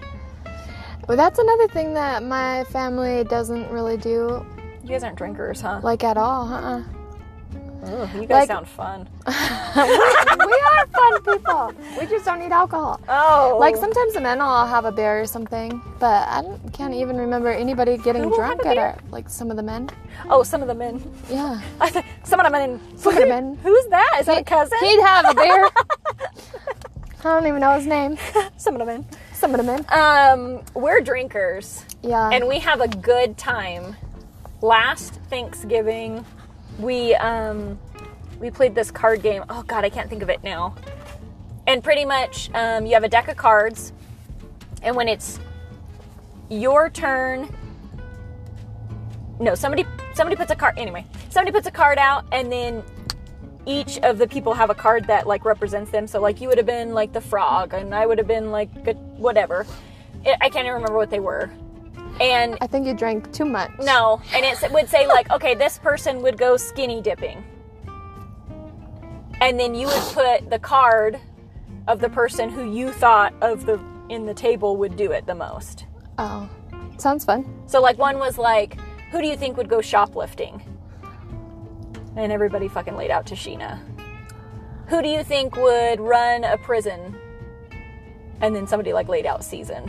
Well, 1.09 1.17
that's 1.17 1.39
another 1.39 1.69
thing 1.69 1.95
that 1.95 2.23
my 2.23 2.65
family 2.65 3.25
doesn't 3.25 3.71
really 3.71 3.97
do, 3.97 4.45
You 4.83 4.89
guys 4.91 5.03
aren't 5.03 5.17
drinkers, 5.17 5.61
huh? 5.63 5.81
like 5.83 6.05
at 6.05 6.19
all. 6.19 6.47
Uh-uh. 6.53 6.83
Ugh, 7.85 8.09
you 8.17 8.27
guys 8.27 8.31
like- 8.31 8.49
sound 8.49 8.69
fun. 8.69 9.09
we 9.27 9.33
are 9.33 10.87
fun 10.89 11.23
people. 11.23 11.73
We 11.99 12.07
just 12.07 12.25
don't 12.27 12.41
need 12.41 12.53
alcohol. 12.53 13.01
Oh, 13.09 13.57
Like 13.59 13.77
sometimes 13.77 14.13
the 14.15 14.21
men 14.21 14.39
will 14.41 14.67
have 14.67 14.85
a 14.85 14.93
beer 14.93 15.21
or 15.23 15.27
something, 15.27 15.81
but 15.99 16.29
I 16.29 16.43
don't, 16.43 16.73
can't 16.75 16.93
even 16.93 17.17
remember 17.17 17.49
anybody 17.51 17.97
getting 17.97 18.29
drunk 18.31 18.67
at 18.67 18.77
our 18.77 18.99
like 19.11 19.31
some 19.31 19.51
of 19.51 19.57
the 19.57 19.63
men. 19.63 19.89
oh, 20.29 20.43
some 20.43 20.61
of 20.61 20.69
the 20.69 20.75
men. 20.75 21.01
Yeah, 21.31 21.61
some 22.25 22.41
of 22.41 22.45
the 22.45 22.51
men. 22.51 22.81
some 22.99 23.15
of 23.15 23.21
the 23.21 23.27
men. 23.29 23.57
Who's 23.63 23.87
that? 23.87 24.17
Is 24.21 24.27
that 24.27 24.39
a 24.39 24.45
cousin? 24.45 24.77
He'd 24.81 25.01
have 25.01 25.25
a 25.31 25.35
beer. 25.35 25.71
I 27.21 27.23
don't 27.23 27.47
even 27.47 27.61
know 27.61 27.73
his 27.73 27.87
name. 27.87 28.19
some 28.59 28.75
of 28.75 28.81
the 28.81 28.87
men. 28.87 29.07
Some 29.39 29.55
of 29.55 29.59
the 29.59 29.73
men. 29.73 29.87
Um, 29.91 30.63
we're 30.75 31.01
drinkers. 31.01 31.85
Yeah. 32.03 32.29
and 32.33 32.49
we 32.49 32.59
have 32.59 32.81
a 32.81 32.89
good 32.89 33.39
time. 33.39 33.95
Last 34.63 35.15
Thanksgiving, 35.31 36.25
we 36.81 37.15
um, 37.15 37.79
we 38.41 38.51
played 38.51 38.75
this 38.75 38.91
card 38.91 39.23
game. 39.23 39.45
Oh 39.49 39.63
God, 39.63 39.85
I 39.85 39.91
can't 39.91 40.11
think 40.11 40.23
of 40.23 40.29
it 40.29 40.43
now. 40.43 40.75
And 41.69 41.85
pretty 41.85 42.05
much, 42.05 42.51
um, 42.53 42.85
you 42.85 42.95
have 42.95 43.05
a 43.05 43.09
deck 43.09 43.29
of 43.29 43.37
cards, 43.37 43.93
and 44.83 44.97
when 44.97 45.07
it's 45.07 45.39
your 46.51 46.91
turn, 46.91 47.49
no, 49.39 49.55
somebody 49.55 49.87
somebody 50.15 50.35
puts 50.35 50.51
a 50.51 50.57
card. 50.57 50.77
Anyway, 50.77 51.07
somebody 51.29 51.53
puts 51.53 51.69
a 51.69 51.73
card 51.73 51.99
out, 51.99 52.25
and 52.33 52.51
then 52.51 52.83
each 53.69 53.99
of 53.99 54.17
the 54.17 54.27
people 54.27 54.55
have 54.55 54.71
a 54.71 54.75
card 54.75 55.07
that 55.07 55.27
like 55.27 55.45
represents 55.45 55.91
them. 55.91 56.07
So 56.07 56.21
like 56.21 56.41
you 56.41 56.49
would 56.49 56.57
have 56.57 56.67
been 56.67 56.95
like 56.95 57.13
the 57.13 57.21
frog, 57.21 57.75
and 57.75 57.95
I 57.95 58.07
would 58.07 58.19
have 58.19 58.27
been 58.27 58.51
like 58.51 58.71
a, 58.87 58.95
whatever. 58.95 59.67
I 60.27 60.37
I 60.41 60.49
can't 60.49 60.65
even 60.65 60.73
remember 60.73 60.97
what 60.97 61.11
they 61.11 61.21
were. 61.21 61.51
And 62.21 62.57
I 62.61 62.67
think 62.67 62.87
you 62.87 62.95
drank 62.95 63.31
too 63.33 63.45
much. 63.45 63.71
no, 63.81 64.21
and 64.35 64.45
it 64.45 64.73
would 64.73 64.89
say 64.89 65.07
like, 65.07 65.31
okay, 65.31 65.55
this 65.55 65.79
person 65.79 66.23
would 66.23 66.39
go 66.39 66.57
skinny 66.57 67.01
dipping, 67.01 67.45
and 69.41 69.61
then 69.61 69.75
you 69.75 69.87
would 69.87 70.03
put 70.15 70.51
the 70.51 70.59
card 70.59 71.21
of 71.87 72.01
the 72.01 72.09
person 72.09 72.49
who 72.49 72.73
you 72.73 72.91
thought 72.91 73.35
of 73.43 73.67
the 73.67 73.79
in 74.09 74.25
the 74.25 74.35
table 74.35 74.77
would 74.79 74.97
do 74.97 75.13
it 75.13 75.27
the 75.27 75.35
most. 75.35 75.85
Oh, 76.17 76.49
sounds 76.97 77.25
fun. 77.25 77.45
So 77.67 77.81
like 77.81 77.99
one 77.99 78.19
was 78.19 78.39
like, 78.39 78.79
who 79.13 79.21
do 79.21 79.29
you 79.29 79.37
think 79.37 79.57
would 79.57 79.69
go 79.69 79.81
shoplifting? 79.81 80.63
And 82.19 82.33
everybody 82.33 82.67
fucking 82.67 82.97
laid 82.97 83.13
out 83.13 83.27
Tashina. 83.27 83.79
Who 84.89 85.03
do 85.03 85.09
you 85.09 85.23
think 85.23 85.55
would 85.55 86.01
run 86.01 86.43
a 86.43 86.59
prison? 86.59 87.17
And 88.41 88.57
then 88.57 88.67
somebody 88.67 88.93
like 88.93 89.07
laid 89.07 89.25
out 89.25 89.45
season. 89.45 89.89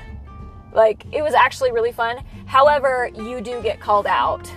Like 0.71 1.07
it 1.11 1.23
was 1.23 1.33
actually 1.33 1.71
really 1.71 1.91
fun. 1.91 2.23
However, 2.45 3.09
you 3.15 3.41
do 3.41 3.63
get 3.63 3.79
called 3.79 4.05
out 4.05 4.47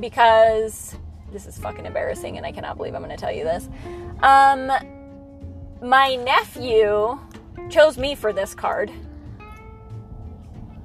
because 0.00 0.96
this 1.30 1.46
is 1.46 1.58
fucking 1.58 1.84
embarrassing 1.84 2.38
and 2.38 2.46
I 2.46 2.52
cannot 2.52 2.78
believe 2.78 2.94
I'm 2.94 3.02
going 3.02 3.14
to 3.14 3.20
tell 3.20 3.32
you 3.32 3.44
this. 3.44 3.68
Um 4.22 4.72
my 5.82 6.14
nephew 6.14 7.18
chose 7.68 7.98
me 7.98 8.14
for 8.14 8.32
this 8.32 8.54
card. 8.54 8.90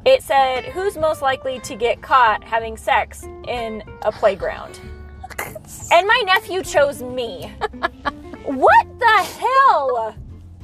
It 0.03 0.21
said, 0.21 0.65
Who's 0.65 0.97
most 0.97 1.21
likely 1.21 1.61
to 1.61 1.75
get 1.75 2.01
caught 2.01 2.43
having 2.43 2.75
sex 2.75 3.23
in 3.47 3.83
a 4.01 4.11
playground? 4.11 4.81
And 5.91 6.07
my 6.07 6.21
nephew 6.25 6.63
chose 6.63 7.01
me. 7.01 7.51
what 8.45 8.99
the 8.99 9.27
hell? 9.39 10.15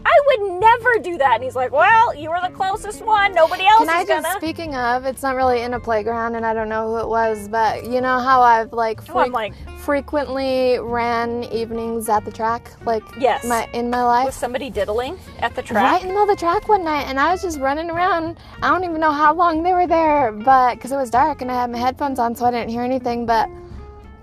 I 0.08 0.20
would 0.28 0.60
never 0.62 1.00
do 1.00 1.18
that. 1.18 1.36
And 1.36 1.44
he's 1.44 1.56
like, 1.56 1.72
Well, 1.72 2.14
you 2.16 2.30
were 2.30 2.40
the 2.42 2.54
closest 2.54 3.04
one. 3.04 3.34
Nobody 3.34 3.66
else 3.66 3.80
Can 3.80 3.90
I 3.90 4.06
just, 4.06 4.24
gonna. 4.24 4.38
speaking 4.40 4.76
of, 4.76 5.06
it's 5.06 5.24
not 5.24 5.36
really 5.36 5.62
in 5.64 5.74
a 5.74 5.80
playground 5.80 6.36
and 6.36 6.46
I 6.46 6.54
don't 6.54 6.70
know 6.70 6.90
who 6.90 6.98
it 7.00 7.08
was, 7.08 7.48
but 7.48 7.86
you 7.86 8.02
know 8.02 8.20
how 8.20 8.42
I've 8.42 8.72
like, 8.72 9.00
Oh, 9.10 9.24
like, 9.26 9.54
frequently 9.80 10.78
ran 10.80 11.44
evenings 11.46 12.08
at 12.08 12.24
the 12.24 12.32
track? 12.32 12.72
Like, 12.86 13.02
Yes. 13.20 13.46
my 13.46 13.68
in 13.74 13.90
my 13.90 14.04
life? 14.04 14.26
Was 14.28 14.36
somebody 14.36 14.70
diddling 14.70 15.18
at 15.40 15.56
the 15.56 15.64
track? 15.64 15.84
Right 15.84 16.02
in 16.04 16.10
the 16.10 16.14
middle 16.14 16.30
of 16.30 16.38
the 16.38 16.40
track 16.40 16.68
one 16.68 16.84
night, 16.84 17.08
and 17.08 17.20
I 17.20 17.32
was 17.32 17.42
just 17.42 17.60
running 17.60 17.90
around. 17.90 18.38
I 18.62 18.70
don't 18.70 18.84
even 18.84 19.00
know 19.02 19.12
how 19.12 19.34
long 19.34 19.64
they 19.64 19.74
were 19.74 19.88
there, 19.88 20.32
but 20.32 20.76
because 20.76 20.92
it 20.92 20.98
was 20.98 21.10
dark 21.10 21.42
and 21.42 21.52
I 21.52 21.56
had 21.56 21.72
my 21.72 21.80
headphones 21.80 22.20
on, 22.20 22.36
so 22.36 22.46
I 22.46 22.52
didn't 22.52 22.70
hear 22.70 22.84
anything. 22.84 23.26
But 23.26 23.50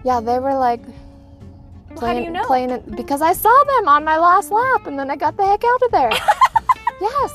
yeah, 0.04 0.20
they 0.20 0.38
were 0.38 0.54
like 0.54 0.82
How 0.84 0.90
do 1.90 1.96
playing, 1.96 2.24
you 2.24 2.30
know? 2.30 2.44
playing 2.46 2.70
it 2.70 2.96
because 2.96 3.22
I 3.22 3.32
saw 3.32 3.64
them 3.76 3.88
on 3.88 4.04
my 4.04 4.18
last 4.18 4.50
lap, 4.50 4.86
and 4.86 4.98
then 4.98 5.10
I 5.10 5.16
got 5.16 5.36
the 5.36 5.44
heck 5.46 5.62
out 5.64 5.82
of 5.82 5.90
there. 5.90 6.10
yes, 7.00 7.32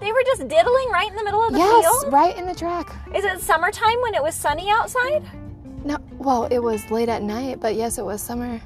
They 0.00 0.12
were 0.12 0.22
just 0.26 0.48
diddling 0.48 0.90
right 0.90 1.08
in 1.10 1.16
the 1.16 1.24
middle 1.24 1.42
of 1.44 1.52
the 1.52 1.58
yes, 1.58 1.84
field? 2.02 2.12
right 2.12 2.36
in 2.36 2.46
the 2.46 2.54
track. 2.54 2.90
Is 3.14 3.24
it 3.24 3.40
summertime 3.40 4.00
when 4.02 4.14
it 4.14 4.22
was 4.22 4.34
sunny 4.34 4.70
outside? 4.70 5.22
No, 5.84 5.98
well, 6.18 6.44
it 6.44 6.58
was 6.58 6.90
late 6.90 7.08
at 7.08 7.22
night, 7.22 7.60
but 7.60 7.74
yes, 7.74 7.98
it 7.98 8.04
was 8.04 8.20
summer. 8.22 8.60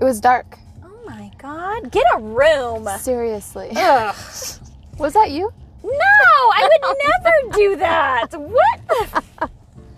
It 0.00 0.04
was 0.04 0.20
dark. 0.20 0.56
Oh 0.84 0.96
my 1.06 1.30
god. 1.38 1.90
Get 1.90 2.04
a 2.14 2.20
room. 2.20 2.86
Seriously, 3.00 3.70
Ugh. 3.74 4.14
was 4.98 5.12
that 5.14 5.30
you? 5.32 5.52
No, 5.82 5.90
I 5.90 6.68
would 6.70 6.96
never 7.50 7.56
do 7.56 7.76
that. 7.76 8.26
What? 8.32 8.88
the- 8.88 9.50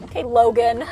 Okay, 0.05 0.24
Logan. 0.24 0.84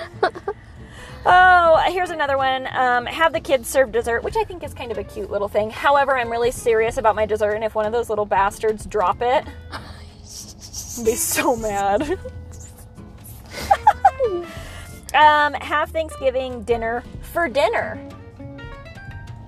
Oh, 1.26 1.82
here's 1.88 2.10
another 2.10 2.36
one. 2.36 2.66
Um, 2.72 3.06
have 3.06 3.32
the 3.32 3.40
kids 3.40 3.68
serve 3.68 3.92
dessert, 3.92 4.22
which 4.24 4.36
I 4.36 4.44
think 4.44 4.62
is 4.62 4.74
kind 4.74 4.90
of 4.92 4.98
a 4.98 5.04
cute 5.04 5.30
little 5.30 5.48
thing. 5.48 5.70
However, 5.70 6.16
I'm 6.16 6.30
really 6.30 6.50
serious 6.50 6.96
about 6.96 7.14
my 7.16 7.26
dessert, 7.26 7.52
and 7.52 7.64
if 7.64 7.74
one 7.74 7.86
of 7.86 7.92
those 7.92 8.08
little 8.08 8.26
bastards 8.26 8.86
drop 8.86 9.22
it, 9.22 9.44
I'll 9.72 11.04
be 11.04 11.14
so 11.14 11.56
mad. 11.56 12.02
um, 15.14 15.54
have 15.54 15.90
Thanksgiving 15.90 16.62
dinner 16.64 17.02
for 17.32 17.48
dinner. 17.48 17.98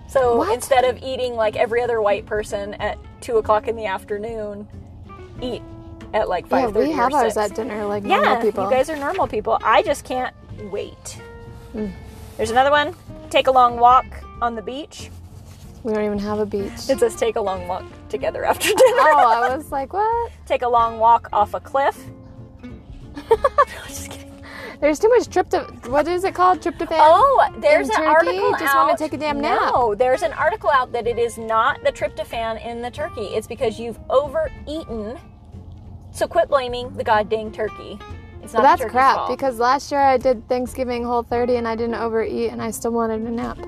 So 0.09 0.39
What? 0.39 0.53
instead 0.55 0.85
of 0.85 0.99
eating 1.03 1.35
like 1.35 1.55
every 1.57 1.83
other 1.83 2.03
white 2.03 2.27
person 2.27 2.75
at 2.75 2.99
two 3.21 3.37
o'clock 3.39 3.69
in 3.69 3.77
the 3.77 3.87
afternoon, 3.87 4.67
eat 5.41 5.63
at 6.13 6.29
like 6.29 6.45
Yeah, 6.47 6.49
five 6.51 6.73
thirty. 6.75 6.89
we 6.89 6.93
have 6.93 7.15
ours 7.15 7.37
at 7.37 7.55
dinner 7.55 7.85
like 7.87 8.03
normal 8.03 8.33
Yeah, 8.35 8.41
people. 8.43 8.65
you 8.65 8.71
guys 8.71 8.91
are 8.91 8.97
normal 8.97 9.29
people. 9.29 9.59
I 9.63 9.83
just 9.83 10.05
can't 10.05 10.35
wait. 10.73 11.21
Hmm. 11.73 11.89
There's 12.37 12.51
another 12.51 12.71
one. 12.71 12.95
Take 13.31 13.47
a 13.47 13.51
long 13.51 13.79
walk 13.79 14.07
on 14.41 14.55
the 14.55 14.63
beach. 14.63 15.11
we 15.83 15.93
don't 15.93 16.05
even 16.05 16.19
have 16.19 16.39
a 16.39 16.47
beach. 16.47 16.89
It 16.89 16.99
says 16.99 17.15
take 17.17 17.37
a 17.37 17.41
long 17.41 17.69
walk 17.69 17.85
together 18.09 18.45
after 18.45 18.69
dinner. 18.69 18.79
oh, 18.81 19.43
I 19.45 19.55
was 19.57 19.71
like, 19.71 19.93
what? 19.93 20.33
Take 20.47 20.63
a 20.63 20.69
long 20.69 20.99
walk 20.99 21.29
off 21.33 21.55
a 21.55 21.61
cliff. 21.61 21.99
just 23.89 24.11
kidding. 24.11 24.43
There's 24.81 24.99
too 24.99 25.09
much 25.11 25.29
tryptophan. 25.29 25.89
What 25.89 26.09
is 26.09 26.25
it 26.25 26.35
called? 26.35 26.61
Tryptophan? 26.61 26.89
Oh, 26.93 27.55
there's 27.59 27.91
an 27.91 28.03
article 28.03 28.53
Just 28.59 28.75
wanna 28.75 28.97
take 28.97 29.13
a 29.13 29.19
damn 29.19 29.39
nap. 29.41 29.73
No, 29.75 29.95
there's 29.95 30.23
an 30.23 30.33
article 30.33 30.71
out 30.71 30.91
that 30.93 31.07
it 31.07 31.19
is 31.19 31.37
not 31.37 31.83
the 31.85 31.93
tryptophan 31.93 32.65
in 32.65 32.81
the 32.81 32.91
turkey. 32.91 33.27
It's 33.27 33.47
because 33.47 33.79
you've 33.79 33.99
overeaten. 34.09 35.19
So 36.13 36.27
quit 36.27 36.49
blaming 36.49 36.97
the 36.97 37.05
goddamn 37.05 37.53
turkey. 37.53 37.99
It's 38.51 38.55
not 38.57 38.63
But 38.65 38.79
that's 38.79 38.91
crap 38.91 39.15
fault. 39.17 39.29
because 39.31 39.61
last 39.61 39.93
year 39.93 40.01
I 40.01 40.17
did 40.17 40.49
Thanksgiving 40.49 41.05
Whole 41.05 41.23
30 41.23 41.55
and 41.55 41.69
I 41.69 41.77
didn't 41.77 41.95
overeat 41.95 42.51
and 42.51 42.61
I 42.61 42.73
still 42.73 42.91
wanted 42.91 43.21
a 43.21 43.31
nap. 43.31 43.59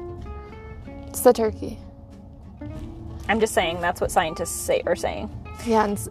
It's 1.07 1.21
the 1.21 1.33
turkey. 1.33 1.79
I'm 3.29 3.39
just 3.39 3.55
saying 3.55 3.81
that's 3.81 4.01
what 4.01 4.11
scientists 4.11 4.51
say 4.61 4.83
are 4.85 4.97
saying. 4.97 5.31
Yeah, 5.65 5.85
and 5.85 5.93
s- 5.97 6.09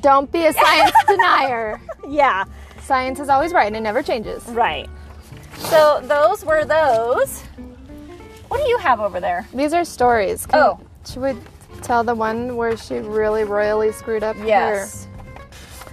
don't 0.00 0.32
be 0.32 0.46
a 0.46 0.54
science 0.54 0.92
denier. 1.06 1.78
Yeah. 2.08 2.44
Science 2.80 3.20
is 3.20 3.28
always 3.28 3.52
right 3.52 3.66
and 3.66 3.76
it 3.76 3.80
never 3.82 4.02
changes. 4.02 4.42
Right. 4.44 4.88
So 5.56 6.00
those 6.04 6.46
were 6.46 6.64
those. 6.64 7.42
What 8.48 8.62
do 8.62 8.68
you 8.70 8.78
have 8.78 9.00
over 9.00 9.20
there? 9.20 9.46
These 9.52 9.74
are 9.74 9.84
stories. 9.84 10.46
Can- 10.46 10.60
Oh. 10.60 10.80
Should 11.06 11.20
we 11.22 11.34
tell 11.82 12.02
the 12.04 12.14
one 12.14 12.56
where 12.56 12.74
she 12.78 12.94
really 13.00 13.44
royally 13.44 13.92
screwed 13.92 14.22
up 14.22 14.34
Yes. 14.42 15.08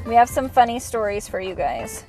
We 0.06 0.16
have 0.16 0.28
some 0.28 0.50
funny 0.50 0.80
stories 0.80 1.30
for 1.30 1.40
you 1.40 1.56
guys. 1.56 2.04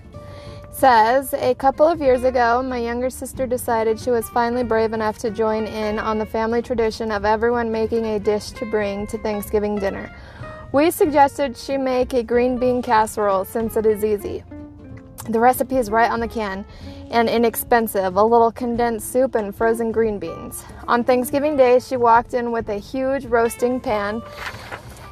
says 0.73 1.33
a 1.35 1.55
couple 1.55 1.87
of 1.87 2.01
years 2.01 2.25
ago 2.25 2.61
my 2.61 2.79
younger 2.79 3.09
sister 3.09 3.47
decided 3.47 4.01
she 4.01 4.11
was 4.11 4.29
finally 4.31 4.65
brave 4.65 4.93
enough 4.93 5.19
to 5.19 5.31
join 5.31 5.65
in 5.67 6.01
on 6.01 6.19
the 6.19 6.27
family 6.27 6.61
tradition 6.61 7.13
of 7.13 7.25
everyone 7.25 7.71
making 7.71 8.05
a 8.05 8.19
dish 8.19 8.51
to 8.51 8.67
bring 8.67 9.07
to 9.07 9.17
thanksgiving 9.19 9.77
dinner. 9.77 10.13
We 10.73 10.91
suggested 10.91 11.57
she 11.57 11.77
make 11.77 12.13
a 12.15 12.25
green 12.25 12.59
bean 12.59 12.83
casserole 12.83 13.45
since 13.45 13.77
it 13.77 13.87
is 13.87 14.05
easy. 14.05 14.43
The 15.29 15.39
recipe 15.39 15.77
is 15.77 15.89
right 15.89 16.11
on 16.11 16.19
the 16.19 16.29
can 16.29 16.65
and 17.13 17.29
inexpensive 17.29 18.17
a 18.17 18.25
little 18.25 18.51
condensed 18.51 19.13
soup 19.13 19.37
and 19.37 19.55
frozen 19.55 19.93
green 19.93 20.19
beans. 20.19 20.65
On 20.89 21.05
thanksgiving 21.05 21.57
day 21.57 21.79
she 21.79 21.97
walked 21.97 22.35
in 22.35 22.51
with 22.51 22.69
a 22.69 22.79
huge 22.79 23.27
roasting 23.27 23.79
pan 23.81 24.21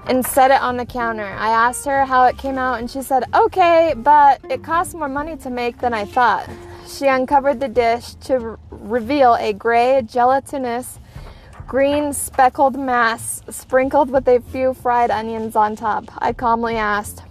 and 0.07 0.25
set 0.25 0.51
it 0.51 0.61
on 0.61 0.77
the 0.77 0.87
counter. 0.87 1.27
I 1.27 1.51
asked 1.51 1.85
her 1.87 2.05
how 2.05 2.25
it 2.27 2.37
came 2.39 2.59
out, 2.59 2.81
and 2.81 2.91
she 2.91 3.03
said, 3.03 3.25
Okay, 3.35 3.95
but 3.97 4.41
it 4.51 4.63
costs 4.63 4.95
more 4.95 5.09
money 5.09 5.37
to 5.39 5.51
make 5.51 5.79
than 5.79 5.95
I 5.95 6.05
thought. 6.05 6.49
She 6.87 7.07
uncovered 7.07 7.61
the 7.61 7.69
dish 7.69 8.15
to 8.27 8.35
r- 8.35 8.59
reveal 8.71 9.35
a 9.37 9.53
gray, 9.53 10.03
gelatinous, 10.03 10.99
green 11.67 12.13
speckled 12.13 12.79
mass 12.79 13.43
sprinkled 13.49 14.11
with 14.11 14.29
a 14.29 14.41
few 14.41 14.75
fried 14.75 15.11
onions 15.11 15.57
on 15.57 15.77
top. 15.77 16.05
I 16.19 16.33
calmly 16.33 16.77
asked, 16.77 17.23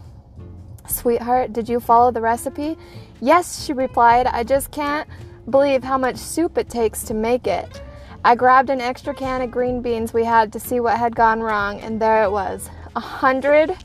Sweetheart, 0.87 1.53
did 1.53 1.69
you 1.69 1.79
follow 1.79 2.11
the 2.11 2.21
recipe? 2.21 2.77
Yes, 3.19 3.63
she 3.63 3.73
replied. 3.73 4.25
I 4.27 4.43
just 4.43 4.71
can't 4.71 5.07
believe 5.49 5.83
how 5.83 5.97
much 5.97 6.17
soup 6.17 6.57
it 6.57 6.69
takes 6.69 7.03
to 7.03 7.13
make 7.13 7.45
it. 7.45 7.81
I 8.23 8.35
grabbed 8.35 8.69
an 8.69 8.81
extra 8.81 9.13
can 9.15 9.41
of 9.41 9.49
green 9.49 9.81
beans 9.81 10.13
we 10.13 10.23
had 10.23 10.53
to 10.53 10.59
see 10.59 10.79
what 10.79 10.97
had 10.97 11.15
gone 11.15 11.41
wrong, 11.41 11.79
and 11.79 11.99
there 11.99 12.23
it 12.23 12.31
was. 12.31 12.69
A 12.95 12.99
hundred, 12.99 13.75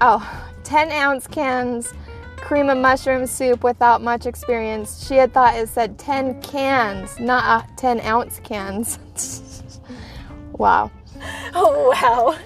oh, 0.00 0.46
10 0.64 0.92
ounce 0.92 1.26
cans 1.26 1.92
cream 2.36 2.68
of 2.68 2.76
mushroom 2.76 3.26
soup 3.26 3.64
without 3.64 4.02
much 4.02 4.26
experience. 4.26 5.06
She 5.06 5.14
had 5.14 5.32
thought 5.32 5.56
it 5.56 5.68
said 5.68 5.98
10 5.98 6.42
cans, 6.42 7.18
not 7.18 7.44
uh, 7.44 7.66
10 7.76 8.00
ounce 8.00 8.40
cans. 8.40 8.98
wow. 10.52 10.90
Oh 11.54 11.90
wow. 11.90 12.38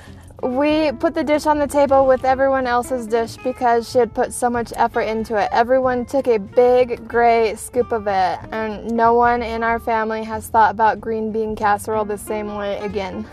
We 0.47 0.93
put 0.93 1.15
the 1.15 1.25
dish 1.25 1.45
on 1.47 1.59
the 1.59 1.67
table 1.67 2.07
with 2.07 2.25
everyone 2.25 2.69
else's 2.69 3.09
dish 3.09 3.37
because 3.39 3.91
she 3.91 3.99
had 3.99 4.15
put 4.15 4.33
so 4.33 4.49
much 4.49 4.73
effort 4.77 5.01
into 5.01 5.37
it. 5.37 5.49
Everyone 5.51 6.07
took 6.07 6.29
a 6.29 6.39
big 6.39 7.09
gray 7.09 7.57
scoop 7.57 7.91
of 7.91 8.07
it, 8.07 8.39
and 8.53 8.89
no 8.93 9.15
one 9.15 9.43
in 9.43 9.65
our 9.65 9.81
family 9.81 10.23
has 10.23 10.47
thought 10.47 10.71
about 10.71 11.01
green 11.01 11.33
bean 11.33 11.57
casserole 11.57 12.05
the 12.05 12.17
same 12.17 12.55
way 12.55 12.79
again. 12.79 13.27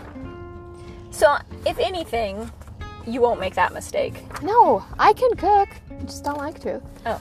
So 1.12 1.36
if 1.64 1.78
anything, 1.78 2.50
you 3.06 3.20
won't 3.20 3.38
make 3.38 3.54
that 3.54 3.72
mistake. 3.72 4.24
No, 4.42 4.84
I 4.98 5.12
can 5.12 5.36
cook, 5.36 5.68
I 5.90 6.02
just 6.02 6.24
don't 6.24 6.38
like 6.38 6.58
to. 6.60 6.82
Oh. 7.06 7.20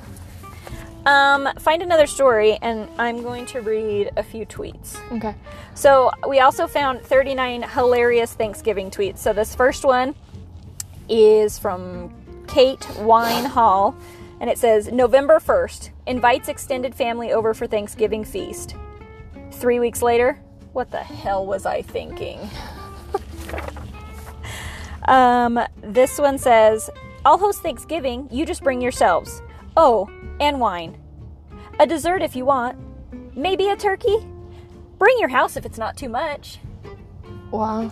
Um, 1.06 1.50
find 1.60 1.82
another 1.82 2.08
story, 2.08 2.58
and 2.62 2.88
I'm 2.98 3.24
going 3.24 3.46
to 3.48 3.60
read 3.60 4.12
a 4.16 4.24
few 4.24 4.46
tweets. 4.46 4.98
Okay. 5.12 5.36
So 5.74 6.12
we 6.28 6.40
also 6.40 6.66
found 6.66 7.02
39 7.02 7.64
hilarious 7.64 8.34
Thanksgiving 8.34 8.90
tweets. 8.90 9.18
So 9.18 9.34
this 9.34 9.54
first 9.54 9.84
one 9.84 10.16
is 11.10 11.60
from 11.60 12.14
Kate 12.48 12.88
Wine 13.00 13.46
Hall, 13.46 13.96
and 14.40 14.50
it 14.50 14.58
says 14.58 14.92
November 14.92 15.40
1st 15.40 15.90
invites 16.08 16.48
extended 16.48 16.96
family 16.96 17.34
over 17.34 17.54
for 17.54 17.68
Thanksgiving 17.68 18.24
feast. 18.24 18.76
Three 19.52 19.80
weeks 19.80 20.02
later, 20.02 20.40
what 20.72 20.90
the 20.90 21.04
hell 21.04 21.46
was 21.46 21.66
I 21.66 21.82
thinking? 21.82 22.40
um, 25.06 25.60
this 25.82 26.18
one 26.18 26.38
says 26.38 26.90
I'll 27.26 27.38
host 27.38 27.62
Thanksgiving. 27.62 28.28
You 28.32 28.46
just 28.46 28.64
bring 28.64 28.82
yourselves. 28.82 29.42
Oh, 29.76 30.10
and 30.40 30.60
wine. 30.60 30.98
A 31.80 31.88
dessert 31.88 32.22
if 32.22 32.36
you 32.36 32.46
want. 32.46 32.78
Maybe 33.36 33.70
a 33.70 33.76
turkey. 33.76 34.18
Bring 35.00 35.18
your 35.20 35.30
house 35.30 35.58
if 35.58 35.66
it's 35.66 35.78
not 35.78 35.98
too 35.98 36.10
much. 36.10 36.60
Wow. 37.52 37.92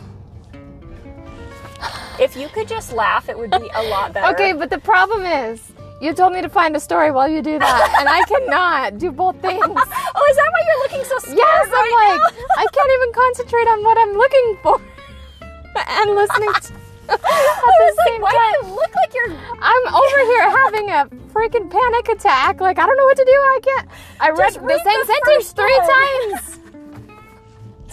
If 2.19 2.36
you 2.36 2.47
could 2.49 2.67
just 2.67 2.93
laugh, 2.93 3.29
it 3.29 3.38
would 3.38 3.51
be 3.51 3.69
a 3.73 3.84
lot 3.84 4.13
better. 4.13 4.34
Okay, 4.34 4.53
but 4.53 4.69
the 4.69 4.77
problem 4.77 5.25
is, 5.25 5.71
you 6.01 6.13
told 6.13 6.34
me 6.34 6.41
to 6.41 6.49
find 6.49 6.75
a 6.75 6.79
story 6.79 7.11
while 7.11 7.27
you 7.27 7.41
do 7.41 7.57
that, 7.57 7.95
and 7.99 8.07
I 8.07 8.21
cannot 8.23 8.99
do 8.99 9.11
both 9.11 9.36
things. 9.41 9.63
Oh, 9.63 10.27
is 10.29 10.36
that 10.36 10.49
why 10.51 10.61
you're 10.67 10.84
looking 10.84 11.03
so 11.03 11.17
scared 11.19 11.38
Yes, 11.38 11.67
I'm 11.67 11.91
like? 11.91 12.34
I 12.57 12.65
can't 12.71 12.91
even 12.97 13.13
concentrate 13.13 13.67
on 13.67 13.84
what 13.84 13.97
I'm 13.97 14.13
looking 14.13 14.57
for 14.61 14.82
and 15.88 16.15
listening 16.15 16.53
to. 16.53 16.80
At 17.14 17.20
I 17.24 17.72
the 17.78 17.86
was 17.86 17.97
like, 17.97 18.22
why 18.22 18.32
time. 18.32 18.62
do 18.62 18.68
you 18.68 18.76
look 18.76 18.95
like 18.95 19.14
you're? 19.14 19.38
I'm 19.62 19.93
over 19.93 20.20
here 20.32 20.49
having 20.49 20.89
a 20.89 21.05
freaking 21.34 21.70
panic 21.70 22.09
attack. 22.09 22.62
Like 22.62 22.80
I 22.80 22.86
don't 22.86 22.97
know 22.97 23.05
what 23.05 23.18
to 23.18 23.26
do. 23.26 23.32
I 23.32 23.59
can't. 23.64 23.88
I 24.20 24.30
read 24.30 24.53
Just 24.53 24.62
the 24.62 24.82
same 24.84 24.99
the 24.99 25.05
sentence 25.05 25.51
three 25.51 25.80
times. 25.80 26.57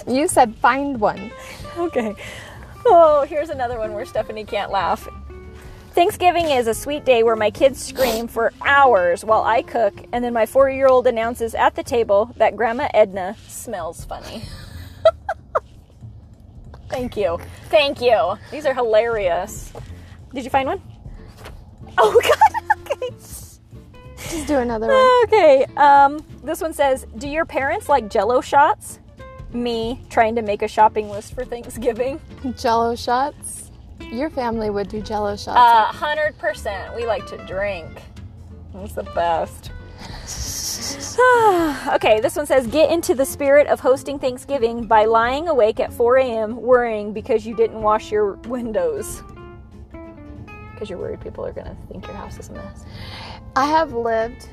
You 0.07 0.27
said 0.27 0.55
find 0.57 0.99
one. 1.01 1.31
Okay. 1.77 2.14
Oh, 2.87 3.27
here's 3.29 3.51
another 3.51 3.79
one 3.79 3.93
where 3.93 4.07
Stephanie 4.07 4.45
can't 4.45 4.71
laugh. 4.71 5.07
Thanksgiving 5.91 6.47
is 6.47 6.66
a 6.66 6.73
sweet 6.75 7.05
day 7.05 7.23
where 7.23 7.37
my 7.37 7.51
kids 7.51 7.85
scream 7.85 8.27
for 8.29 8.53
hours 8.64 9.23
while 9.25 9.43
I 9.43 9.61
cook, 9.62 9.93
and 10.12 10.25
then 10.25 10.33
my 10.33 10.47
four 10.47 10.71
year 10.71 10.87
old 10.87 11.07
announces 11.07 11.55
at 11.55 11.75
the 11.75 11.83
table 11.83 12.31
that 12.37 12.57
Grandma 12.57 12.89
Edna 12.95 13.37
smells 13.49 14.05
funny. 14.07 14.45
Thank 16.89 17.16
you. 17.16 17.39
Thank 17.68 18.01
you. 18.01 18.34
These 18.51 18.66
are 18.66 18.74
hilarious. 18.74 19.72
Did 20.34 20.45
you 20.45 20.51
find 20.51 20.68
one? 20.68 20.82
Oh, 21.97 22.20
God. 22.22 22.80
Okay. 22.82 23.09
Just 23.11 24.47
do 24.47 24.57
another 24.59 24.89
one. 24.89 25.24
Okay. 25.24 25.66
Um, 25.76 26.24
this 26.43 26.61
one 26.61 26.72
says, 26.72 27.07
"Do 27.16 27.28
your 27.28 27.45
parents 27.45 27.89
like 27.89 28.11
Jello 28.11 28.41
shots?" 28.41 29.01
Me 29.53 30.03
trying 30.11 30.34
to 30.34 30.43
make 30.43 30.61
a 30.62 30.68
shopping 30.68 31.09
list 31.09 31.34
for 31.34 31.45
Thanksgiving. 31.45 32.20
Jello 32.59 32.95
shots. 32.95 33.70
Your 34.12 34.28
family 34.30 34.68
would 34.70 34.89
do 34.89 35.01
Jello 35.01 35.36
shots. 35.36 35.57
Uh, 35.59 35.84
hundred 35.86 36.36
percent. 36.39 36.95
We 36.95 37.07
like 37.07 37.26
to 37.28 37.39
drink. 37.47 38.03
It's 38.74 38.93
the 38.95 39.03
best. 39.03 39.70
okay, 41.95 42.20
this 42.20 42.37
one 42.37 42.47
says, 42.47 42.66
"Get 42.66 42.91
into 42.91 43.14
the 43.14 43.24
spirit 43.24 43.66
of 43.66 43.81
hosting 43.81 44.18
Thanksgiving 44.18 44.87
by 44.87 45.05
lying 45.05 45.49
awake 45.49 45.81
at 45.81 45.93
4 45.93 46.16
a.m. 46.18 46.57
worrying 46.57 47.12
because 47.12 47.47
you 47.47 47.55
didn't 47.55 47.81
wash 47.81 48.12
your 48.12 48.33
windows." 48.49 49.22
Because 50.72 50.89
you're 50.89 50.99
worried 50.99 51.20
people 51.20 51.45
are 51.45 51.53
gonna 51.53 51.76
think 51.89 52.07
your 52.07 52.14
house 52.14 52.39
is 52.39 52.51
a 52.51 52.53
mess. 52.53 52.85
I 53.57 53.66
have 53.66 53.93
lived 53.93 54.49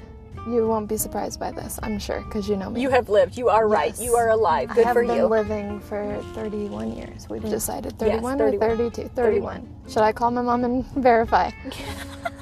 you 0.48 0.68
won't 0.68 0.88
be 0.88 0.98
surprised 0.98 1.40
by 1.40 1.52
this, 1.52 1.80
I'm 1.82 1.98
sure, 1.98 2.22
because 2.22 2.48
you 2.48 2.56
know 2.56 2.70
me. 2.70 2.82
You 2.82 2.92
have 2.92 3.10
lived. 3.10 3.36
You 3.36 3.50
are 3.50 3.68
right. 3.68 3.90
Yes. 3.90 4.02
You 4.04 4.16
are 4.16 4.30
alive. 4.30 4.70
Good 4.70 4.88
for 4.90 5.02
you. 5.02 5.12
I 5.12 5.16
have 5.16 5.22
been 5.22 5.30
living 5.30 5.80
for 5.80 6.24
31 6.34 6.96
years. 6.96 7.28
We've 7.30 7.42
mm. 7.42 7.50
decided 7.50 7.98
31 7.98 8.38
31. 8.38 8.72
or 8.72 8.78
32? 8.78 9.08
31. 9.16 9.76
Should 9.88 10.04
I 10.04 10.12
call 10.12 10.30
my 10.30 10.44
mom 10.44 10.64
and 10.64 10.86
verify? 10.94 11.50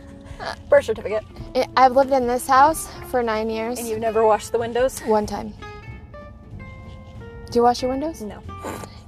Birth 0.70 0.86
certificate. 0.86 1.24
I- 1.56 1.68
I've 1.78 1.94
lived 1.96 2.12
in 2.12 2.28
this 2.28 2.48
house 2.48 2.88
for 3.10 3.22
nine 3.24 3.50
years. 3.50 3.80
And 3.80 3.88
you've 3.88 4.00
never 4.00 4.26
washed 4.26 4.52
the 4.52 4.60
windows? 4.60 5.00
One 5.02 5.26
time. 5.26 5.54
Do 7.52 7.60
you 7.60 7.64
wash 7.64 7.82
your 7.82 7.92
windows? 7.92 8.22
No. 8.22 8.40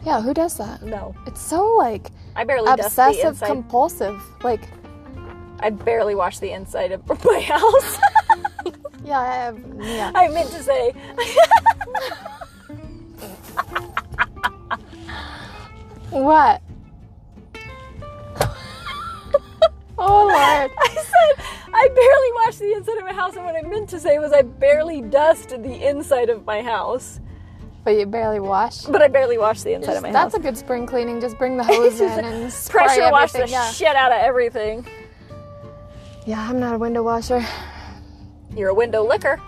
Yeah, 0.05 0.21
who 0.21 0.33
does 0.33 0.57
that? 0.57 0.83
No. 0.83 1.15
It's 1.25 1.41
so 1.41 1.65
like 1.75 2.11
I 2.35 2.43
barely 2.43 2.71
obsessive 2.71 3.41
compulsive. 3.41 4.21
Like, 4.43 4.61
I 5.61 5.71
barely 5.71 6.13
wash 6.15 6.37
the 6.39 6.51
inside 6.51 6.91
of 6.91 7.01
my 7.25 7.39
house. 7.41 7.97
yeah, 9.05 9.19
I 9.19 9.33
have, 9.35 9.59
yeah. 9.79 10.11
I 10.13 10.27
meant 10.27 10.51
to 10.51 10.61
say. 10.61 10.93
What? 16.11 16.61
Oh 19.97 20.25
Lord. 20.25 20.71
I 20.77 20.95
said 20.95 21.45
I 21.73 21.87
barely 21.89 22.31
wash 22.45 22.57
the 22.57 22.73
inside 22.73 22.97
of 22.97 23.03
my 23.05 23.13
house, 23.13 23.35
and 23.35 23.45
what 23.45 23.55
I 23.55 23.61
meant 23.61 23.89
to 23.89 23.99
say 23.99 24.17
was 24.19 24.31
I 24.31 24.41
barely 24.43 25.01
dusted 25.01 25.63
the 25.63 25.87
inside 25.87 26.29
of 26.29 26.45
my 26.45 26.61
house. 26.61 27.19
But 27.83 27.91
you 27.97 28.05
barely 28.07 28.39
wash. 28.39 28.81
But 28.83 29.01
I 29.03 29.07
barely 29.07 29.37
wash 29.37 29.61
the 29.61 29.73
inside 29.73 29.97
of 29.97 30.01
my 30.01 30.11
That's 30.11 30.23
house. 30.23 30.31
That's 30.33 30.43
a 30.43 30.47
good 30.47 30.57
spring 30.57 30.87
cleaning. 30.87 31.21
Just 31.21 31.37
bring 31.37 31.57
the 31.57 31.63
hose 31.71 32.01
in 32.01 32.25
and 32.25 32.51
Pressure 32.69 33.11
wash 33.11 33.31
the 33.33 33.47
yeah. 33.47 33.69
shit 33.71 33.95
out 33.95 34.11
of 34.11 34.17
everything. 34.17 34.87
yeah, 36.25 36.49
I'm 36.49 36.59
not 36.59 36.73
a 36.73 36.77
window 36.79 37.03
washer. 37.03 37.45
You're 38.55 38.69
a 38.69 38.73
window 38.73 39.05
licker. 39.07 39.39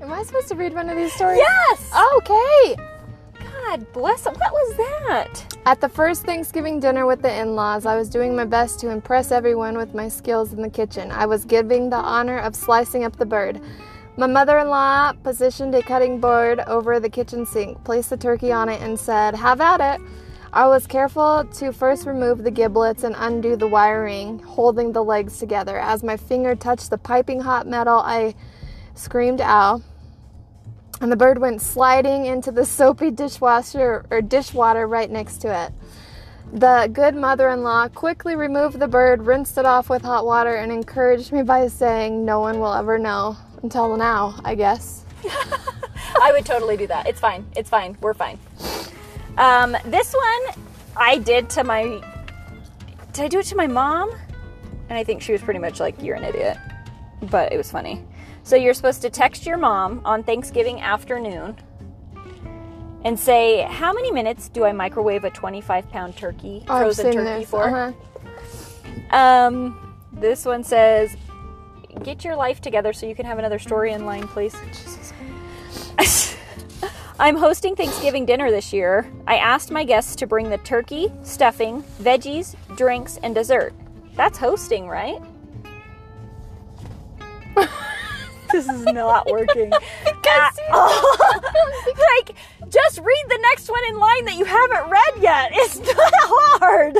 Am 0.00 0.12
I 0.12 0.22
supposed 0.22 0.48
to 0.48 0.54
read 0.54 0.72
one 0.74 0.88
of 0.88 0.96
these 0.96 1.12
stories? 1.12 1.38
Yes. 1.38 1.90
Okay. 2.16 2.76
God 3.66 3.92
bless. 3.92 4.26
What 4.26 4.36
was 4.36 4.76
that? 4.76 5.56
At 5.64 5.80
the 5.80 5.88
first 5.88 6.24
Thanksgiving 6.24 6.80
dinner 6.80 7.06
with 7.06 7.22
the 7.22 7.32
in 7.40 7.54
laws, 7.54 7.86
I 7.86 7.96
was 7.96 8.10
doing 8.10 8.36
my 8.36 8.44
best 8.44 8.78
to 8.80 8.90
impress 8.90 9.32
everyone 9.32 9.76
with 9.78 9.94
my 9.94 10.06
skills 10.08 10.52
in 10.52 10.60
the 10.60 10.68
kitchen. 10.68 11.10
I 11.10 11.24
was 11.26 11.46
giving 11.46 11.88
the 11.88 11.96
honor 11.96 12.38
of 12.38 12.54
slicing 12.54 13.04
up 13.04 13.16
the 13.16 13.24
bird. 13.26 13.60
My 14.18 14.26
mother 14.26 14.58
in 14.58 14.68
law 14.68 15.12
positioned 15.12 15.74
a 15.74 15.82
cutting 15.82 16.20
board 16.20 16.60
over 16.60 17.00
the 17.00 17.08
kitchen 17.08 17.46
sink, 17.46 17.82
placed 17.84 18.10
the 18.10 18.18
turkey 18.18 18.52
on 18.52 18.68
it, 18.68 18.82
and 18.82 19.00
said, 19.00 19.34
Have 19.34 19.62
at 19.62 19.80
it. 19.80 20.06
I 20.52 20.68
was 20.68 20.86
careful 20.86 21.44
to 21.54 21.72
first 21.72 22.06
remove 22.06 22.44
the 22.44 22.50
giblets 22.50 23.02
and 23.02 23.16
undo 23.18 23.56
the 23.56 23.66
wiring, 23.66 24.40
holding 24.40 24.92
the 24.92 25.02
legs 25.02 25.38
together. 25.38 25.78
As 25.78 26.04
my 26.04 26.18
finger 26.18 26.54
touched 26.54 26.90
the 26.90 26.98
piping 26.98 27.40
hot 27.40 27.66
metal, 27.66 27.98
I 27.98 28.34
screamed, 28.94 29.40
Ow 29.40 29.82
and 31.00 31.10
the 31.10 31.16
bird 31.16 31.38
went 31.38 31.60
sliding 31.60 32.26
into 32.26 32.50
the 32.50 32.64
soapy 32.64 33.10
dishwasher 33.10 34.04
or 34.10 34.22
dishwater 34.22 34.86
right 34.86 35.10
next 35.10 35.38
to 35.38 35.64
it. 35.64 35.72
The 36.52 36.88
good 36.92 37.16
mother 37.16 37.48
in 37.48 37.62
law 37.62 37.88
quickly 37.88 38.36
removed 38.36 38.78
the 38.78 38.86
bird, 38.86 39.26
rinsed 39.26 39.58
it 39.58 39.66
off 39.66 39.90
with 39.90 40.02
hot 40.02 40.24
water, 40.24 40.54
and 40.54 40.70
encouraged 40.70 41.32
me 41.32 41.42
by 41.42 41.66
saying, 41.68 42.24
No 42.24 42.40
one 42.40 42.60
will 42.60 42.72
ever 42.72 42.98
know. 42.98 43.36
Until 43.62 43.96
now, 43.96 44.38
I 44.44 44.54
guess. 44.54 45.04
I 46.22 46.32
would 46.32 46.44
totally 46.44 46.76
do 46.76 46.86
that. 46.86 47.06
It's 47.06 47.18
fine. 47.18 47.46
It's 47.56 47.70
fine. 47.70 47.96
We're 48.00 48.14
fine. 48.14 48.38
Um, 49.36 49.76
this 49.86 50.14
one 50.14 50.64
I 50.96 51.18
did 51.18 51.50
to 51.50 51.64
my. 51.64 52.00
Did 53.12 53.24
I 53.24 53.28
do 53.28 53.38
it 53.38 53.46
to 53.46 53.56
my 53.56 53.66
mom? 53.66 54.12
And 54.88 54.98
I 54.98 55.02
think 55.02 55.22
she 55.22 55.32
was 55.32 55.40
pretty 55.42 55.60
much 55.60 55.80
like, 55.80 56.00
"You're 56.02 56.16
an 56.16 56.24
idiot," 56.24 56.58
but 57.22 57.52
it 57.52 57.56
was 57.56 57.70
funny. 57.70 58.04
So 58.44 58.56
you're 58.56 58.74
supposed 58.74 59.00
to 59.02 59.10
text 59.10 59.46
your 59.46 59.56
mom 59.56 60.02
on 60.04 60.22
Thanksgiving 60.22 60.78
afternoon 60.80 61.56
and 63.02 63.18
say, 63.18 63.62
"How 63.62 63.92
many 63.94 64.12
minutes 64.12 64.50
do 64.50 64.64
I 64.64 64.72
microwave 64.72 65.24
a 65.24 65.30
25 65.30 65.90
pound 65.90 66.16
turkey, 66.16 66.62
Oh, 66.68 66.74
I've 66.74 66.80
frozen 66.82 67.04
seen 67.06 67.14
turkey 67.14 67.40
this. 67.40 67.50
for?" 67.50 67.64
Uh-huh. 67.64 69.16
Um, 69.16 69.96
this 70.12 70.44
one 70.44 70.62
says, 70.62 71.16
"Get 72.02 72.22
your 72.22 72.36
life 72.36 72.60
together 72.60 72.92
so 72.92 73.06
you 73.06 73.14
can 73.14 73.24
have 73.24 73.38
another 73.38 73.58
story 73.58 73.92
in 73.92 74.04
line, 74.04 74.28
please." 74.28 74.54
I'm 77.18 77.36
hosting 77.36 77.76
Thanksgiving 77.76 78.26
dinner 78.26 78.50
this 78.50 78.74
year. 78.74 79.10
I 79.26 79.36
asked 79.36 79.70
my 79.70 79.84
guests 79.84 80.16
to 80.16 80.26
bring 80.26 80.50
the 80.50 80.58
turkey, 80.58 81.10
stuffing, 81.22 81.82
veggies, 82.02 82.56
drinks, 82.76 83.18
and 83.22 83.34
dessert. 83.34 83.72
That's 84.16 84.36
hosting, 84.36 84.86
right? 84.86 85.22
This 88.54 88.68
is 88.68 88.84
not 88.84 89.26
working. 89.30 89.72
At 90.30 90.58
all. 90.72 90.88
like, 92.16 92.36
just 92.68 92.98
read 92.98 93.24
the 93.28 93.38
next 93.50 93.68
one 93.68 93.82
in 93.88 93.98
line 93.98 94.24
that 94.26 94.34
you 94.36 94.44
haven't 94.44 94.90
read 94.90 95.22
yet. 95.22 95.50
It's 95.64 95.78
not 95.78 96.12
hard. 96.60 96.98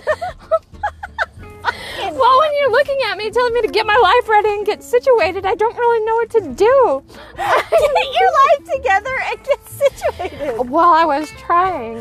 Well, 2.13 2.39
when 2.39 2.51
you're 2.61 2.71
looking 2.71 2.99
at 3.11 3.17
me 3.17 3.31
telling 3.31 3.55
me 3.55 3.63
to 3.63 3.69
get 3.69 3.87
my 3.87 3.97
life 3.97 4.29
ready 4.29 4.51
and 4.51 4.67
get 4.67 4.83
situated, 4.83 5.47
I 5.47 5.55
don't 5.55 5.77
really 5.77 6.05
know 6.05 6.15
what 6.15 6.31
to 6.31 6.41
do. 6.41 7.03
Get 7.37 8.15
your 8.21 8.33
life 8.43 8.75
together 8.75 9.17
and 9.31 9.45
get 9.45 9.69
situated. 9.69 10.69
Well, 10.69 10.93
I 10.93 11.05
was 11.05 11.31
trying. 11.39 11.99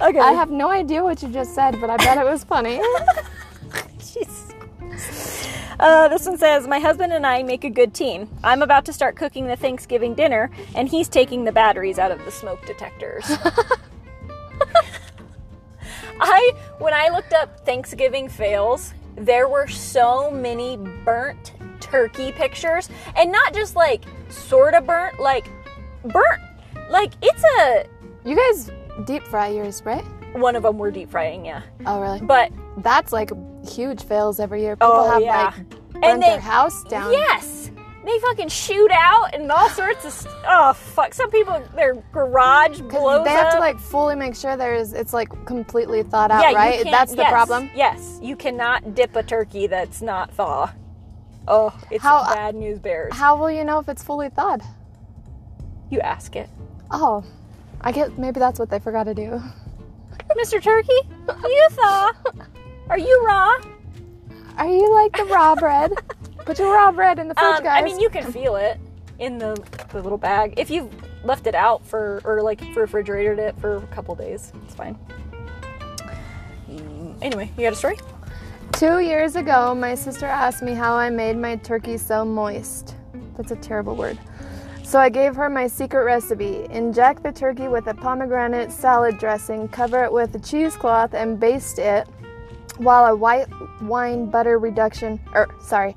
Okay. 0.00 0.18
I 0.18 0.32
have 0.32 0.50
no 0.50 0.70
idea 0.70 1.04
what 1.04 1.22
you 1.22 1.28
just 1.28 1.54
said, 1.54 1.80
but 1.80 1.90
I 1.90 1.96
bet 1.98 2.18
it 2.18 2.24
was 2.24 2.42
funny. 2.42 2.80
Jeez. 3.98 4.43
Uh, 5.78 6.08
this 6.08 6.26
one 6.26 6.38
says, 6.38 6.66
My 6.66 6.78
husband 6.78 7.12
and 7.12 7.26
I 7.26 7.42
make 7.42 7.64
a 7.64 7.70
good 7.70 7.94
team. 7.94 8.28
I'm 8.42 8.62
about 8.62 8.84
to 8.86 8.92
start 8.92 9.16
cooking 9.16 9.46
the 9.46 9.56
Thanksgiving 9.56 10.14
dinner, 10.14 10.50
and 10.74 10.88
he's 10.88 11.08
taking 11.08 11.44
the 11.44 11.52
batteries 11.52 11.98
out 11.98 12.10
of 12.10 12.24
the 12.24 12.30
smoke 12.30 12.64
detectors. 12.66 13.24
I, 16.20 16.52
when 16.78 16.94
I 16.94 17.08
looked 17.08 17.32
up 17.32 17.64
Thanksgiving 17.66 18.28
fails, 18.28 18.94
there 19.16 19.48
were 19.48 19.66
so 19.66 20.30
many 20.30 20.76
burnt 21.04 21.52
turkey 21.80 22.32
pictures, 22.32 22.88
and 23.16 23.30
not 23.30 23.52
just 23.54 23.76
like 23.76 24.04
sort 24.28 24.74
of 24.74 24.86
burnt, 24.86 25.20
like 25.20 25.48
burnt. 26.04 26.42
Like 26.90 27.12
it's 27.22 27.42
a. 27.58 27.86
You 28.24 28.36
guys 28.36 28.70
deep 29.06 29.22
fry 29.24 29.48
yours, 29.48 29.82
right? 29.84 30.04
One 30.34 30.56
of 30.56 30.62
them 30.62 30.78
were 30.78 30.90
deep 30.90 31.10
frying, 31.10 31.44
yeah. 31.44 31.62
Oh, 31.86 32.00
really? 32.00 32.20
But 32.20 32.50
That's 32.78 33.12
like 33.12 33.30
huge 33.68 34.02
fails 34.04 34.40
every 34.40 34.62
year. 34.62 34.76
People 34.76 34.92
Oh, 34.92 35.10
have 35.10 35.22
yeah. 35.22 35.44
like 35.56 35.68
burnt 35.90 36.04
And 36.04 36.22
they- 36.22 36.26
their 36.30 36.40
house 36.40 36.82
down. 36.84 37.12
Yes. 37.12 37.70
They 38.04 38.18
fucking 38.18 38.48
shoot 38.48 38.90
out 38.92 39.34
and 39.34 39.50
all 39.50 39.70
sorts 39.70 40.04
of 40.04 40.12
st- 40.12 40.34
oh 40.46 40.74
fuck. 40.74 41.14
Some 41.14 41.30
people 41.30 41.62
their 41.74 41.94
garage 42.12 42.78
blows 42.82 43.24
they 43.24 43.30
have 43.30 43.46
up. 43.46 43.52
to 43.54 43.58
like 43.60 43.78
fully 43.78 44.14
make 44.14 44.34
sure 44.36 44.58
there's 44.58 44.92
it's 44.92 45.14
like 45.14 45.30
completely 45.46 46.02
thawed 46.02 46.30
out, 46.30 46.42
yeah, 46.42 46.52
right? 46.52 46.84
That's 46.84 47.12
the 47.12 47.22
yes, 47.22 47.30
problem. 47.32 47.70
Yes, 47.74 48.18
you 48.20 48.36
cannot 48.36 48.94
dip 48.94 49.16
a 49.16 49.22
turkey 49.22 49.68
that's 49.68 50.02
not 50.02 50.30
thaw. 50.32 50.70
Oh, 51.48 51.72
it's 51.90 52.02
How- 52.02 52.18
uh, 52.18 52.34
bad 52.34 52.54
news 52.56 52.78
bears. 52.78 53.14
How 53.14 53.36
will 53.36 53.50
you 53.50 53.64
know 53.64 53.78
if 53.78 53.88
it's 53.88 54.02
fully 54.02 54.28
thawed? 54.28 54.60
you 55.90 56.00
ask 56.00 56.34
it, 56.36 56.50
Oh, 56.90 57.24
I 57.80 57.90
get 57.92 58.18
maybe 58.18 58.38
that's 58.38 58.58
what 58.58 58.68
they 58.68 58.80
forgot 58.80 59.04
to 59.04 59.14
do. 59.14 59.40
Mr. 60.36 60.60
Turkey. 60.62 60.92
You 61.28 61.68
thaw? 61.70 62.12
Are 62.90 62.98
you 62.98 63.24
raw? 63.26 63.54
Are 64.58 64.68
you 64.68 64.92
like 64.92 65.16
the 65.16 65.24
raw 65.24 65.54
bread? 65.54 65.92
Put 66.44 66.58
your 66.58 66.72
raw 66.72 66.92
bread 66.92 67.18
in 67.18 67.28
the 67.28 67.34
fridge, 67.34 67.56
Um, 67.56 67.62
guys. 67.64 67.82
I 67.82 67.84
mean, 67.84 67.98
you 67.98 68.10
can 68.10 68.30
feel 68.30 68.56
it 68.56 68.78
in 69.18 69.38
the, 69.38 69.54
the 69.90 70.02
little 70.02 70.18
bag 70.18 70.54
if 70.58 70.70
you've 70.70 70.90
left 71.24 71.46
it 71.46 71.54
out 71.54 71.84
for 71.86 72.20
or 72.24 72.42
like 72.42 72.60
refrigerated 72.76 73.38
it 73.38 73.58
for 73.58 73.76
a 73.76 73.86
couple 73.86 74.14
days. 74.14 74.52
It's 74.64 74.74
fine. 74.74 74.98
Anyway, 77.22 77.50
you 77.56 77.62
got 77.62 77.72
a 77.72 77.76
story? 77.76 77.96
Two 78.72 78.98
years 78.98 79.36
ago, 79.36 79.74
my 79.74 79.94
sister 79.94 80.26
asked 80.26 80.62
me 80.62 80.74
how 80.74 80.94
I 80.94 81.08
made 81.08 81.38
my 81.38 81.56
turkey 81.56 81.96
so 81.96 82.24
moist. 82.24 82.96
That's 83.36 83.52
a 83.52 83.56
terrible 83.56 83.96
word. 83.96 84.18
So 84.82 84.98
I 84.98 85.08
gave 85.08 85.34
her 85.36 85.48
my 85.48 85.66
secret 85.66 86.04
recipe. 86.04 86.66
Inject 86.70 87.22
the 87.22 87.32
turkey 87.32 87.68
with 87.68 87.86
a 87.86 87.94
pomegranate 87.94 88.70
salad 88.70 89.16
dressing, 89.18 89.68
cover 89.68 90.04
it 90.04 90.12
with 90.12 90.34
a 90.34 90.38
cheesecloth, 90.38 91.14
and 91.14 91.40
baste 91.40 91.78
it 91.78 92.06
while 92.78 93.06
a 93.06 93.16
white 93.16 93.46
wine 93.82 94.30
butter 94.30 94.58
reduction, 94.58 95.20
or 95.34 95.48
sorry, 95.60 95.96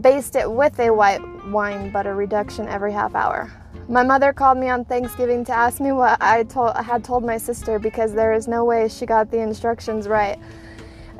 baste 0.00 0.36
it 0.36 0.50
with 0.50 0.78
a 0.80 0.90
white 0.90 1.20
wine 1.48 1.90
butter 1.90 2.14
reduction 2.14 2.68
every 2.68 2.92
half 2.92 3.14
hour. 3.14 3.50
My 3.88 4.02
mother 4.02 4.32
called 4.32 4.58
me 4.58 4.68
on 4.68 4.84
Thanksgiving 4.84 5.44
to 5.44 5.52
ask 5.52 5.80
me 5.80 5.92
what 5.92 6.20
I 6.22 6.44
told 6.44 6.76
had 6.76 7.04
told 7.04 7.24
my 7.24 7.36
sister 7.36 7.78
because 7.78 8.14
there 8.14 8.32
is 8.32 8.48
no 8.48 8.64
way 8.64 8.88
she 8.88 9.04
got 9.04 9.30
the 9.30 9.38
instructions 9.38 10.08
right. 10.08 10.38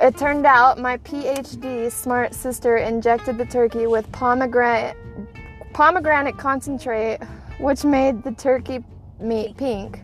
It 0.01 0.17
turned 0.17 0.47
out 0.47 0.79
my 0.79 0.97
PhD 0.99 1.91
smart 1.93 2.35
sister 2.35 2.79
injected 2.79 3.39
the 3.39 3.45
turkey 3.45 3.87
with 3.87 4.11
pomegranate 4.13 4.97
pomegranate 5.73 6.39
concentrate, 6.39 7.19
which 7.59 7.85
made 7.85 8.23
the 8.23 8.33
turkey 8.33 8.83
meat 9.21 9.57
pink. 9.57 10.04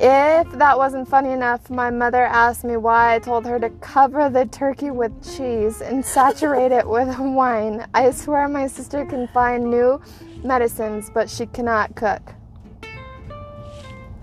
If 0.00 0.50
that 0.52 0.78
wasn't 0.78 1.08
funny 1.08 1.32
enough, 1.32 1.68
my 1.70 1.90
mother 1.90 2.24
asked 2.24 2.62
me 2.64 2.76
why 2.76 3.16
I 3.16 3.18
told 3.18 3.44
her 3.46 3.58
to 3.58 3.70
cover 3.80 4.30
the 4.30 4.46
turkey 4.46 4.90
with 4.90 5.12
cheese 5.36 5.80
and 5.80 6.04
saturate 6.04 6.70
it 6.70 6.86
with 6.86 7.18
wine. 7.18 7.86
I 7.94 8.10
swear 8.12 8.46
my 8.48 8.68
sister 8.68 9.04
can 9.04 9.26
find 9.28 9.64
new 9.64 10.00
medicines, 10.44 11.10
but 11.12 11.28
she 11.28 11.46
cannot 11.46 11.96
cook. 11.96 12.34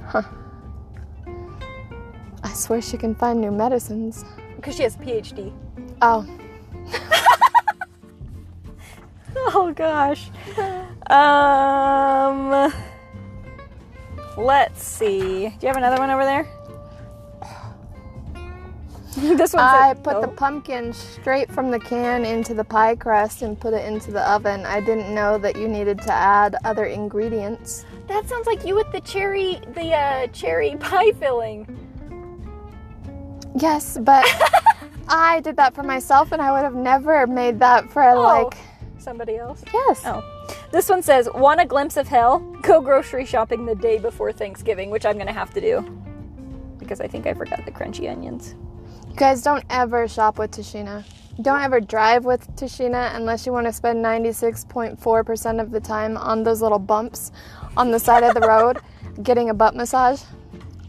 Huh. 0.05 0.23
I 2.43 2.53
swear 2.53 2.81
she 2.81 2.95
can 2.97 3.13
find 3.15 3.41
new 3.41 3.51
medicines. 3.51 4.23
Because 4.55 4.77
she 4.77 4.83
has 4.83 4.95
a 4.95 4.99
PhD. 4.99 5.51
Oh, 6.01 6.25
Oh 9.37 9.71
gosh. 9.73 10.29
Um. 11.07 12.73
Let's 14.37 14.83
see. 14.83 15.49
Do 15.49 15.55
you 15.61 15.67
have 15.67 15.77
another 15.77 15.97
one 15.97 16.09
over 16.09 16.25
there? 16.25 16.47
this 19.37 19.53
one. 19.53 19.63
I 19.63 19.93
said- 19.93 20.03
put 20.03 20.21
the 20.21 20.27
oh. 20.27 20.35
pumpkin 20.35 20.91
straight 20.93 21.49
from 21.51 21.71
the 21.71 21.79
can 21.79 22.25
into 22.25 22.53
the 22.53 22.63
pie 22.63 22.95
crust 22.95 23.41
and 23.43 23.57
put 23.59 23.73
it 23.73 23.85
into 23.85 24.11
the 24.11 24.21
oven. 24.29 24.65
I 24.65 24.81
didn't 24.81 25.13
know 25.13 25.37
that 25.37 25.55
you 25.55 25.67
needed 25.69 26.01
to 26.01 26.11
add 26.11 26.55
other 26.65 26.85
ingredients. 26.85 27.85
That 28.07 28.27
sounds 28.27 28.45
like 28.45 28.65
you 28.65 28.75
with 28.75 28.91
the 28.91 29.01
cherry, 29.01 29.59
the 29.73 29.93
uh, 29.93 30.27
cherry 30.27 30.75
pie 30.79 31.11
filling. 31.13 31.65
Yes, 33.57 33.97
but 34.01 34.25
I 35.07 35.39
did 35.39 35.55
that 35.57 35.73
for 35.73 35.83
myself 35.83 36.33
and 36.33 36.41
I 36.41 36.51
would 36.51 36.63
have 36.63 36.75
never 36.75 37.25
made 37.25 37.57
that 37.59 37.89
for 37.89 38.03
Oh. 38.03 38.21
like 38.21 38.57
Somebody 38.97 39.37
else. 39.37 39.63
yes. 39.73 40.01
Oh. 40.05 40.23
This 40.71 40.89
one 40.89 41.01
says, 41.01 41.29
Want 41.33 41.61
a 41.61 41.65
glimpse 41.65 41.97
of 41.97 42.07
hell? 42.07 42.39
Go 42.61 42.81
grocery 42.81 43.25
shopping 43.25 43.65
the 43.65 43.75
day 43.75 43.97
before 43.97 44.31
Thanksgiving, 44.31 44.89
which 44.89 45.05
I'm 45.05 45.15
going 45.15 45.27
to 45.27 45.33
have 45.33 45.53
to 45.53 45.61
do. 45.61 45.81
Because 46.77 47.01
I 47.01 47.07
think 47.07 47.25
I 47.27 47.33
forgot 47.33 47.65
the 47.65 47.71
crunchy 47.71 48.11
onions. 48.11 48.55
You 49.09 49.15
guys 49.15 49.41
don't 49.41 49.63
ever 49.69 50.07
shop 50.07 50.37
with 50.37 50.51
Tashina. 50.51 51.05
Don't 51.41 51.61
ever 51.61 51.81
drive 51.81 52.25
with 52.25 52.47
Tashina 52.55 53.15
unless 53.15 53.45
you 53.45 53.51
want 53.51 53.67
to 53.67 53.73
spend 53.73 54.03
96.4% 54.03 55.61
of 55.61 55.71
the 55.71 55.79
time 55.79 56.17
on 56.17 56.43
those 56.43 56.61
little 56.61 56.79
bumps 56.79 57.31
on 57.75 57.91
the 57.91 57.99
side 57.99 58.23
of 58.23 58.33
the 58.33 58.47
road 58.47 58.79
getting 59.23 59.49
a 59.49 59.53
butt 59.53 59.75
massage. 59.75 60.23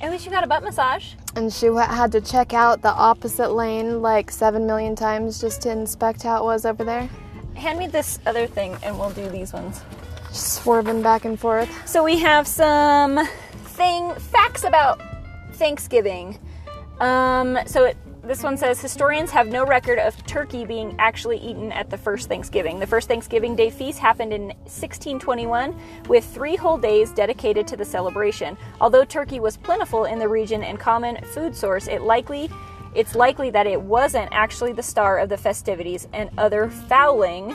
At 0.01 0.11
least 0.11 0.25
you 0.25 0.31
got 0.31 0.45
a 0.45 0.47
butt 0.47 0.63
massage. 0.63 1.15
And 1.35 1.53
she 1.53 1.67
had 1.67 2.13
to 2.13 2.21
check 2.21 2.53
out 2.53 2.83
the 2.83 2.93
opposite 2.93 3.51
lane 3.51 4.03
like 4.03 4.31
7 4.31 4.67
million 4.67 4.95
times 4.95 5.41
just 5.41 5.63
to 5.63 5.71
inspect 5.71 6.23
how 6.23 6.39
it 6.39 6.45
was 6.45 6.65
over 6.65 6.85
there. 6.85 7.09
Hand 7.57 7.79
me 7.79 7.87
this 7.87 8.21
other 8.27 8.47
thing 8.47 8.77
and 8.83 8.99
we'll 8.99 9.11
do 9.11 9.29
these 9.31 9.53
ones. 9.53 9.81
Just 10.29 10.55
swerving 10.55 11.03
back 11.03 11.25
and 11.25 11.41
forth. 11.41 11.89
So 11.89 12.05
we 12.05 12.19
have 12.19 12.47
some 12.47 13.27
thing 13.55 14.15
facts 14.15 14.65
about 14.65 15.01
Thanksgiving. 15.53 16.39
Um, 17.01 17.59
so 17.67 17.85
it, 17.85 17.97
this 18.23 18.43
one 18.43 18.57
says 18.57 18.81
historians 18.81 19.31
have 19.31 19.47
no 19.49 19.65
record 19.65 19.99
of 19.99 20.17
turkey 20.27 20.65
being 20.67 20.95
actually 20.99 21.39
eaten 21.39 21.73
at 21.73 21.89
the 21.89 21.97
first 21.97 22.29
Thanksgiving. 22.29 22.79
The 22.79 22.87
first 22.87 23.09
Thanksgiving 23.09 23.57
Day 23.57 23.71
feast 23.71 24.01
happened 24.01 24.33
in 24.33 24.49
1621 24.65 25.79
with 26.09 26.25
three 26.25 26.57
whole 26.57 26.77
days 26.77 27.13
dedicated 27.13 27.67
to 27.69 27.77
the 27.77 27.85
celebration. 27.85 28.59
Although 28.81 29.05
turkey 29.05 29.41
was 29.41 29.57
plentiful 29.57 30.05
in 30.05 30.19
the 30.19 30.29
region 30.29 30.63
and 30.63 30.79
common 30.79 31.23
food 31.25 31.55
source, 31.55 31.87
it 31.87 32.03
likely 32.03 32.51
it's 32.97 33.15
likely 33.15 33.51
that 33.51 33.67
it 33.67 33.81
wasn't 33.81 34.29
actually 34.33 34.73
the 34.73 34.83
star 34.83 35.19
of 35.19 35.29
the 35.29 35.37
festivities 35.37 36.09
and 36.13 36.31
other 36.39 36.71
fowling 36.71 37.55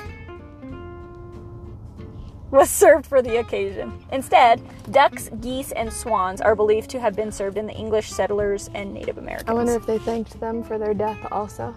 was 2.51 2.69
served 2.69 3.05
for 3.07 3.21
the 3.21 3.37
occasion. 3.37 3.91
Instead, 4.11 4.61
ducks, 4.91 5.29
geese, 5.39 5.71
and 5.71 5.91
swans 5.91 6.41
are 6.41 6.55
believed 6.55 6.89
to 6.91 6.99
have 6.99 7.15
been 7.15 7.31
served 7.31 7.57
in 7.57 7.65
the 7.65 7.73
English 7.73 8.09
settlers 8.09 8.69
and 8.75 8.93
Native 8.93 9.17
Americans. 9.17 9.49
I 9.49 9.53
wonder 9.53 9.75
if 9.75 9.85
they 9.85 9.97
thanked 9.97 10.39
them 10.39 10.63
for 10.63 10.77
their 10.77 10.93
death 10.93 11.17
also. 11.31 11.75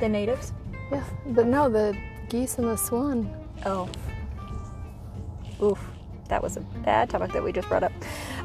the 0.00 0.08
natives. 0.08 0.52
Yeah, 0.92 1.02
but 1.28 1.46
no, 1.46 1.68
the 1.68 1.96
geese 2.28 2.58
and 2.58 2.68
the 2.68 2.76
swan. 2.76 3.34
Oh. 3.64 3.88
Oof. 5.62 5.93
That 6.28 6.42
was 6.42 6.56
a 6.56 6.60
bad 6.60 7.10
topic 7.10 7.32
that 7.32 7.42
we 7.42 7.52
just 7.52 7.68
brought 7.68 7.82
up. 7.82 7.92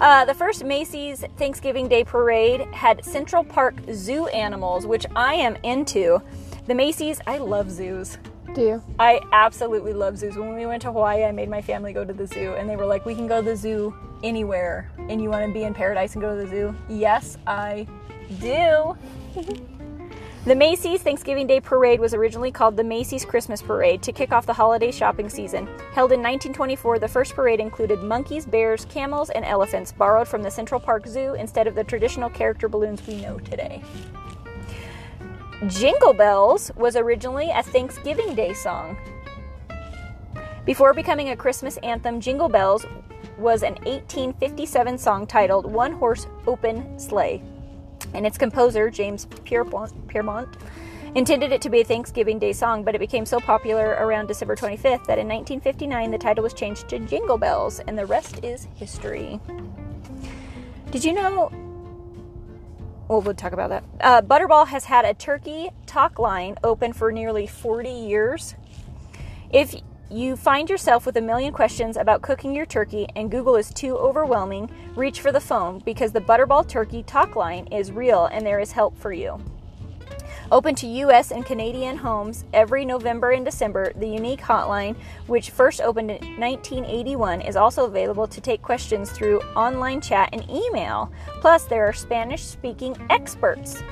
Uh, 0.01 0.25
the 0.25 0.33
first 0.33 0.63
Macy's 0.63 1.23
Thanksgiving 1.37 1.87
Day 1.87 2.03
Parade 2.03 2.61
had 2.73 3.03
Central 3.05 3.43
Park 3.43 3.75
zoo 3.93 4.27
animals, 4.27 4.85
which 4.85 5.05
I 5.15 5.35
am 5.35 5.55
into. 5.63 6.21
The 6.67 6.75
Macy's, 6.75 7.19
I 7.25 7.37
love 7.37 7.71
zoos. 7.71 8.17
Do 8.53 8.61
you? 8.61 8.83
I 8.97 9.21
absolutely 9.31 9.93
love 9.93 10.17
zoos. 10.17 10.35
When 10.35 10.55
we 10.55 10.65
went 10.65 10.81
to 10.81 10.91
Hawaii, 10.91 11.23
I 11.23 11.31
made 11.31 11.49
my 11.49 11.61
family 11.61 11.93
go 11.93 12.03
to 12.03 12.13
the 12.13 12.25
zoo, 12.25 12.55
and 12.55 12.67
they 12.69 12.75
were 12.75 12.85
like, 12.85 13.05
"We 13.05 13.13
can 13.13 13.27
go 13.27 13.41
to 13.41 13.45
the 13.45 13.55
zoo 13.55 13.93
anywhere, 14.23 14.91
and 15.07 15.21
you 15.21 15.29
want 15.29 15.45
to 15.45 15.53
be 15.53 15.63
in 15.63 15.73
paradise 15.73 16.13
and 16.13 16.21
go 16.21 16.35
to 16.35 16.41
the 16.43 16.49
zoo?" 16.49 16.75
Yes, 16.89 17.37
I 17.45 17.87
do. 18.39 18.97
the 20.45 20.55
Macy's 20.55 21.01
Thanksgiving 21.01 21.47
Day 21.47 21.59
Parade 21.59 21.99
was 21.99 22.13
originally 22.13 22.49
called 22.49 22.77
the 22.77 22.83
Macy's 22.83 23.25
Christmas 23.25 23.61
Parade 23.61 24.01
to 24.03 24.13
kick 24.13 24.31
off 24.31 24.45
the 24.45 24.53
holiday 24.53 24.89
shopping 24.89 25.29
season. 25.29 25.67
Held 25.91 26.13
in 26.13 26.21
1924, 26.21 26.97
the 26.99 27.07
first 27.09 27.35
parade 27.35 27.59
included 27.59 28.01
monkeys, 28.01 28.45
bears, 28.45 28.85
camels, 28.85 29.29
and 29.31 29.43
elephants, 29.43 29.91
borrowed 29.91 30.29
from 30.29 30.41
the 30.41 30.49
Central 30.49 30.79
Park 30.79 31.05
Zoo 31.07 31.33
instead 31.33 31.67
of 31.67 31.75
the 31.75 31.83
traditional 31.83 32.29
character 32.29 32.69
balloons 32.69 33.05
we 33.05 33.21
know 33.21 33.37
today. 33.39 33.83
Jingle 35.67 36.13
Bells 36.13 36.71
was 36.77 36.95
originally 36.95 37.49
a 37.49 37.61
Thanksgiving 37.61 38.33
Day 38.33 38.53
song. 38.53 38.97
Before 40.65 40.93
becoming 40.93 41.31
a 41.31 41.35
Christmas 41.35 41.75
anthem, 41.83 42.21
Jingle 42.21 42.47
Bells 42.47 42.85
was 43.37 43.61
an 43.63 43.73
1857 43.83 44.97
song 44.97 45.27
titled 45.27 45.65
One 45.69 45.91
Horse 45.91 46.27
Open 46.47 46.97
Sleigh. 46.97 47.43
And 48.13 48.25
its 48.25 48.37
composer, 48.37 48.89
James 48.89 49.25
Pierpont, 49.45 50.07
Piermont, 50.07 50.49
intended 51.15 51.51
it 51.51 51.61
to 51.61 51.69
be 51.69 51.81
a 51.81 51.83
Thanksgiving 51.83 52.39
Day 52.39 52.53
song, 52.53 52.83
but 52.83 52.95
it 52.95 52.99
became 52.99 53.25
so 53.25 53.39
popular 53.39 53.97
around 53.99 54.27
December 54.27 54.55
25th 54.55 55.05
that 55.05 55.17
in 55.17 55.27
1959 55.27 56.11
the 56.11 56.17
title 56.17 56.43
was 56.43 56.53
changed 56.53 56.87
to 56.89 56.99
Jingle 56.99 57.37
Bells, 57.37 57.79
and 57.79 57.97
the 57.97 58.05
rest 58.05 58.43
is 58.43 58.67
history. 58.75 59.39
Did 60.91 61.03
you 61.03 61.13
know 61.13 61.51
well, 63.09 63.21
we'll 63.21 63.33
talk 63.33 63.53
about 63.53 63.71
that. 63.71 63.83
Uh, 63.99 64.21
Butterball 64.21 64.67
has 64.67 64.85
had 64.85 65.03
a 65.03 65.15
turkey 65.15 65.71
talk 65.87 66.19
line 66.19 66.57
open 66.63 66.93
for 66.93 67.11
nearly 67.11 67.47
40 67.47 67.89
years. 67.89 68.53
If 69.49 69.73
you 70.11 70.35
find 70.35 70.69
yourself 70.69 71.05
with 71.05 71.17
a 71.17 71.21
million 71.21 71.53
questions 71.53 71.95
about 71.95 72.21
cooking 72.21 72.55
your 72.55 72.65
turkey 72.65 73.07
and 73.15 73.29
Google 73.29 73.55
is 73.55 73.73
too 73.73 73.95
overwhelming, 73.95 74.69
reach 74.95 75.21
for 75.21 75.31
the 75.31 75.39
phone 75.39 75.79
because 75.79 76.11
the 76.11 76.21
Butterball 76.21 76.67
Turkey 76.67 77.03
talk 77.03 77.35
line 77.35 77.67
is 77.67 77.91
real 77.91 78.25
and 78.25 78.45
there 78.45 78.59
is 78.59 78.71
help 78.71 78.97
for 78.97 79.13
you. 79.13 79.39
Open 80.51 80.73
to 80.75 80.87
US 80.87 81.29
and 81.29 81.45
Canadian 81.45 81.95
homes 81.95 82.43
every 82.53 82.83
November 82.85 83.31
and 83.31 83.45
December, 83.45 83.93
the 83.97 84.07
unique 84.07 84.41
hotline, 84.41 84.95
which 85.27 85.51
first 85.51 85.79
opened 85.79 86.09
in 86.09 86.39
1981, 86.39 87.41
is 87.41 87.55
also 87.55 87.85
available 87.85 88.25
to 88.25 88.41
take 88.41 88.63
questions 88.63 89.11
through 89.11 89.41
online 89.55 90.01
chat 90.01 90.29
and 90.33 90.49
email. 90.49 91.11
Plus, 91.39 91.65
there 91.65 91.85
are 91.87 91.93
Spanish 91.93 92.43
speaking 92.43 92.95
experts. 93.11 93.83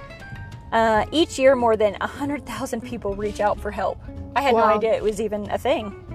Uh, 0.72 1.06
each 1.12 1.38
year, 1.38 1.56
more 1.56 1.78
than 1.78 1.94
100,000 2.02 2.82
people 2.82 3.14
reach 3.14 3.40
out 3.40 3.60
for 3.60 3.70
help. 3.70 4.00
I 4.36 4.42
had 4.42 4.56
no 4.56 4.64
idea 4.64 4.94
it 4.94 5.04
was 5.04 5.22
even 5.22 5.50
a 5.52 5.60
thing. 5.60 6.07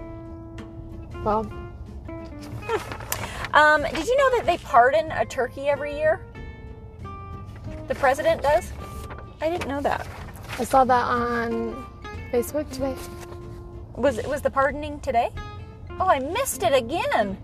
Well, 1.24 1.46
Um, 3.54 3.82
did 3.82 4.06
you 4.06 4.16
know 4.16 4.36
that 4.38 4.44
they 4.46 4.56
pardon 4.58 5.12
a 5.12 5.26
turkey 5.26 5.68
every 5.68 5.94
year? 5.94 6.20
The 7.86 7.94
president 7.94 8.40
does? 8.42 8.72
I 9.42 9.50
didn't 9.50 9.68
know 9.68 9.82
that. 9.82 10.06
I 10.58 10.64
saw 10.64 10.84
that 10.84 11.04
on 11.04 11.84
Facebook 12.32 12.70
today. 12.70 12.94
Was 13.94 14.16
it 14.18 14.26
was 14.26 14.40
the 14.40 14.50
pardoning 14.50 15.00
today? 15.00 15.30
Oh, 16.00 16.06
I 16.08 16.18
missed 16.20 16.62
it 16.62 16.72
again. 16.72 17.36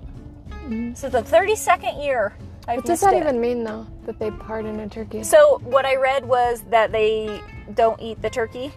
So 0.96 1.10
the 1.10 1.22
32nd 1.22 2.02
year. 2.02 2.34
I've 2.66 2.76
What 2.78 2.86
does 2.86 3.00
that 3.00 3.12
it. 3.12 3.18
even 3.18 3.38
mean, 3.40 3.64
though? 3.64 3.86
That 4.06 4.18
they 4.18 4.30
pardon 4.30 4.80
a 4.80 4.88
turkey? 4.88 5.22
So 5.24 5.58
what 5.64 5.84
I 5.84 5.96
read 5.96 6.24
was 6.26 6.62
that 6.70 6.90
they 6.90 7.42
don't 7.74 8.00
eat 8.00 8.20
the 8.22 8.30
turkey. 8.30 8.72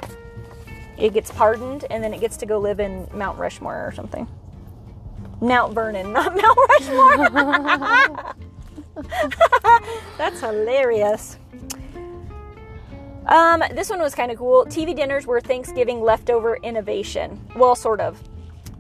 It 0.98 1.14
gets 1.14 1.32
pardoned, 1.32 1.86
and 1.90 2.04
then 2.04 2.14
it 2.14 2.20
gets 2.20 2.38
to 2.38 2.46
go 2.46 2.60
live 2.60 2.80
in 2.82 3.08
Mount 3.14 3.38
Rushmore 3.40 3.86
or 3.88 3.92
something. 3.94 4.28
Mount 5.42 5.74
Vernon, 5.74 6.14
not 6.14 6.36
Mount 6.42 6.58
Rushmore. 6.70 8.36
That's 10.18 10.40
hilarious. 10.40 11.38
Um, 13.26 13.64
this 13.74 13.90
one 13.90 14.00
was 14.00 14.16
kind 14.16 14.32
of 14.32 14.38
cool. 14.38 14.66
TV 14.66 14.96
dinners 14.96 15.26
were 15.26 15.42
Thanksgiving 15.42 16.02
leftover 16.02 16.58
innovation. 16.64 17.40
Well, 17.56 17.76
sort 17.76 18.00
of. 18.00 18.22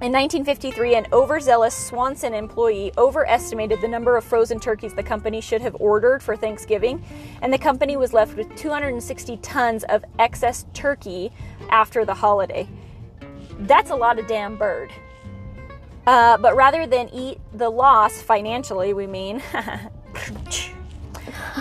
In 0.01 0.11
1953, 0.11 0.95
an 0.95 1.05
overzealous 1.13 1.75
Swanson 1.75 2.33
employee 2.33 2.91
overestimated 2.97 3.81
the 3.81 3.87
number 3.87 4.17
of 4.17 4.23
frozen 4.23 4.59
turkeys 4.59 4.95
the 4.95 5.03
company 5.03 5.41
should 5.41 5.61
have 5.61 5.75
ordered 5.79 6.23
for 6.23 6.35
Thanksgiving, 6.35 7.03
and 7.43 7.53
the 7.53 7.57
company 7.59 7.97
was 7.97 8.11
left 8.11 8.35
with 8.35 8.53
260 8.55 9.37
tons 9.37 9.83
of 9.85 10.03
excess 10.17 10.65
turkey 10.73 11.31
after 11.69 12.03
the 12.03 12.15
holiday. 12.15 12.67
That's 13.59 13.91
a 13.91 13.95
lot 13.95 14.17
of 14.17 14.25
damn 14.25 14.57
bird. 14.57 14.91
Uh, 16.07 16.37
but 16.37 16.55
rather 16.55 16.87
than 16.87 17.09
eat 17.09 17.39
the 17.53 17.69
loss 17.69 18.21
financially, 18.21 18.93
we 18.93 19.05
mean, 19.05 19.41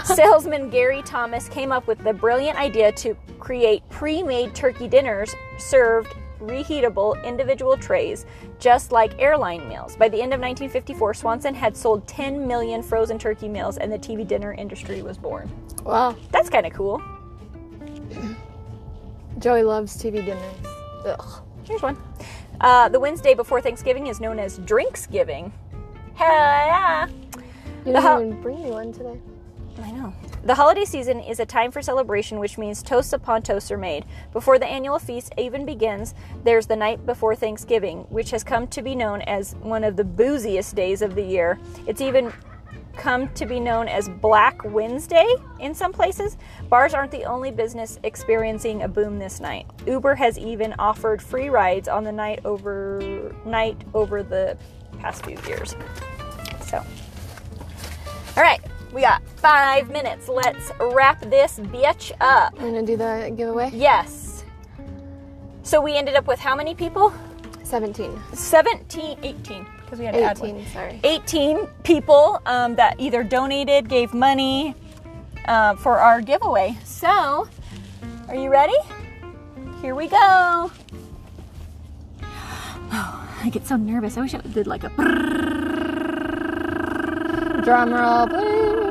Salesman 0.05 0.71
Gary 0.71 1.03
Thomas 1.03 1.49
came 1.49 1.73
up 1.73 1.87
with 1.87 1.99
the 1.99 2.13
brilliant 2.13 2.59
idea 2.59 2.93
to 2.93 3.15
create 3.39 3.83
pre 3.91 4.23
made 4.23 4.55
turkey 4.55 4.89
dinners 4.89 5.35
served 5.59 6.15
reheatable 6.41 7.23
individual 7.25 7.77
trays, 7.77 8.25
just 8.59 8.93
like 8.93 9.13
airline 9.19 9.69
meals. 9.69 9.97
By 9.97 10.09
the 10.09 10.17
end 10.17 10.33
of 10.33 10.41
1954, 10.41 11.15
Swanson 11.15 11.55
had 11.55 11.77
sold 11.77 12.07
10 12.09 12.47
million 12.47 12.83
frozen 12.83 13.19
turkey 13.19 13.49
meals 13.49 13.77
and 13.77 13.93
the 13.93 13.99
TV 13.99 14.27
dinner 14.27 14.55
industry 14.55 15.03
was 15.03 15.19
born. 15.19 15.51
Wow. 15.85 16.17
That's 16.33 16.49
kind 16.49 16.67
of 16.67 16.73
cool. 16.73 17.03
Joey 19.39 19.63
loves 19.63 19.97
TV 19.97 20.25
dinners. 20.25 20.67
Ugh. 21.07 21.43
Here's 21.65 21.83
one. 21.83 21.97
Uh, 22.61 22.89
the 22.89 23.01
Wednesday 23.01 23.35
before 23.35 23.61
Thanksgiving 23.61 24.07
is 24.09 24.21
known 24.21 24.39
as 24.39 24.59
Drinksgiving. 24.61 25.53
Hell 26.15 26.29
yeah! 26.29 27.09
You 27.87 27.93
didn't 27.95 28.29
even 28.29 28.43
bring 28.43 28.63
me 28.63 28.71
one 28.71 28.93
today. 28.93 29.19
I 29.83 29.91
know. 29.93 30.13
The 30.45 30.55
holiday 30.55 30.85
season 30.85 31.21
is 31.21 31.41
a 31.41 31.47
time 31.47 31.71
for 31.71 31.81
celebration, 31.81 32.39
which 32.39 32.59
means 32.59 32.83
toasts 32.83 33.15
upon 33.15 33.43
toasts 33.43 33.71
are 33.71 33.79
made. 33.79 34.05
Before 34.33 34.59
the 34.59 34.67
annual 34.67 34.99
feast 34.99 35.33
even 35.39 35.65
begins, 35.65 36.15
there's 36.45 36.67
the 36.67 36.77
night 36.77 37.07
before 37.07 37.35
Thanksgiving, 37.35 38.01
which 38.11 38.31
has 38.31 38.45
come 38.45 38.67
to 38.69 38.83
be 38.83 38.95
known 38.95 39.23
as 39.23 39.55
one 39.63 39.85
of 39.85 39.97
the 39.97 40.05
booziest 40.05 40.75
days 40.75 41.01
of 41.01 41.15
the 41.15 41.23
year. 41.23 41.59
It's 41.87 42.03
even 42.03 42.33
come 42.97 43.29
to 43.35 43.47
be 43.47 43.61
known 43.61 43.89
as 43.89 44.09
Black 44.09 44.63
Wednesday 44.65 45.27
in 45.59 45.75
some 45.75 45.93
places. 45.93 46.37
Bars 46.69 46.95
aren't 46.95 47.11
the 47.11 47.25
only 47.25 47.51
business 47.51 47.99
experiencing 48.03 48.83
a 48.83 48.89
boom 48.89 49.19
this 49.19 49.41
night. 49.41 49.67
Uber 49.87 50.15
has 50.15 50.39
even 50.39 50.75
offered 50.79 51.23
free 51.23 51.49
rides 51.49 51.89
on 51.89 52.05
the 52.05 52.13
night 52.13 52.41
over 52.45 53.35
night 53.45 53.77
over 53.95 54.23
the 54.23 54.57
past 54.99 55.25
few 55.25 55.39
years. 55.47 55.75
So, 56.63 56.79
all 58.37 58.43
right, 58.43 58.61
we 58.93 59.03
got 59.03 59.23
five 59.37 59.91
minutes. 59.91 60.29
Let's 60.29 60.71
wrap 60.81 61.21
this 61.23 61.59
bitch 61.59 62.13
up. 62.21 62.55
I'm 62.59 62.73
gonna 62.73 62.83
do 62.83 62.97
the 62.97 63.33
giveaway. 63.37 63.71
Yes. 63.73 64.45
So 65.63 65.81
we 65.81 65.97
ended 65.97 66.17
up 66.17 66.27
with 66.27 66.41
how 66.41 66.57
many 66.57 66.75
people? 66.75 67.13
17. 67.63 68.19
17, 68.35 69.19
18, 69.23 69.67
because 69.91 69.99
we 69.99 70.07
had 70.07 70.15
to 70.15 70.23
add 70.23 70.39
one. 70.39 70.51
18, 70.51 70.67
sorry. 70.69 71.01
18 71.03 71.67
people 71.83 72.41
um, 72.47 72.77
that 72.77 72.95
either 73.01 73.25
donated, 73.25 73.89
gave 73.89 74.15
money 74.15 74.77
uh, 75.47 75.75
for 75.75 75.99
our 75.99 76.21
giveaway. 76.21 76.79
So, 76.85 77.49
are 78.29 78.37
you 78.37 78.51
ready? 78.51 78.77
Here 79.83 79.97
we 79.97 80.07
go. 80.07 80.71
Oh, 82.93 83.29
I 83.43 83.51
get 83.51 83.67
so 83.67 83.77
nervous. 83.77 84.17
I 84.17 84.21
wish 84.21 84.33
I 84.35 84.39
did 84.39 84.69
like 84.69 84.85
a. 84.85 84.91
Drum 87.65 87.93
roll, 87.93 88.29
please. 88.29 88.87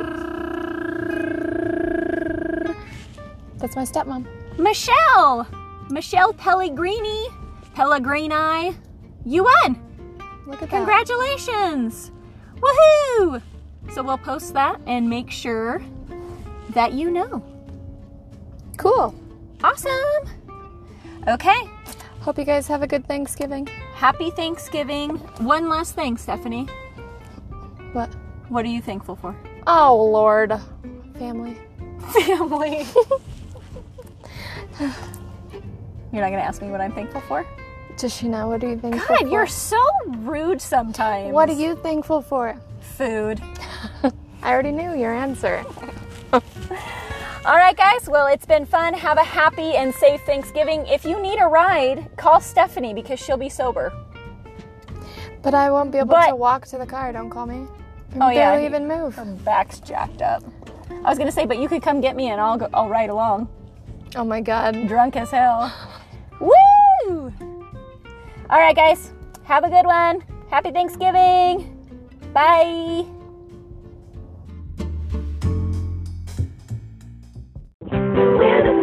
That's 3.57 3.75
my 3.77 3.83
stepmom. 3.83 4.27
Michelle! 4.57 5.47
Michelle 5.89 6.33
Pellegrini. 6.33 7.27
Pellegrini. 7.73 8.75
You 9.25 9.45
won! 9.45 9.78
Look 10.61 10.63
at 10.63 10.69
that. 10.71 10.77
Congratulations! 10.77 12.11
Woohoo! 12.59 13.41
So 13.93 14.03
we'll 14.03 14.17
post 14.17 14.53
that 14.53 14.79
and 14.85 15.09
make 15.09 15.31
sure 15.31 15.81
that 16.71 16.93
you 16.93 17.09
know. 17.09 17.43
Cool. 18.77 19.15
Awesome! 19.63 20.29
Okay, 21.27 21.69
Hope 22.21 22.37
you 22.37 22.43
guys 22.43 22.67
have 22.67 22.83
a 22.83 22.87
good 22.87 23.07
Thanksgiving. 23.07 23.65
happy 23.93 24.29
Thanksgiving. 24.29 25.11
One 25.39 25.69
last 25.69 25.95
thing, 25.95 26.17
Stephanie. 26.17 26.67
What? 27.93 28.13
What 28.49 28.65
are 28.65 28.69
you 28.69 28.81
thankful 28.81 29.15
for? 29.15 29.33
Oh, 29.65 30.09
Lord. 30.11 30.53
Family. 31.17 31.57
Family. 32.25 32.85
You're 36.11 36.21
not 36.21 36.29
gonna 36.29 36.37
ask 36.39 36.61
me 36.61 36.69
what 36.69 36.81
I'm 36.81 36.91
thankful 36.91 37.21
for? 37.21 37.45
Tashina, 37.99 38.47
what 38.47 38.63
are 38.63 38.69
you 38.69 38.77
thankful 38.79 39.15
God, 39.15 39.23
for? 39.25 39.27
you're 39.27 39.47
so 39.47 39.77
rude 40.07 40.61
sometimes. 40.61 41.33
What 41.33 41.49
are 41.49 41.53
you 41.53 41.75
thankful 41.75 42.21
for? 42.21 42.55
Food. 42.81 43.41
I 44.41 44.51
already 44.53 44.71
knew 44.71 44.95
your 44.95 45.13
answer. 45.13 45.65
All 46.33 47.55
right, 47.55 47.75
guys. 47.75 48.07
Well, 48.07 48.27
it's 48.27 48.45
been 48.45 48.65
fun. 48.65 48.93
Have 48.93 49.17
a 49.17 49.23
happy 49.23 49.75
and 49.75 49.93
safe 49.93 50.21
Thanksgiving. 50.21 50.85
If 50.87 51.03
you 51.03 51.21
need 51.21 51.39
a 51.41 51.47
ride, 51.47 52.09
call 52.17 52.39
Stephanie 52.39 52.93
because 52.93 53.19
she'll 53.19 53.37
be 53.37 53.49
sober. 53.49 53.91
But 55.41 55.53
I 55.53 55.69
won't 55.71 55.91
be 55.91 55.97
able 55.97 56.09
But- 56.09 56.29
to 56.29 56.35
walk 56.35 56.67
to 56.67 56.77
the 56.77 56.85
car. 56.85 57.11
Don't 57.11 57.29
call 57.29 57.45
me. 57.45 57.65
I 58.19 58.27
Oh, 58.27 58.29
yeah. 58.29 58.59
even 58.59 58.87
move. 58.87 59.15
Her 59.15 59.25
back's 59.25 59.79
jacked 59.79 60.21
up. 60.21 60.43
I 60.89 61.09
was 61.09 61.17
gonna 61.17 61.31
say, 61.31 61.45
but 61.45 61.59
you 61.59 61.67
could 61.69 61.81
come 61.81 62.01
get 62.01 62.15
me 62.15 62.29
and 62.29 62.41
I'll 62.41 62.57
go. 62.57 62.67
I'll 62.73 62.89
ride 62.89 63.09
along, 63.09 63.47
Oh 64.15 64.23
my 64.23 64.41
god. 64.41 64.87
drunk 64.87 65.15
as 65.15 65.31
hell. 65.31 65.71
Woo! 66.39 66.51
All 68.49 68.57
right, 68.57 68.75
guys, 68.75 69.13
have 69.43 69.63
a 69.63 69.69
good 69.69 69.85
one. 69.85 70.23
Happy 70.49 70.71
Thanksgiving. 70.71 71.75
Bye. 72.33 73.05
We're 77.91 78.63
the 78.63 78.81